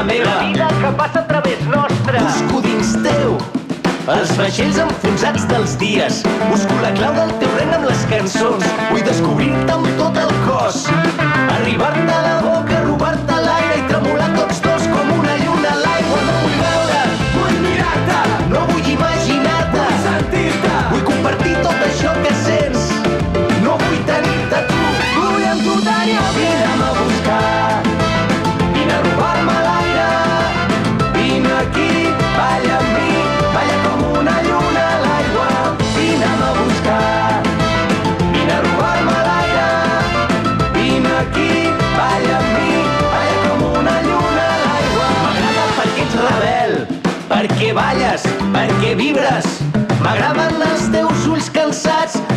la 0.00 0.04
meva. 0.04 0.34
La 0.34 0.48
vida 0.48 0.68
que 0.80 0.92
passa 0.96 1.18
a 1.20 1.26
través 1.26 1.60
nostre. 1.66 2.20
Busco 2.20 2.60
dins 2.62 2.92
teu 3.04 3.36
els 4.10 4.30
vaixells 4.38 4.78
enfonsats 4.82 5.44
dels 5.50 5.76
dies. 5.78 6.22
Busco 6.48 6.78
la 6.82 6.90
clau 6.96 7.12
del 7.18 7.34
teu 7.42 7.52
regne 7.58 7.76
amb 7.76 7.86
les 7.90 8.06
cançons. 8.10 8.64
Vull 8.88 9.04
descobrir-te 9.06 9.76
amb 9.76 9.90
tot 10.00 10.16
el 10.22 10.32
cos. 10.46 10.86
Arribar-te 11.58 12.16
a 12.16 12.22
la 12.26 12.34
boca, 12.46 12.80
robar-te 12.88 13.42
l'aire 13.44 13.76
i 13.82 13.86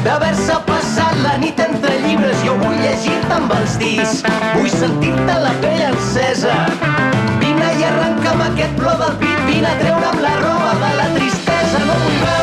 d'haver-se 0.03 0.55
passat 0.67 1.15
la 1.23 1.37
nit 1.41 1.59
entre 1.63 1.95
llibres. 2.05 2.37
Jo 2.45 2.55
vull 2.61 2.79
llegir-te 2.83 3.37
amb 3.37 3.53
els 3.57 3.77
dits, 3.81 4.21
vull 4.57 4.71
sentir-te 4.73 5.39
la 5.45 5.53
pell 5.63 5.83
encesa. 5.89 6.55
Vine 7.41 7.69
i 7.79 7.87
arrenca'm 7.89 8.45
aquest 8.49 8.77
plor 8.79 8.99
del 9.03 9.19
pit, 9.23 9.43
vine 9.49 9.69
a 9.71 9.75
treure'm 9.81 10.23
la 10.27 10.35
roba 10.43 10.73
de 10.85 10.95
la 10.99 11.11
tristesa. 11.17 11.83
No 11.87 11.99
vull 12.05 12.19
veure, 12.25 12.42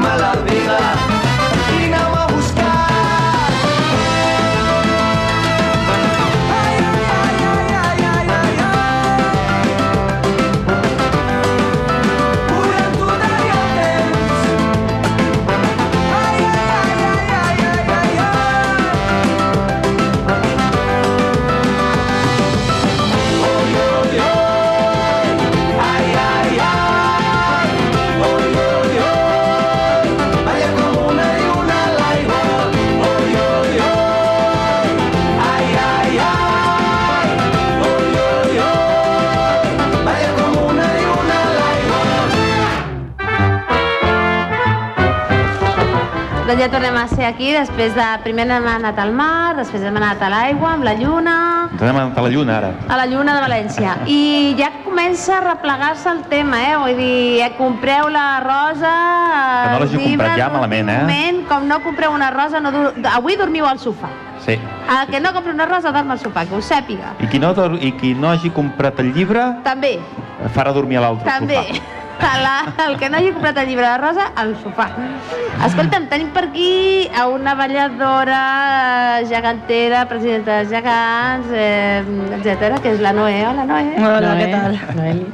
música, 0.00 0.53
ja 46.64 46.70
tornem 46.70 46.96
a 46.96 47.06
ser 47.08 47.26
aquí, 47.28 47.50
després 47.52 47.92
de... 47.92 48.04
Primer 48.24 48.46
hem 48.48 48.66
anat 48.70 48.96
al 49.02 49.10
mar, 49.12 49.52
després 49.58 49.82
hem 49.84 49.96
anat 50.00 50.22
a 50.24 50.30
l'aigua, 50.32 50.70
amb 50.78 50.86
la 50.86 50.94
lluna, 50.96 51.34
Ens 51.74 51.82
anem 51.82 51.98
a 52.00 52.22
la 52.24 52.30
lluna, 52.32 52.56
ara. 52.56 52.70
a 52.88 52.96
la 52.96 53.04
lluna 53.10 53.34
de 53.36 53.42
València. 53.42 53.96
I 54.08 54.54
ja 54.56 54.70
comença 54.84 55.36
a 55.36 55.40
replegar-se 55.44 56.08
el 56.08 56.22
tema, 56.30 56.62
eh? 56.64 56.76
Vull 56.80 56.96
dir, 56.96 57.40
eh, 57.44 57.50
compreu 57.58 58.08
la 58.08 58.40
rosa... 58.40 58.92
Que 58.94 59.72
no 59.74 59.80
l'hagi 59.82 60.00
comprat 60.06 60.38
ja, 60.40 60.46
malament, 60.54 60.88
eh? 60.88 61.00
Moment, 61.02 61.42
com 61.50 61.66
no 61.68 61.80
compreu 61.84 62.14
una 62.16 62.30
rosa, 62.32 62.62
no 62.64 62.72
dur... 62.72 62.92
avui 63.12 63.36
dormiu 63.36 63.68
al 63.68 63.82
sofà. 63.82 64.08
Sí. 64.46 64.56
El 64.56 65.10
que 65.10 65.20
no 65.20 65.34
compri 65.36 65.52
una 65.52 65.66
rosa 65.68 65.92
dorm 65.92 66.14
al 66.14 66.22
sofà, 66.22 66.46
que 66.48 66.56
ho 66.56 66.62
sàpiga. 66.64 67.12
I 67.20 67.28
qui 67.28 67.42
no, 67.42 67.52
i 67.76 67.92
qui 67.98 68.14
no 68.16 68.30
hagi 68.32 68.52
comprat 68.54 69.04
el 69.04 69.12
llibre 69.12 69.50
També, 69.66 69.98
farà 70.56 70.72
dormir 70.72 71.02
a 71.02 71.04
l'altre 71.08 71.28
també. 71.28 71.60
Sofà. 72.18 72.32
la, 72.42 72.86
el 72.88 72.96
que 72.98 73.08
no 73.10 73.16
hagi 73.18 73.32
comprat 73.32 73.56
el 73.58 73.68
llibre 73.68 73.86
de 73.88 73.98
Rosa, 73.98 74.30
al 74.36 74.54
sofà. 74.62 74.88
Escolta'm, 75.66 76.08
tenim 76.10 76.28
per 76.34 76.44
aquí 76.48 77.08
a 77.16 77.26
una 77.28 77.54
balladora 77.54 79.20
eh, 79.20 79.26
gegantera, 79.30 80.04
presidenta 80.08 80.58
dels 80.58 80.70
gegants, 80.70 81.46
eh, 81.52 82.02
etc, 82.38 82.80
que 82.82 82.92
és 82.94 83.00
la 83.00 83.12
Noé. 83.12 83.46
Hola, 83.46 83.64
Noé. 83.64 83.94
Hola, 83.98 84.34
què 84.40 84.50
tal? 84.50 84.78
Noeli. 84.98 85.26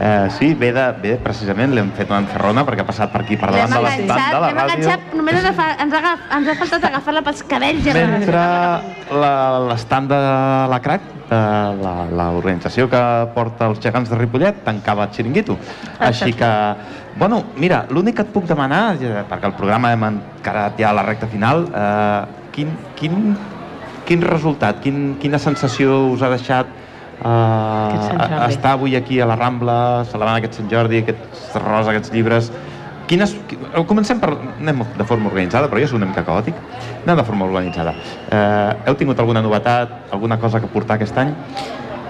Eh, 0.00 0.28
sí, 0.38 0.52
ve, 0.58 0.72
de, 0.72 0.86
ve 1.02 1.16
precisament, 1.22 1.72
l'hem 1.76 1.90
fet 1.96 2.10
una 2.10 2.22
encerrona 2.24 2.64
perquè 2.68 2.82
ha 2.84 2.88
passat 2.88 3.12
per 3.14 3.22
aquí 3.24 3.36
per 3.36 3.50
davant 3.52 3.70
de 3.76 3.82
l'estat 3.86 4.28
de 4.32 4.40
la 4.40 4.46
l'hem 4.48 4.58
ràdio. 4.58 4.76
enganxat, 4.76 5.14
només 5.14 5.40
ens 5.40 5.58
ha, 5.58 5.70
ens, 5.82 5.94
ha, 5.94 6.02
agaf- 6.02 6.28
ens 6.38 6.48
ha 6.48 6.54
faltat 6.64 6.84
agafar-la 6.90 7.22
pels 7.22 7.42
cabells. 7.48 7.84
Mentre 7.94 8.44
la- 9.22 9.58
l'estand 9.70 10.08
de 10.10 10.20
la 10.74 10.80
CRAC, 10.82 11.00
de 11.02 11.21
l'organització 11.32 12.88
que 12.90 13.02
porta 13.34 13.68
els 13.70 13.80
gegants 13.82 14.10
de 14.10 14.18
Ripollet, 14.18 14.62
tancava 14.66 15.06
el 15.06 15.14
xiringuito. 15.16 15.56
Així 15.98 16.32
que, 16.36 16.50
bueno, 17.16 17.42
mira, 17.56 17.84
l'únic 17.90 18.18
que 18.18 18.26
et 18.26 18.32
puc 18.34 18.46
demanar, 18.50 18.82
eh, 19.00 19.24
perquè 19.28 19.50
el 19.50 19.56
programa 19.58 19.92
hem 19.92 20.04
encarat 20.10 20.78
ja 20.80 20.90
a 20.90 20.96
la 20.98 21.06
recta 21.06 21.26
final, 21.26 21.66
eh, 21.68 22.46
quin, 22.52 22.70
quin, 22.98 23.36
quin 24.06 24.22
resultat, 24.22 24.80
quin, 24.84 25.16
quina 25.20 25.38
sensació 25.38 26.08
us 26.12 26.22
ha 26.22 26.30
deixat 26.32 26.66
Jordi. 27.22 28.48
estar 28.48 28.72
avui 28.72 28.96
aquí 28.96 29.20
a 29.20 29.26
la 29.26 29.36
Rambla, 29.36 30.04
celebrant 30.10 30.40
aquest 30.40 30.60
Sant 30.60 30.70
Jordi, 30.70 31.02
aquests 31.04 31.56
rosa, 31.62 31.90
aquests 31.90 32.12
llibres... 32.14 32.52
Quines, 33.12 33.34
qui- 33.46 33.58
eh, 33.60 33.84
comencem 33.84 34.16
per... 34.22 34.30
Anem 34.56 34.78
de 34.96 35.04
forma 35.04 35.28
organitzada, 35.28 35.68
però 35.68 35.82
jo 35.82 35.88
soc 35.90 35.98
una 35.98 36.06
mica 36.08 36.22
caòtic. 36.24 36.56
Anem 37.04 37.18
de 37.18 37.24
forma 37.28 37.44
organitzada. 37.44 37.92
Eh, 38.32 38.88
heu 38.88 38.96
tingut 38.96 39.18
alguna 39.20 39.42
novetat, 39.44 39.92
alguna 40.16 40.38
cosa 40.40 40.62
que 40.62 40.70
portar 40.72 40.96
aquest 40.96 41.18
any? 41.20 41.34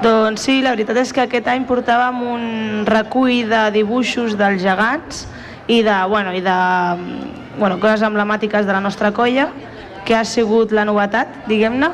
Doncs 0.03 0.45
sí, 0.47 0.61
la 0.63 0.77
veritat 0.77 1.01
és 1.03 1.11
que 1.15 1.25
aquest 1.25 1.49
any 1.51 1.67
portàvem 1.67 2.23
un 2.27 2.45
recull 2.87 3.49
de 3.51 3.65
dibuixos 3.75 4.37
dels 4.39 4.63
gegants 4.63 5.25
i 5.67 5.81
de, 5.83 5.97
bueno, 6.11 6.31
i 6.35 6.41
de 6.43 6.55
bueno, 7.59 7.81
coses 7.83 8.03
emblemàtiques 8.07 8.67
de 8.67 8.73
la 8.73 8.81
nostra 8.81 9.11
colla, 9.15 9.49
que 10.07 10.15
ha 10.15 10.25
sigut 10.25 10.71
la 10.75 10.85
novetat, 10.87 11.43
diguem-ne, 11.51 11.91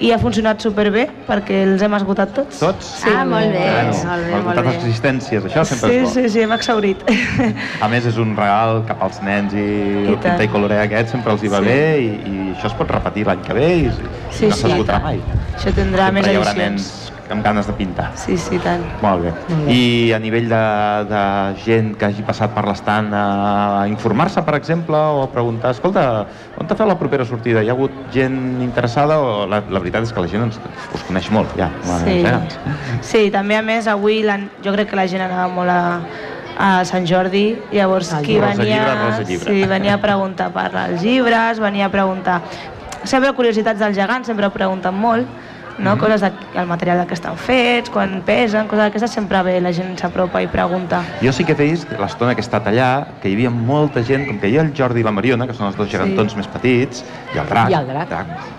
i 0.00 0.10
ha 0.12 0.18
funcionat 0.18 0.60
superbé 0.60 1.06
perquè 1.28 1.62
els 1.64 1.82
hem 1.82 1.94
esgotat 1.94 2.32
tots. 2.34 2.58
Tots? 2.58 2.84
Sí. 3.04 3.08
Ah, 3.14 3.24
molt 3.24 3.52
bé, 3.52 3.60
Bueno, 3.60 3.92
molt 3.92 4.24
bé, 4.24 4.30
les 4.30 4.32
molt 4.32 4.44
novetats 4.56 4.68
bé. 4.68 4.74
existències, 4.80 5.44
això 5.44 5.64
sempre 5.64 5.90
Sí, 5.90 5.96
és 5.96 6.02
bo. 6.02 6.10
sí, 6.14 6.28
sí, 6.28 6.40
hem 6.40 6.52
exhaurit. 6.52 7.04
A 7.80 7.88
més, 7.88 8.06
és 8.06 8.16
un 8.18 8.34
regal 8.36 8.82
cap 8.88 9.02
als 9.02 9.20
nens 9.22 9.54
i, 9.54 9.58
el 10.08 10.16
tant. 10.16 10.22
pintar 10.34 10.44
i 10.44 10.48
colorer 10.48 10.80
aquest 10.84 11.08
sempre 11.14 11.32
els 11.32 11.42
hi 11.44 11.48
va 11.48 11.58
Sí. 11.58 11.64
bé 11.64 12.00
i, 12.00 12.08
i 12.08 12.54
això 12.56 12.66
es 12.66 12.74
pot 12.74 12.90
repetir 12.90 13.26
l'any 13.26 13.40
que 13.46 13.52
ve 13.54 13.68
i, 13.76 13.86
i 13.86 13.92
Sí, 14.30 14.46
no 14.48 14.54
sí, 14.56 14.62
s'esgotarà 14.62 14.86
tant. 14.98 15.04
mai. 15.04 15.20
Això 15.56 15.70
tindrà 15.72 16.08
sempre 16.10 16.12
més 16.12 16.26
hi 16.26 16.36
haurà 16.36 16.50
edicions. 16.50 16.58
nens 16.58 17.03
amb 17.32 17.44
ganes 17.44 17.66
de 17.66 17.72
pintar. 17.72 18.10
Sí, 18.18 18.36
sí, 18.36 18.58
tant. 18.58 18.82
Molt 19.02 19.22
bé. 19.24 19.30
Molt 19.48 19.66
bé. 19.66 19.72
I 19.74 20.12
a 20.12 20.18
nivell 20.20 20.48
de, 20.50 20.60
de 21.08 21.22
gent 21.64 21.94
que 21.96 22.06
hagi 22.10 22.22
passat 22.26 22.52
per 22.54 22.64
l'estant 22.68 23.08
a 23.16 23.84
informar-se, 23.88 24.42
per 24.44 24.54
exemple, 24.58 24.96
o 24.96 25.22
a 25.24 25.30
preguntar, 25.32 25.70
escolta, 25.72 26.26
on 26.60 26.66
te 26.68 26.76
feu 26.76 26.86
la 26.90 26.98
propera 27.00 27.24
sortida? 27.24 27.62
Hi 27.64 27.70
ha 27.72 27.76
hagut 27.76 27.94
gent 28.14 28.60
interessada 28.62 29.18
o 29.20 29.46
la, 29.48 29.62
la 29.68 29.80
veritat 29.80 30.04
és 30.04 30.12
que 30.12 30.20
la 30.20 30.28
gent 30.30 30.44
ens, 30.50 30.60
us 30.94 31.06
coneix 31.08 31.30
molt, 31.34 31.56
ja, 31.56 31.70
Sí. 32.04 32.20
gegants. 32.20 32.58
Sí, 33.00 33.24
també 33.32 33.56
a 33.56 33.62
més 33.62 33.88
avui 33.88 34.22
la, 34.22 34.38
jo 34.64 34.72
crec 34.76 34.90
que 34.92 34.96
la 35.00 35.06
gent 35.08 35.24
anava 35.24 35.48
molt 35.52 35.70
a, 35.72 35.80
a 36.58 36.68
Sant 36.86 37.06
Jordi, 37.08 37.56
llavors 37.72 38.12
Al 38.14 38.22
qui. 38.22 38.36
Rosa 38.38 38.60
venia, 38.60 38.76
llibre, 38.84 38.94
rosa 39.08 39.22
llibre. 39.30 39.50
sí, 39.54 39.64
venia 39.70 39.94
a 39.96 40.00
preguntar 40.02 40.52
per 40.54 40.68
els 40.88 41.02
llibres, 41.02 41.58
venia 41.60 41.86
a 41.86 41.90
preguntar 41.90 42.40
sempre 43.04 43.32
curiositats 43.36 43.80
dels 43.80 43.96
gegants, 43.96 44.26
sempre 44.30 44.48
pregunten 44.50 44.94
molt, 44.96 45.26
no? 45.78 45.94
Mhm. 45.94 45.98
coses 46.00 46.20
de, 46.20 46.32
el 46.54 46.66
material 46.66 46.98
de 46.98 47.06
què 47.06 47.12
estan 47.14 47.36
fets, 47.36 47.90
quan 47.90 48.22
pesen, 48.22 48.66
coses 48.66 48.84
d'aquestes, 48.84 49.10
sempre 49.10 49.42
ve, 49.42 49.60
la 49.60 49.72
gent 49.72 49.96
s'apropa 49.98 50.42
i 50.42 50.46
pregunta. 50.46 51.02
Jo 51.22 51.32
sí 51.32 51.44
que 51.44 51.52
he 51.52 51.70
vist, 51.70 51.90
l'estona 51.98 52.34
que 52.34 52.40
he 52.40 52.44
estat 52.46 52.66
allà, 52.66 53.06
que 53.22 53.28
hi 53.28 53.34
havia 53.34 53.50
molta 53.50 54.02
gent, 54.02 54.26
com 54.26 54.38
que 54.38 54.48
hi 54.48 54.58
ha 54.58 54.62
el 54.62 54.72
Jordi 54.76 55.00
i 55.00 55.04
la 55.04 55.10
Mariona, 55.12 55.46
que 55.46 55.54
són 55.54 55.66
els 55.66 55.76
dos 55.76 55.88
gegantons 55.90 56.32
Sí. 56.32 56.36
més 56.38 56.46
petits, 56.48 57.04
i 57.34 57.38
el 57.38 57.46
drac, 57.48 57.70
I 57.70 57.74
el 57.74 57.86
drac. 57.86 58.08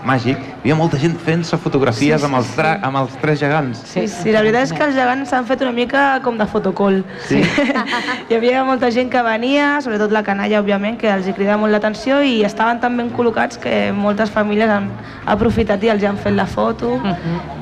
màgic, 0.06 0.38
hi 0.38 0.60
havia 0.62 0.76
molta 0.76 0.98
gent 0.98 1.18
fent-se 1.18 1.58
fotografies 1.58 2.24
amb, 2.24 2.36
els 2.36 2.56
drac, 2.56 2.84
amb 2.84 2.98
els 2.98 3.16
tres 3.22 3.40
gegants. 3.40 3.80
Sí, 3.86 4.08
sí, 4.08 4.32
la 4.32 4.42
veritat 4.42 4.64
és 4.64 4.74
que 4.74 4.84
els 4.84 4.96
gegants 4.96 5.30
s'han 5.30 5.46
fet 5.46 5.62
una 5.62 5.72
mica 5.72 6.20
com 6.24 6.38
de 6.38 6.46
fotocol. 6.46 7.04
Sí? 7.28 7.42
Hi 8.30 8.36
havia 8.36 8.64
molta 8.64 8.90
gent 8.92 9.10
que 9.10 9.22
venia, 9.22 9.80
sobretot 9.82 10.12
la 10.12 10.24
canalla, 10.24 10.60
òbviament, 10.62 10.98
que 10.98 11.10
els 11.12 11.28
hi 11.28 11.34
cridava 11.34 11.58
molt 11.62 11.72
l'atenció 11.72 12.22
i 12.24 12.44
estaven 12.44 12.80
tan 12.80 12.98
ben 12.98 13.12
col·locats 13.14 13.58
que 13.62 13.92
moltes 13.94 14.30
famílies 14.32 14.70
han 14.70 14.90
aprofitat 15.26 15.84
i 15.84 15.90
els 15.90 16.04
han 16.04 16.18
fet 16.18 16.34
la 16.34 16.46
foto 16.46 17.00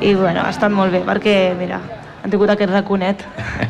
i 0.01 0.13
bueno, 0.15 0.41
ha 0.45 0.49
estat 0.49 0.71
molt 0.71 0.91
bé 0.91 1.01
perquè, 1.05 1.53
mira, 1.57 1.79
han 2.23 2.31
tingut 2.31 2.49
aquest 2.49 2.71
raconet 2.71 3.23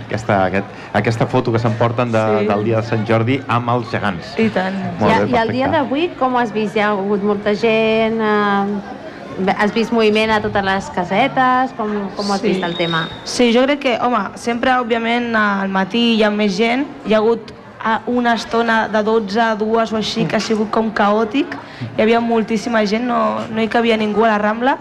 Aquesta, 0.05 0.43
aquest, 0.45 0.65
aquesta 0.93 1.25
foto 1.27 1.51
que 1.51 1.59
s'emporten 1.59 2.11
de, 2.11 2.21
Sí. 2.41 2.47
del 2.47 2.63
dia 2.63 2.77
de 2.81 2.83
Sant 2.83 3.05
Jordi 3.07 3.39
amb 3.47 3.69
els 3.69 3.89
gegants. 3.91 4.35
i 4.39 4.49
tant. 4.49 4.75
Molt 4.99 5.11
I, 5.11 5.19
bé, 5.25 5.31
I 5.31 5.41
el 5.41 5.49
dia 5.51 5.69
perfecte. 5.69 5.71
d'avui 5.71 6.09
com 6.19 6.35
has 6.37 6.51
vist? 6.53 6.75
Hi 6.75 6.79
ha 6.81 6.89
hagut 6.91 7.23
molta 7.23 7.55
gent? 7.55 8.21
Eh, 8.21 9.53
has 9.57 9.73
vist 9.73 9.91
moviment 9.91 10.29
a 10.29 10.39
totes 10.41 10.63
les 10.63 10.89
casetes? 10.93 11.73
Com, 11.77 11.89
com 12.15 12.31
has 12.31 12.41
Sí. 12.41 12.47
vist 12.49 12.63
el 12.63 12.75
tema? 12.77 13.07
Sí, 13.23 13.51
jo 13.55 13.63
crec 13.65 13.79
que, 13.79 13.97
home, 13.99 14.19
sempre, 14.35 14.71
òbviament, 14.77 15.35
al 15.35 15.69
matí 15.69 16.13
hi 16.15 16.23
ha 16.23 16.29
més 16.29 16.55
gent, 16.55 16.85
hi 17.07 17.13
ha 17.15 17.17
hagut 17.17 17.51
a 17.83 18.01
una 18.07 18.35
estona 18.35 18.87
de 18.87 19.01
12 19.03 19.41
a 19.41 19.55
2 19.55 19.91
o 19.91 19.97
així 19.97 20.25
que 20.25 20.35
ha 20.37 20.39
sigut 20.39 20.69
com 20.71 20.91
caòtic, 20.93 21.57
hi 21.97 22.01
havia 22.01 22.19
moltíssima 22.21 22.85
gent, 22.85 23.03
no, 23.07 23.39
no 23.49 23.61
hi 23.61 23.67
cabia 23.67 23.97
ningú 23.97 24.23
a 24.23 24.27
la 24.29 24.37
Rambla, 24.37 24.77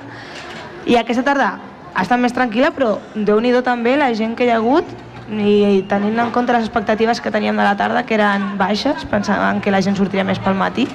i 0.86 0.96
aquesta 0.98 1.24
tarda 1.26 1.52
ha 1.92 2.02
estat 2.02 2.20
més 2.20 2.34
tranquil·la, 2.34 2.72
però 2.74 2.96
déu 3.14 3.40
nhi 3.40 3.52
també 3.62 3.96
la 3.96 4.12
gent 4.14 4.36
que 4.36 4.46
hi 4.46 4.52
ha 4.52 4.60
hagut 4.60 4.88
i, 5.32 5.84
tenint 5.88 6.18
en 6.18 6.30
compte 6.32 6.52
les 6.52 6.64
expectatives 6.66 7.20
que 7.20 7.30
teníem 7.30 7.56
de 7.56 7.64
la 7.64 7.76
tarda, 7.76 8.04
que 8.04 8.14
eren 8.14 8.56
baixes, 8.58 9.06
pensàvem 9.08 9.60
que 9.60 9.70
la 9.70 9.80
gent 9.80 9.96
sortiria 9.96 10.24
més 10.24 10.40
pel 10.42 10.54
matí, 10.58 10.88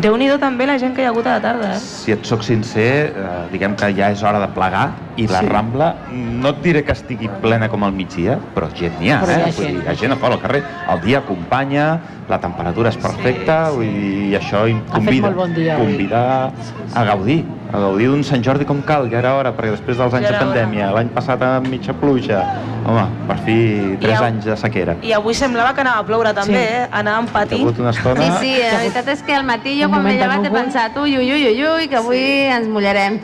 déu 0.00 0.16
nhi 0.16 0.30
també 0.40 0.66
la 0.66 0.78
gent 0.78 0.94
que 0.94 1.02
hi 1.02 1.06
ha 1.06 1.10
hagut 1.12 1.26
a 1.26 1.36
la 1.36 1.42
tarda, 1.44 1.74
eh? 1.74 1.80
Si 1.80 2.12
et 2.12 2.24
soc 2.24 2.44
sincer, 2.46 3.12
eh, 3.12 3.32
diguem 3.52 3.76
que 3.76 3.92
ja 3.96 4.10
és 4.12 4.22
hora 4.22 4.40
de 4.40 4.48
plegar 4.54 4.90
i 5.16 5.26
la 5.28 5.40
Sí. 5.40 5.46
Rambla, 5.46 5.94
no 6.12 6.48
et 6.48 6.62
diré 6.62 6.84
que 6.84 6.92
estigui 6.92 7.28
plena 7.42 7.68
com 7.68 7.82
al 7.84 7.92
migdia, 7.92 8.38
però 8.54 8.68
gent 8.74 8.98
n'hi 9.00 9.10
ha, 9.10 9.20
Però 9.20 9.32
eh? 9.32 9.36
hi 9.36 9.42
ha 9.42 9.44
Vull 9.44 9.66
dir, 9.66 9.66
gent. 9.74 9.84
hi 9.84 9.88
ha 9.88 9.94
gent 9.94 10.12
a 10.12 10.16
fora 10.16 10.34
al 10.34 10.40
carrer. 10.40 10.62
El 10.90 11.00
dia 11.02 11.18
acompanya, 11.18 12.00
la 12.28 12.38
temperatura 12.40 12.88
és 12.88 12.96
perfecta, 12.96 13.66
Sí, 13.66 13.70
sí. 13.70 13.76
vull 13.76 13.86
dir, 13.92 14.32
i 14.32 14.36
això 14.38 14.64
convida, 14.92 15.30
bon 15.30 15.54
dia 15.54 15.76
convida 15.76 16.52
a 16.94 17.04
gaudir, 17.04 17.44
a 17.72 17.78
gaudir 17.78 18.08
d'un 18.08 18.22
Sant 18.24 18.42
Jordi 18.44 18.64
com 18.64 18.80
cal, 18.82 19.10
ja 19.10 19.18
era 19.18 19.34
hora, 19.36 19.52
perquè 19.56 19.70
després 19.70 19.96
dels 19.98 20.14
anys 20.14 20.28
Ja 20.28 20.32
de 20.38 20.44
pandèmia, 20.44 20.92
l'any 20.92 21.08
passat 21.08 21.42
amb 21.42 21.66
mitja 21.68 21.92
pluja, 21.94 22.42
home, 22.84 23.04
per 23.28 23.38
fi, 23.44 23.96
tres 24.00 24.18
au- 24.18 24.24
anys 24.24 24.44
de 24.44 24.56
sequera. 24.56 24.96
I 25.02 25.12
avui 25.12 25.34
semblava 25.34 25.72
que 25.74 25.80
anava 25.80 26.00
a 26.00 26.06
ploure 26.06 26.32
també, 26.34 26.52
Sí. 26.52 26.74
eh? 26.74 26.88
Anàvem 26.90 27.24
Hi 27.26 27.28
ha 27.28 27.32
patint. 27.32 27.60
hagut 27.62 27.78
una 27.78 27.90
estona... 27.90 28.20
Sí, 28.22 28.30
sí, 28.40 28.62
la 28.62 28.78
veritat 28.78 29.08
és 29.08 29.22
que 29.22 29.34
al 29.34 29.44
matí 29.44 29.78
jo 29.80 29.86
Un 29.86 29.92
quan 29.92 30.02
m'he 30.04 30.16
llevat 30.16 30.44
he 30.44 30.50
pensat 30.50 30.96
ui, 30.96 31.16
ui, 31.16 31.32
ui, 31.32 31.46
ui, 31.46 31.66
ui, 31.66 31.88
que 31.88 31.96
avui 31.96 32.18
ens 32.50 32.66
mullarem. 32.68 33.20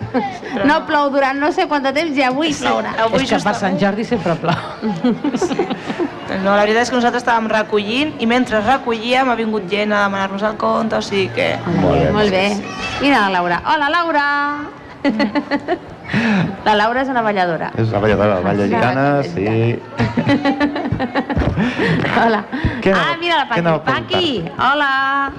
No 0.65 0.87
plou 0.87 1.11
durant 1.11 1.39
no 1.39 1.51
sé 1.53 1.67
quant 1.79 1.95
de 1.95 2.01
temps 2.01 2.17
i 2.19 2.23
avui 2.27 2.53
plourà. 2.55 2.95
Avui 3.05 3.23
És 3.23 3.31
que 3.31 3.41
per 3.45 3.55
Sant. 3.59 3.79
Jordi 3.81 4.05
sempre 4.05 4.35
plou. 4.43 4.55
No, 6.29 6.53
la 6.53 6.63
veritat 6.67 6.83
és 6.85 6.91
que 6.91 6.99
nosaltres 6.99 7.23
estàvem 7.23 7.49
recollint 7.51 8.13
i 8.21 8.27
mentre 8.29 8.61
recollíem 8.61 9.31
ha 9.33 9.37
vingut 9.39 9.69
gent 9.71 9.95
a 9.97 10.05
demanar-nos 10.05 10.45
el 10.45 10.59
compte, 10.61 10.99
o 10.99 11.05
sigui 11.05 11.31
que... 11.35 11.55
Molt 11.81 12.03
bé. 12.05 12.11
Molt 12.19 12.35
bé. 12.35 12.47
Mira 13.01 13.25
la 13.27 13.39
Laura. 13.39 13.63
Hola, 13.65 13.93
Laura! 13.97 15.95
La 16.65 16.75
Laura 16.79 17.03
és 17.03 17.11
una 17.13 17.23
balladora. 17.25 17.71
És 17.79 17.91
la 17.93 18.01
balladora 18.03 18.39
del 18.39 18.45
Vall 18.45 18.59
de 18.59 18.69
Sí. 19.29 19.79
Hola. 22.19 22.43
Què 22.83 22.93
ah, 22.95 23.17
mira 23.21 23.41
la 23.43 23.47
Paqui. 23.51 23.63
Paqui, 23.87 24.33
hola! 24.57 24.91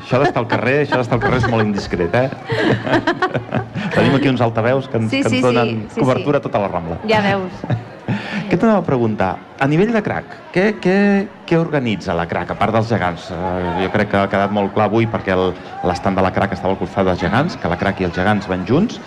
Això 0.04 0.20
d'estar 0.22 0.44
al 0.44 0.50
carrer, 0.52 0.78
això 0.86 1.00
d'estar 1.00 1.18
al 1.18 1.24
carrer 1.24 1.42
és 1.42 1.48
molt 1.52 1.66
indiscret, 1.66 2.16
eh? 2.16 2.30
Tenim 3.96 4.18
aquí 4.18 4.32
uns 4.32 4.42
altaveus 4.44 4.90
que 4.92 5.00
ens, 5.02 5.12
Sí, 5.12 5.24
que 5.24 5.32
sí, 5.32 5.40
ens 5.40 5.48
donen 5.48 5.70
sí, 5.88 5.96
sí, 5.96 6.02
cobertura 6.02 6.40
sí. 6.40 6.44
a 6.44 6.48
tota 6.50 6.64
la 6.66 6.72
Rambla. 6.72 7.00
Ja 7.10 7.24
veus. 7.26 7.64
Què 8.50 8.58
t'anava 8.58 8.82
a 8.82 8.86
preguntar? 8.86 9.30
A 9.62 9.68
nivell 9.70 9.92
de 9.94 10.02
crac, 10.02 10.32
què, 10.56 10.64
què, 10.82 10.96
què 11.46 11.58
organitza 11.62 12.16
la 12.18 12.26
crac, 12.30 12.50
a 12.50 12.58
part 12.58 12.74
dels 12.74 12.90
gegants? 12.90 13.28
Uh, 13.30 13.84
jo 13.84 13.90
crec 13.94 14.10
que 14.10 14.18
ha 14.18 14.30
quedat 14.32 14.54
molt 14.56 14.74
clar 14.74 14.88
avui 14.90 15.06
perquè 15.10 15.36
l'estand 15.38 16.18
de 16.18 16.24
la 16.26 16.32
crac 16.34 16.56
estava 16.56 16.74
al 16.74 16.80
costat 16.82 17.06
dels 17.06 17.22
gegants, 17.22 17.60
que 17.62 17.70
la 17.70 17.78
crac 17.78 18.02
i 18.02 18.10
els 18.10 18.18
gegants 18.18 18.50
van 18.50 18.66
junts. 18.66 18.98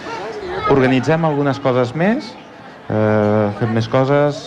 Organitzem 0.73 1.25
algunes 1.25 1.59
coses 1.63 1.95
més? 1.95 2.33
Uh, 2.89 3.53
fem 3.59 3.73
més 3.75 3.89
coses? 3.89 4.41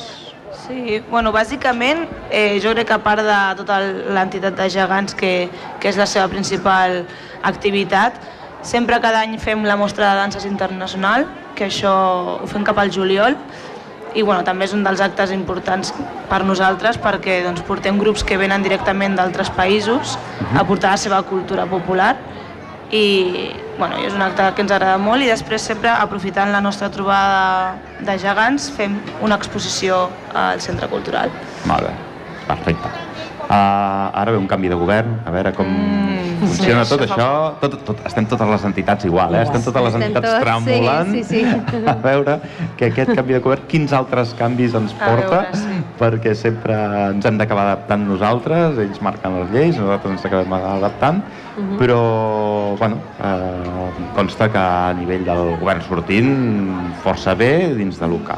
Sí, 0.65 0.99
bueno, 1.11 1.31
bàsicament 1.33 2.05
eh, 2.33 2.57
jo 2.63 2.71
crec 2.73 2.87
que 2.89 2.95
a 2.95 3.01
part 3.03 3.21
de 3.21 3.37
tota 3.59 3.77
l'entitat 4.15 4.55
de 4.57 4.65
gegants 4.73 5.13
que, 5.17 5.47
que 5.79 5.91
és 5.91 5.99
la 5.99 6.07
seva 6.09 6.25
principal 6.31 7.03
activitat, 7.45 8.17
sempre 8.65 8.97
cada 9.03 9.21
any 9.21 9.37
fem 9.37 9.61
la 9.67 9.77
mostra 9.77 10.09
de 10.09 10.23
danses 10.23 10.47
internacional, 10.49 11.27
que 11.55 11.67
això 11.69 11.93
ho 12.41 12.49
fem 12.49 12.65
cap 12.65 12.81
al 12.81 12.89
juliol, 12.91 13.37
i 14.15 14.23
bueno, 14.23 14.41
també 14.47 14.65
és 14.65 14.73
un 14.73 14.81
dels 14.83 15.03
actes 15.03 15.31
importants 15.35 15.91
per 16.31 16.41
nosaltres 16.47 16.97
perquè 17.03 17.41
doncs, 17.45 17.61
portem 17.67 17.99
grups 17.99 18.23
que 18.23 18.39
venen 18.39 18.63
directament 18.63 19.17
d'altres 19.19 19.51
països 19.53 20.15
a 20.55 20.63
portar 20.63 20.95
la 20.95 21.01
seva 21.01 21.21
cultura 21.27 21.67
popular 21.69 22.15
i 22.91 23.05
bueno, 23.77 23.97
és 24.05 24.13
un 24.13 24.21
acte 24.21 24.45
que 24.55 24.63
ens 24.63 24.71
agrada 24.71 24.97
molt 25.01 25.25
i 25.25 25.29
després 25.31 25.65
sempre 25.71 25.91
aprofitant 25.91 26.51
la 26.53 26.61
nostra 26.63 26.91
trobada 26.93 27.75
de 28.05 28.17
gegants 28.21 28.69
fem 28.75 28.99
una 29.25 29.39
exposició 29.39 30.05
al 30.33 30.61
centre 30.61 30.87
cultural. 30.91 31.33
Molt 31.65 31.89
bé. 31.89 31.95
Perfecte. 32.45 32.93
Uh, 33.45 34.09
ara 34.17 34.31
ve 34.33 34.37
un 34.37 34.47
canvi 34.49 34.69
de 34.71 34.77
govern, 34.77 35.19
a 35.25 35.33
veure 35.33 35.51
com 35.53 35.69
Mm, 36.35 36.47
funciona 36.49 36.83
sí, 36.83 36.91
tot 36.91 37.03
això 37.05 37.15
això. 37.15 37.29
Tot, 37.61 37.75
tot, 37.87 38.01
estem 38.09 38.27
totes 38.29 38.49
les 38.51 38.65
entitats 38.69 39.07
igual, 39.07 39.35
eh? 39.35 39.43
Estem 39.45 39.63
totes 39.65 39.85
les 39.87 39.97
entitats 39.99 40.27
tots, 40.27 40.43
tremolant 40.43 41.11
sí, 41.13 41.23
sí, 41.23 41.41
sí. 41.45 41.81
a 41.93 41.95
veure 42.03 42.37
que 42.79 42.89
aquest 42.89 43.13
canvi 43.15 43.37
de 43.37 43.41
govern, 43.45 43.65
quins 43.71 43.95
altres 43.95 44.35
canvis 44.39 44.75
ens 44.77 44.95
A 44.95 45.01
porta, 45.01 45.41
veure, 45.45 45.61
sí. 45.61 45.79
perquè 45.99 46.35
sempre 46.37 46.77
ens 47.11 47.27
hem 47.27 47.39
d'acabar 47.41 47.67
adaptant 47.69 48.05
nosaltres, 48.09 48.79
ells 48.83 49.01
marquen 49.05 49.39
les 49.41 49.53
lleis, 49.55 49.79
nosaltres 49.79 50.17
ens 50.17 50.27
acabem 50.29 50.57
adaptant, 50.59 51.23
Mhm. 51.57 51.77
però, 51.77 52.75
bueno, 52.77 52.97
eh, 53.23 53.89
consta 54.15 54.49
que 54.51 54.57
a 54.57 54.93
nivell 54.93 55.23
del 55.23 55.55
govern 55.59 55.81
sortint 55.81 56.95
força 57.03 57.33
bé 57.35 57.73
dins 57.75 57.99
de 57.99 58.07
lo 58.07 58.17
que, 58.23 58.33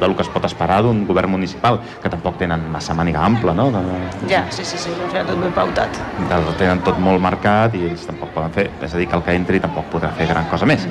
de 0.00 0.08
lo 0.08 0.16
que 0.16 0.22
es 0.22 0.28
pot 0.28 0.44
esperar 0.44 0.82
d'un 0.82 1.06
govern 1.06 1.30
municipal, 1.30 1.80
que 2.02 2.08
tampoc 2.08 2.38
tenen 2.38 2.70
massa 2.72 2.94
màniga 2.94 3.24
ampla, 3.24 3.52
no? 3.52 3.70
De, 3.70 3.82
Ja, 4.28 4.46
sí, 4.50 4.64
sí, 4.64 4.78
sí, 4.78 4.90
ho 4.90 5.24
tot 5.26 5.40
ben 5.40 5.52
pautat. 5.52 5.90
de, 6.28 6.52
tenen 6.58 6.80
tot 6.80 6.98
molt 6.98 7.20
marcat 7.20 7.74
i 7.74 7.84
ells 7.90 8.06
tampoc 8.06 8.30
poden 8.30 8.50
fer, 8.50 8.70
és 8.82 8.94
a 8.94 8.98
dir, 8.98 9.08
que 9.08 9.16
el 9.16 9.22
que 9.22 9.34
entri 9.34 9.60
tampoc 9.60 9.84
podrà 9.92 10.10
fer 10.12 10.26
gran 10.26 10.46
cosa 10.46 10.64
més. 10.66 10.86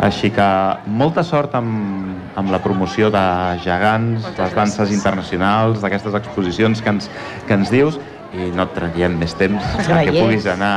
Així 0.00 0.30
que 0.30 0.76
molta 0.86 1.22
sort 1.22 1.54
amb, 1.54 2.16
amb 2.34 2.50
la 2.50 2.58
promoció 2.58 3.10
de 3.10 3.58
gegants, 3.62 4.22
Moltes 4.22 4.38
les 4.38 4.54
danses 4.54 4.88
gràcies. 4.88 4.94
internacionals, 4.96 5.80
d'aquestes 5.80 6.14
exposicions 6.14 6.80
que 6.82 6.88
ens, 6.88 7.10
que 7.46 7.54
ens 7.54 7.70
dius, 7.70 8.00
i 8.32 8.48
no 8.56 8.64
et 8.68 8.72
traiem 8.76 9.18
més 9.20 9.34
temps 9.36 9.74
perquè 9.82 10.14
puguis 10.14 10.48
anar 10.54 10.72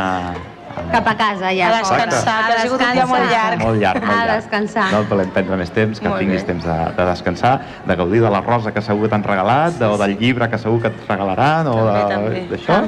Cap 0.92 1.08
a 1.08 1.16
casa, 1.18 1.52
ja. 1.56 1.70
A 1.70 1.78
descansar, 1.80 2.38
que 2.48 2.54
ha 2.54 2.62
sigut 2.62 2.82
un 2.82 2.92
dia 2.94 3.06
molt 3.06 3.32
llarg. 3.32 3.60
molt 3.62 3.80
llarg, 3.82 4.04
molt 4.04 4.20
A 4.20 4.26
llarg. 4.26 4.36
descansar. 4.44 4.92
No 4.92 5.00
et 5.02 5.10
volem 5.10 5.30
prendre 5.30 5.58
més 5.58 5.72
temps, 5.72 6.00
que 6.00 6.08
Molt 6.10 6.20
tinguis 6.20 6.42
bé. 6.46 6.54
temps 6.54 6.64
de, 6.66 6.78
de 6.98 7.06
descansar, 7.10 7.54
de 7.86 7.96
gaudir 7.96 8.22
de 8.22 8.30
la 8.30 8.42
rosa 8.42 8.72
que 8.74 8.82
segur 8.82 9.04
que 9.04 9.10
t'han 9.16 9.24
regalat, 9.24 9.74
de, 9.80 9.86
o 9.86 9.98
del 9.98 10.18
llibre 10.20 10.50
que 10.50 10.58
segur 10.58 10.82
que 10.82 10.88
et 10.88 11.08
regalaran, 11.10 11.68
o 11.68 11.76
d'això, 12.52 12.82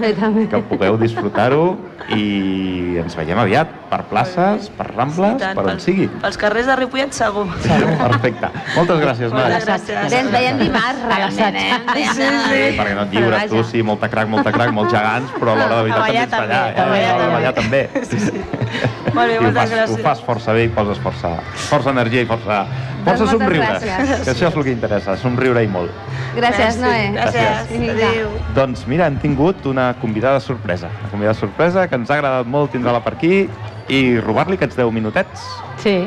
que 0.49 0.61
pugueu 0.69 0.97
disfrutar-ho 0.97 1.77
i 2.15 2.97
ens 3.01 3.15
veiem 3.17 3.39
aviat 3.41 3.67
per 3.89 4.01
places, 4.11 4.69
per 4.77 4.87
Rambles, 4.93 5.37
tant, 5.41 5.55
per 5.57 5.65
on 5.73 5.79
sigui. 5.83 6.07
Pels 6.21 6.37
carrers 6.39 6.67
de 6.67 6.75
Ripollet 6.79 7.13
segur. 7.15 7.45
Perfecte. 7.63 8.49
Moltes 8.75 8.99
gràcies, 9.01 9.31
Noel. 9.31 9.51
Moltes 9.51 9.67
gràcies. 9.67 10.09
Bé, 10.11 10.19
ens 10.21 10.31
veiem 10.31 10.59
dimarts, 10.61 11.01
realment, 11.07 11.55
eh? 11.55 11.79
Sí, 11.97 12.05
sí. 12.13 12.61
perquè 12.77 12.95
no 12.95 13.03
et 13.07 13.13
lliures 13.15 13.47
tu, 13.51 13.63
sí, 13.67 13.83
molta 13.83 14.09
crac, 14.11 14.27
molta 14.31 14.51
crac, 14.55 14.71
molts 14.75 14.93
gegants, 14.93 15.31
però 15.39 15.55
a 15.55 15.59
l'hora 15.61 15.81
de 15.81 15.83
veritat 15.87 16.01
A 16.01 16.07
també 16.07 16.23
ets 16.23 16.31
ballar. 16.37 16.63
també, 16.75 17.01
a 17.07 17.31
ballar 17.35 17.49
a 17.49 17.55
també. 17.57 17.76
També. 17.85 18.05
Sí, 18.09 18.19
sí. 18.19 18.41
Molt 19.17 19.31
bé, 19.31 19.33
I 19.33 19.37
ho 19.39 19.45
moltes 19.47 19.61
fas, 19.63 19.71
gràcies. 19.71 19.93
ho 19.93 20.03
fas 20.03 20.19
força 20.21 20.53
bé 20.53 20.65
i 20.67 20.69
poses 20.69 20.99
força, 21.01 21.31
força 21.69 21.89
energia 21.89 22.21
i 22.21 22.27
força, 22.29 22.57
força 23.05 23.25
moltes 23.25 23.31
somriure. 23.31 23.65
gràcies. 23.65 24.23
Que 24.25 24.33
això 24.35 24.49
és 24.51 24.57
el 24.59 24.65
que 24.67 24.73
interessa, 24.75 25.15
somriure 25.17 25.63
i 25.63 25.69
molt. 25.71 25.91
Gràcies, 26.37 26.77
Noé. 26.81 27.07
Gràcies. 27.15 27.71
Vinga. 27.71 27.95
Adéu. 27.95 28.29
Doncs 28.53 28.85
mira, 28.85 29.07
hem 29.09 29.17
tingut 29.23 29.65
una 29.65 29.87
convidada 30.01 30.39
sorpresa. 30.43 30.91
Una 31.01 31.09
convidada 31.15 31.33
sorpresa 31.39 31.87
que 31.87 31.97
ens 31.97 32.11
ha 32.11 32.19
agradat 32.19 32.45
molt 32.45 32.75
tindre-la 32.75 33.01
per 33.01 33.15
aquí 33.17 33.47
i 33.89 34.01
robar-li 34.21 34.59
aquests 34.59 34.77
10 34.77 34.93
minutets. 34.93 35.47
Sí, 35.81 35.97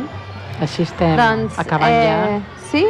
així 0.63 0.85
estem 0.87 1.17
Doncs, 1.19 1.59
acabant 1.59 1.91
eh, 1.91 2.41
Sí? 2.71 2.85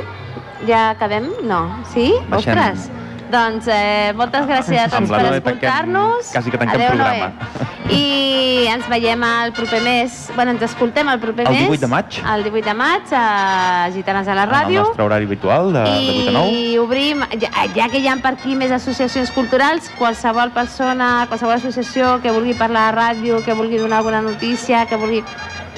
Ja 0.69 0.91
acabem? 0.91 1.31
No. 1.49 1.63
Sí? 1.95 2.11
Baixem. 2.29 2.59
Ostres. 2.59 2.91
Doncs 3.31 3.67
eh, 3.71 4.13
moltes 4.19 4.47
gràcies 4.49 4.87
a 4.89 4.89
tots 4.91 5.11
per 5.11 5.21
escoltar-nos. 5.37 6.31
quasi 6.33 6.51
que 6.51 6.59
tanquem 6.59 6.81
Adéu, 6.81 6.89
programa. 6.97 7.29
Noé. 7.31 7.95
I 7.95 8.67
ens 8.71 8.89
veiem 8.91 9.23
el 9.25 9.53
proper 9.53 9.81
mes. 9.83 10.31
Bueno, 10.35 10.53
ens 10.57 10.63
escoltem 10.63 11.09
el 11.09 11.21
proper 11.23 11.47
El 11.47 11.53
mes. 11.55 11.63
18 11.69 11.81
de 11.81 11.87
maig. 11.87 12.19
El 12.35 12.43
18 12.45 12.65
de 12.69 12.75
maig 12.75 13.13
a 13.13 13.89
Gitanes 13.95 14.29
a 14.29 14.35
la 14.35 14.43
En 14.43 14.49
el 14.49 14.55
ràdio. 14.55 14.83
nostre 14.89 15.05
horari 15.05 15.25
habitual 15.27 15.73
de, 15.73 15.81
de 15.81 16.27
8 16.27 16.29
a 16.29 16.33
9. 16.33 16.51
I 16.51 16.79
obrim, 16.79 17.21
ja, 17.41 17.51
ja 17.75 17.89
que 17.89 17.99
hi 17.99 18.09
ha 18.09 18.17
per 18.17 18.35
aquí 18.35 18.57
més 18.57 18.71
associacions 18.73 19.31
culturals, 19.31 19.91
qualsevol 19.99 20.51
persona, 20.51 21.27
qualsevol 21.29 21.55
associació 21.55 22.21
que 22.23 22.31
vulgui 22.35 22.55
parlar 22.55 22.89
a 22.89 22.93
la 22.93 23.13
ràdio, 23.13 23.45
que 23.45 23.53
vulgui 23.55 23.79
donar 23.79 23.99
alguna 23.99 24.23
notícia, 24.23 24.87
que 24.87 24.97
vulgui 24.97 25.23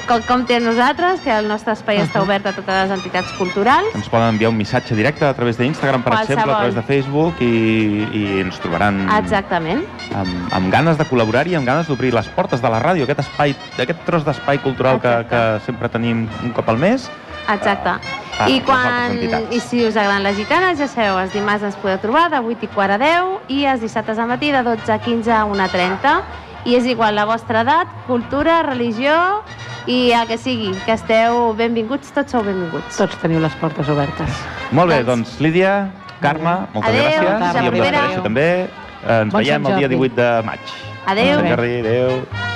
com, 0.08 0.22
com 0.26 0.44
té 0.48 0.58
nosaltres, 0.60 1.20
que 1.24 1.32
el 1.34 1.48
nostre 1.50 1.74
espai 1.76 2.00
està 2.02 2.22
obert 2.22 2.46
a 2.46 2.52
totes 2.56 2.74
les 2.74 2.94
entitats 2.98 3.32
culturals. 3.38 3.94
Ens 3.98 4.08
poden 4.12 4.34
enviar 4.34 4.50
un 4.52 4.58
missatge 4.58 4.96
directe 4.98 5.24
a 5.26 5.32
través 5.34 5.58
d'Instagram, 5.60 6.02
per 6.04 6.14
Qualsevol. 6.14 6.38
exemple, 6.38 6.52
a 6.52 6.58
través 6.58 6.74
de 6.74 6.82
Facebook 6.88 7.42
i, 7.44 8.06
i 8.12 8.22
ens 8.42 8.58
trobaran 8.62 9.02
Exactament. 9.18 9.84
amb, 10.14 10.54
amb 10.54 10.72
ganes 10.72 10.98
de 10.98 11.06
col·laborar 11.08 11.46
i 11.48 11.56
amb 11.58 11.66
ganes 11.66 11.88
d'obrir 11.88 12.12
les 12.14 12.28
portes 12.36 12.62
de 12.62 12.70
la 12.72 12.80
ràdio, 12.82 13.04
aquest 13.04 13.24
espai, 13.26 13.56
aquest 13.78 14.04
tros 14.06 14.24
d'espai 14.24 14.58
cultural 14.62 15.00
que, 15.00 15.08
Exacte. 15.08 15.36
que 15.36 15.66
sempre 15.66 15.88
tenim 15.88 16.28
un 16.42 16.52
cop 16.52 16.68
al 16.68 16.78
mes. 16.78 17.10
Exacte. 17.50 17.96
Ah, 18.38 18.48
I, 18.48 18.60
quan. 18.64 19.18
I 19.50 19.60
si 19.60 19.84
us 19.84 19.96
agraden 19.96 20.22
les 20.22 20.36
gitanes, 20.36 20.78
ja 20.78 20.86
sabeu, 20.88 21.18
els 21.20 21.34
dimarts 21.34 21.66
ens 21.66 21.76
podeu 21.76 21.98
trobar 22.00 22.28
de 22.32 22.38
8 22.40 22.64
i 22.64 22.70
quart 22.72 22.94
a 22.94 22.98
10 22.98 23.50
i 23.52 23.64
els 23.66 23.82
dissabtes 23.82 24.18
al 24.18 24.30
matí 24.30 24.50
de 24.54 24.62
12 24.62 24.92
a 24.92 24.98
15 24.98 25.32
a 25.32 25.44
1 25.44 25.60
a 25.60 25.68
30. 25.68 26.14
I 26.64 26.76
és 26.78 26.86
igual 26.86 27.16
la 27.18 27.24
vostra 27.26 27.62
edat, 27.66 27.88
cultura, 28.06 28.60
religió 28.62 29.16
i 29.90 30.12
el 30.14 30.28
que 30.28 30.38
sigui, 30.38 30.70
que 30.86 30.94
esteu 30.94 31.54
benvinguts, 31.58 32.12
tots 32.14 32.36
sou 32.36 32.44
benvinguts. 32.46 32.96
Tots 33.00 33.18
teniu 33.18 33.42
les 33.42 33.56
portes 33.58 33.88
obertes. 33.90 34.30
Molt 34.70 34.92
bé, 34.92 35.02
Doncs- 35.02 35.32
doncs 35.32 35.40
Lídia, 35.42 35.90
Carme, 36.22 36.54
moltes 36.72 36.92
Adéu, 36.92 37.02
gràcies. 37.02 37.42
Josep 37.48 37.74
I 37.74 37.82
la 37.82 37.90
Teresa 37.90 38.22
també. 38.22 38.48
Ens 39.02 39.32
Bon 39.32 39.42
veiem 39.42 39.66
el 39.66 39.76
dia 39.76 39.88
Jordi. 39.88 39.96
18 39.96 40.14
de 40.22 40.30
maig. 40.46 40.60
Adéu. 41.06 41.34
Bon 41.34 41.42
Sant 41.42 41.54
Jordi, 41.56 41.74
adéu. 41.80 42.51